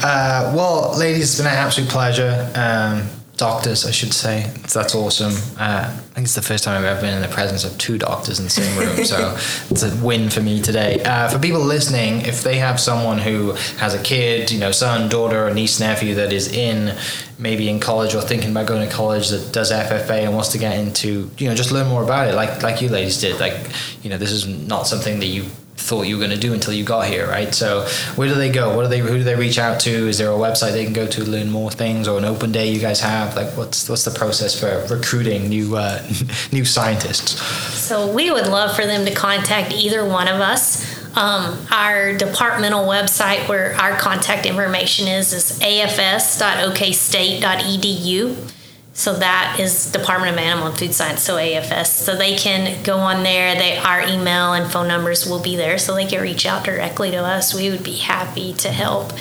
Uh, 0.00 0.52
well, 0.54 0.96
ladies, 0.96 1.22
it's 1.32 1.38
been 1.38 1.48
an 1.48 1.54
absolute 1.58 1.90
pleasure 1.90 2.48
um, 2.54 3.08
doctors, 3.36 3.86
I 3.86 3.90
should 3.90 4.12
say. 4.12 4.50
So 4.66 4.80
that's 4.80 4.94
awesome. 4.94 5.32
Uh, 5.58 5.88
I 5.88 6.14
think 6.14 6.26
it's 6.26 6.34
the 6.34 6.42
first 6.42 6.64
time 6.64 6.78
I've 6.78 6.84
ever 6.84 7.00
been 7.00 7.14
in 7.14 7.22
the 7.22 7.28
presence 7.28 7.64
of 7.64 7.76
two 7.78 7.98
doctors 7.98 8.38
in 8.38 8.44
the 8.44 8.50
same 8.50 8.78
room, 8.78 9.04
so 9.04 9.32
it's 9.70 9.82
a 9.82 10.04
win 10.04 10.30
for 10.30 10.40
me 10.40 10.60
today. 10.60 11.02
Uh, 11.02 11.28
for 11.28 11.38
people 11.38 11.60
listening, 11.60 12.22
if 12.22 12.42
they 12.42 12.58
have 12.58 12.78
someone 12.78 13.18
who 13.18 13.52
has 13.78 13.94
a 13.94 14.02
kid, 14.02 14.50
you 14.50 14.60
know, 14.60 14.70
son, 14.70 15.08
daughter, 15.08 15.46
or 15.46 15.54
niece, 15.54 15.80
nephew 15.80 16.14
that 16.16 16.32
is 16.32 16.52
in 16.52 16.96
maybe 17.38 17.68
in 17.68 17.80
college 17.80 18.14
or 18.14 18.20
thinking 18.20 18.50
about 18.50 18.66
going 18.66 18.86
to 18.88 18.94
college 18.94 19.30
that 19.30 19.52
does 19.52 19.72
FFA 19.72 20.24
and 20.24 20.34
wants 20.34 20.50
to 20.50 20.58
get 20.58 20.78
into, 20.78 21.28
you 21.38 21.48
know, 21.48 21.54
just 21.54 21.72
learn 21.72 21.88
more 21.88 22.04
about 22.04 22.28
it, 22.28 22.34
like 22.34 22.62
like 22.62 22.80
you 22.80 22.88
ladies 22.88 23.20
did. 23.20 23.40
Like, 23.40 23.54
you 24.02 24.10
know, 24.10 24.18
this 24.18 24.30
is 24.30 24.46
not 24.46 24.86
something 24.86 25.18
that 25.20 25.26
you 25.26 25.46
thought 25.76 26.02
you 26.02 26.16
were 26.16 26.24
going 26.24 26.34
to 26.34 26.40
do 26.40 26.52
until 26.52 26.72
you 26.72 26.84
got 26.84 27.06
here, 27.06 27.26
right? 27.26 27.54
So 27.54 27.86
where 28.16 28.28
do 28.28 28.34
they 28.34 28.50
go? 28.50 28.76
What 28.76 28.82
do 28.82 28.88
they? 28.88 29.00
Who 29.00 29.18
do 29.18 29.24
they 29.24 29.34
reach 29.34 29.58
out 29.58 29.80
to? 29.80 29.90
Is 29.90 30.18
there 30.18 30.30
a 30.30 30.34
website 30.34 30.72
they 30.72 30.84
can 30.84 30.92
go 30.92 31.06
to 31.06 31.24
learn 31.24 31.50
more 31.50 31.70
things, 31.70 32.08
or 32.08 32.18
an 32.18 32.24
open 32.24 32.52
day 32.52 32.70
you 32.70 32.80
guys 32.80 33.00
have? 33.00 33.36
Like, 33.36 33.56
what's 33.56 33.88
what's 33.88 34.04
the 34.04 34.10
process 34.10 34.58
for 34.58 34.84
recruiting 34.94 35.48
new 35.48 35.76
uh, 35.76 36.02
new 36.52 36.64
scientists? 36.64 37.40
So 37.78 38.12
we 38.12 38.30
would 38.30 38.46
love 38.46 38.76
for 38.76 38.86
them 38.86 39.04
to 39.06 39.14
contact 39.14 39.72
either 39.72 40.04
one 40.04 40.28
of 40.28 40.40
us. 40.40 41.00
Um, 41.14 41.58
our 41.70 42.16
departmental 42.16 42.86
website, 42.86 43.46
where 43.46 43.76
our 43.76 43.98
contact 43.98 44.46
information 44.46 45.08
is, 45.08 45.34
is 45.34 45.60
afs.okstate.edu. 45.60 48.52
So 48.94 49.14
that 49.14 49.58
is 49.58 49.90
Department 49.90 50.32
of 50.32 50.38
Animal 50.38 50.68
and 50.68 50.78
Food 50.78 50.92
Science, 50.92 51.22
so 51.22 51.36
AFS. 51.36 51.86
So 51.86 52.14
they 52.14 52.36
can 52.36 52.82
go 52.82 52.98
on 52.98 53.22
there. 53.22 53.54
They 53.54 53.78
our 53.78 54.02
email 54.02 54.52
and 54.52 54.70
phone 54.70 54.86
numbers 54.86 55.26
will 55.26 55.40
be 55.40 55.56
there, 55.56 55.78
so 55.78 55.94
they 55.94 56.06
can 56.06 56.20
reach 56.20 56.44
out 56.44 56.64
directly 56.64 57.10
to 57.10 57.18
us. 57.18 57.54
We 57.54 57.70
would 57.70 57.84
be 57.84 57.96
happy 57.96 58.52
to 58.54 58.68
help 58.68 59.12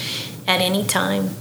at 0.47 0.59
any 0.59 0.83
time. 0.85 1.40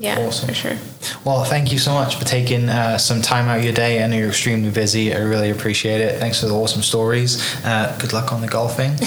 Yeah, 0.00 0.18
Awesome. 0.20 0.48
for 0.48 0.54
sure. 0.54 0.76
Well, 1.24 1.42
thank 1.42 1.72
you 1.72 1.78
so 1.78 1.92
much 1.92 2.14
for 2.16 2.24
taking 2.24 2.68
uh, 2.68 2.98
some 2.98 3.20
time 3.20 3.48
out 3.48 3.58
of 3.58 3.64
your 3.64 3.72
day. 3.72 4.02
I 4.02 4.06
know 4.06 4.16
you're 4.16 4.28
extremely 4.28 4.70
busy. 4.70 5.12
I 5.12 5.18
really 5.18 5.50
appreciate 5.50 6.00
it. 6.00 6.20
Thanks 6.20 6.38
for 6.40 6.46
the 6.46 6.54
awesome 6.54 6.82
stories. 6.82 7.42
Uh, 7.64 7.96
good 7.98 8.12
luck 8.12 8.32
on 8.32 8.40
the 8.40 8.46
golfing, 8.46 8.92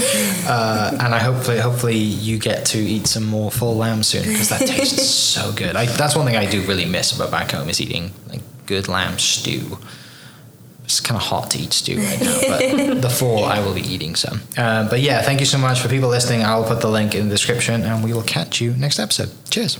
uh, 0.47 0.97
and 0.99 1.15
I 1.15 1.19
hopefully 1.19 1.59
hopefully 1.59 1.95
you 1.97 2.37
get 2.37 2.65
to 2.67 2.77
eat 2.77 3.07
some 3.07 3.25
more 3.25 3.51
full 3.51 3.77
lamb 3.77 4.03
soon 4.03 4.23
because 4.23 4.49
that 4.49 4.67
tastes 4.67 5.01
so 5.35 5.53
good. 5.53 5.77
I, 5.77 5.85
that's 5.85 6.15
one 6.15 6.25
thing 6.25 6.35
I 6.35 6.45
do 6.45 6.61
really 6.63 6.85
miss 6.85 7.15
about 7.15 7.31
back 7.31 7.51
home 7.51 7.69
is 7.69 7.79
eating 7.79 8.11
like 8.27 8.41
good 8.65 8.87
lamb 8.89 9.17
stew. 9.17 9.77
It's 10.83 10.99
kind 10.99 11.15
of 11.15 11.23
hot 11.25 11.51
to 11.51 11.57
eat 11.57 11.71
stew 11.71 11.99
right 11.99 12.19
now, 12.21 12.37
but 12.49 12.59
the 13.01 13.09
fall 13.09 13.45
I 13.45 13.59
will 13.63 13.73
be 13.73 13.81
eating 13.81 14.15
some. 14.17 14.41
Uh, 14.57 14.89
but 14.89 14.99
yeah, 14.99 15.21
thank 15.21 15.39
you 15.39 15.45
so 15.45 15.57
much 15.57 15.79
for 15.79 15.87
people 15.87 16.09
listening. 16.09 16.43
I'll 16.43 16.65
put 16.67 16.81
the 16.81 16.89
link 16.89 17.15
in 17.15 17.29
the 17.29 17.33
description, 17.35 17.83
and 17.83 18.03
we 18.03 18.11
will 18.11 18.23
catch 18.23 18.59
you 18.59 18.73
next 18.73 18.99
episode. 18.99 19.29
Cheers. 19.49 19.79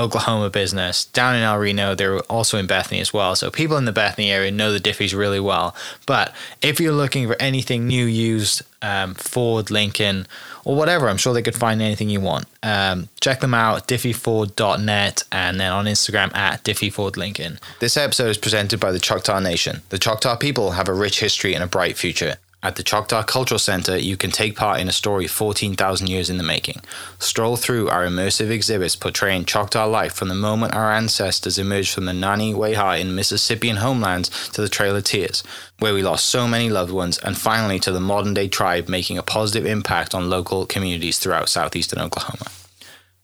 Oklahoma 0.00 0.48
business 0.48 1.04
down 1.04 1.36
in 1.36 1.42
El 1.42 1.58
Reno. 1.58 1.94
They're 1.94 2.20
also 2.20 2.56
in 2.58 2.66
Bethany 2.66 3.00
as 3.00 3.12
well. 3.12 3.36
So 3.36 3.50
people 3.50 3.76
in 3.76 3.84
the 3.84 3.92
Bethany 3.92 4.30
area 4.30 4.50
know 4.50 4.72
the 4.72 4.80
Diffees 4.80 5.16
really 5.16 5.40
well. 5.40 5.76
But 6.06 6.34
if 6.62 6.80
you're 6.80 6.92
looking 6.92 7.26
for 7.26 7.36
anything 7.40 7.86
new, 7.86 8.06
used, 8.06 8.62
um, 8.82 9.14
Ford, 9.14 9.70
Lincoln, 9.70 10.26
or 10.64 10.74
whatever, 10.74 11.08
I'm 11.08 11.18
sure 11.18 11.34
they 11.34 11.42
could 11.42 11.54
find 11.54 11.82
anything 11.82 12.08
you 12.08 12.20
want. 12.20 12.46
Um, 12.62 13.08
check 13.20 13.40
them 13.40 13.54
out, 13.54 13.86
diffeeford.net, 13.86 15.22
and 15.30 15.60
then 15.60 15.70
on 15.72 15.84
Instagram 15.84 16.34
at 16.34 16.64
diffeefordlincoln. 16.64 17.58
This 17.80 17.96
episode 17.96 18.30
is 18.30 18.38
presented 18.38 18.80
by 18.80 18.92
the 18.92 18.98
Choctaw 18.98 19.38
Nation. 19.38 19.82
The 19.90 19.98
Choctaw 19.98 20.36
people 20.36 20.72
have 20.72 20.88
a 20.88 20.94
rich 20.94 21.20
history 21.20 21.54
and 21.54 21.62
a 21.62 21.66
bright 21.66 21.96
future. 21.98 22.36
At 22.62 22.76
the 22.76 22.82
Choctaw 22.82 23.22
Cultural 23.22 23.58
Center, 23.58 23.96
you 23.96 24.18
can 24.18 24.30
take 24.30 24.54
part 24.54 24.80
in 24.80 24.88
a 24.88 24.92
story 24.92 25.26
14,000 25.26 26.08
years 26.08 26.28
in 26.28 26.36
the 26.36 26.42
making. 26.42 26.82
Stroll 27.18 27.56
through 27.56 27.88
our 27.88 28.04
immersive 28.04 28.50
exhibits 28.50 28.96
portraying 28.96 29.46
Choctaw 29.46 29.86
life 29.86 30.12
from 30.12 30.28
the 30.28 30.34
moment 30.34 30.74
our 30.74 30.92
ancestors 30.92 31.58
emerged 31.58 31.94
from 31.94 32.04
the 32.04 32.12
Nanih 32.12 32.54
Waiya 32.54 33.00
in 33.00 33.14
Mississippian 33.14 33.76
homelands 33.76 34.28
to 34.50 34.60
the 34.60 34.68
Trail 34.68 34.94
of 34.94 35.04
Tears, 35.04 35.42
where 35.78 35.94
we 35.94 36.02
lost 36.02 36.26
so 36.26 36.46
many 36.46 36.68
loved 36.68 36.92
ones, 36.92 37.16
and 37.16 37.38
finally 37.38 37.78
to 37.78 37.92
the 37.92 37.98
modern 37.98 38.34
day 38.34 38.46
tribe 38.46 38.90
making 38.90 39.16
a 39.16 39.22
positive 39.22 39.64
impact 39.64 40.14
on 40.14 40.28
local 40.28 40.66
communities 40.66 41.18
throughout 41.18 41.48
southeastern 41.48 41.98
Oklahoma. 41.98 42.50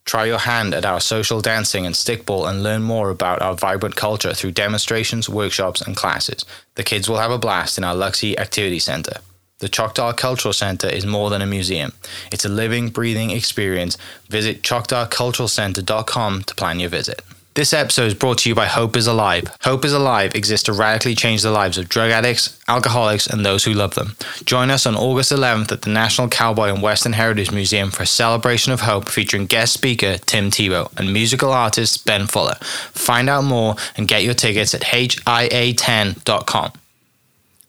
Try 0.06 0.26
your 0.26 0.38
hand 0.38 0.72
at 0.72 0.86
our 0.86 1.00
social 1.00 1.40
dancing 1.40 1.84
and 1.84 1.94
stickball 1.94 2.48
and 2.48 2.62
learn 2.62 2.82
more 2.82 3.10
about 3.10 3.42
our 3.42 3.54
vibrant 3.54 3.96
culture 3.96 4.32
through 4.32 4.52
demonstrations, 4.52 5.28
workshops, 5.28 5.80
and 5.82 5.96
classes. 5.96 6.44
The 6.76 6.84
kids 6.84 7.08
will 7.08 7.18
have 7.18 7.32
a 7.32 7.38
blast 7.38 7.76
in 7.76 7.84
our 7.84 7.94
Luksi 7.94 8.38
Activity 8.38 8.78
Center. 8.78 9.18
The 9.58 9.68
Choctaw 9.68 10.12
Cultural 10.12 10.52
Center 10.52 10.88
is 10.88 11.04
more 11.04 11.28
than 11.28 11.42
a 11.42 11.46
museum. 11.46 11.92
It's 12.30 12.44
a 12.44 12.48
living, 12.48 12.90
breathing 12.90 13.30
experience. 13.30 13.98
Visit 14.28 14.62
choctawculturalcenter.com 14.62 16.42
to 16.44 16.54
plan 16.54 16.78
your 16.78 16.90
visit. 16.90 17.22
This 17.56 17.72
episode 17.72 18.08
is 18.08 18.12
brought 18.12 18.36
to 18.40 18.50
you 18.50 18.54
by 18.54 18.66
Hope 18.66 18.96
is 18.98 19.06
Alive. 19.06 19.50
Hope 19.62 19.86
is 19.86 19.94
Alive 19.94 20.34
exists 20.34 20.66
to 20.66 20.74
radically 20.74 21.14
change 21.14 21.40
the 21.40 21.50
lives 21.50 21.78
of 21.78 21.88
drug 21.88 22.10
addicts, 22.10 22.60
alcoholics, 22.68 23.26
and 23.26 23.46
those 23.46 23.64
who 23.64 23.72
love 23.72 23.94
them. 23.94 24.14
Join 24.44 24.70
us 24.70 24.84
on 24.84 24.94
August 24.94 25.32
11th 25.32 25.72
at 25.72 25.80
the 25.80 25.88
National 25.88 26.28
Cowboy 26.28 26.68
and 26.68 26.82
Western 26.82 27.14
Heritage 27.14 27.50
Museum 27.50 27.90
for 27.90 28.02
a 28.02 28.06
celebration 28.06 28.74
of 28.74 28.82
hope 28.82 29.08
featuring 29.08 29.46
guest 29.46 29.72
speaker 29.72 30.18
Tim 30.18 30.50
Tebow 30.50 30.92
and 30.98 31.14
musical 31.14 31.50
artist 31.50 32.04
Ben 32.04 32.26
Fuller. 32.26 32.56
Find 32.92 33.30
out 33.30 33.44
more 33.44 33.76
and 33.96 34.06
get 34.06 34.22
your 34.22 34.34
tickets 34.34 34.74
at 34.74 34.82
HIA10.com. 34.82 36.72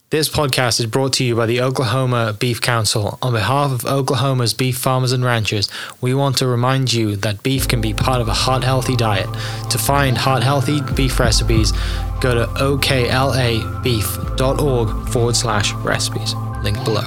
This 0.10 0.30
podcast 0.30 0.80
is 0.80 0.86
brought 0.86 1.12
to 1.14 1.26
you 1.26 1.36
by 1.36 1.48
the 1.48 1.60
Oklahoma 1.60 2.34
Beef 2.40 2.62
Council. 2.62 3.20
On 3.22 3.34
behalf 3.34 3.74
of 3.74 3.86
Oklahoma's 3.86 4.54
beef 4.54 4.78
farmers 4.78 5.12
and 5.12 5.22
ranchers, 5.22 5.68
we 6.00 6.14
want 6.14 6.38
to 6.38 6.48
remind 6.48 6.94
you 6.94 7.18
that 7.18 7.44
beef 7.44 7.68
can 7.68 7.82
be 7.82 7.94
part 7.94 8.22
of 8.22 8.30
a 8.30 8.34
heart 8.34 8.64
healthy 8.64 8.96
diet. 8.96 9.28
To 9.70 9.78
find 9.78 10.18
heart 10.18 10.44
healthy 10.44 10.80
beef 10.96 11.20
recipes, 11.20 11.74
go 12.22 12.34
to 12.34 12.46
oklabeef.org 12.54 15.10
forward 15.10 15.36
slash 15.36 15.74
recipes. 15.74 16.34
Link 16.64 16.82
below. 16.86 17.04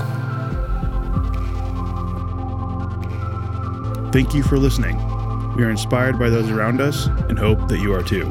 Thank 4.13 4.35
you 4.35 4.43
for 4.43 4.59
listening. 4.59 4.99
We 5.57 5.65
are 5.65 5.71
inspired 5.71 6.19
by 6.19 6.29
those 6.29 6.51
around 6.51 6.83
us 6.83 7.07
and 7.07 7.39
hope 7.39 7.67
that 7.69 7.79
you 7.79 7.95
are 7.95 8.03
too. 8.03 8.31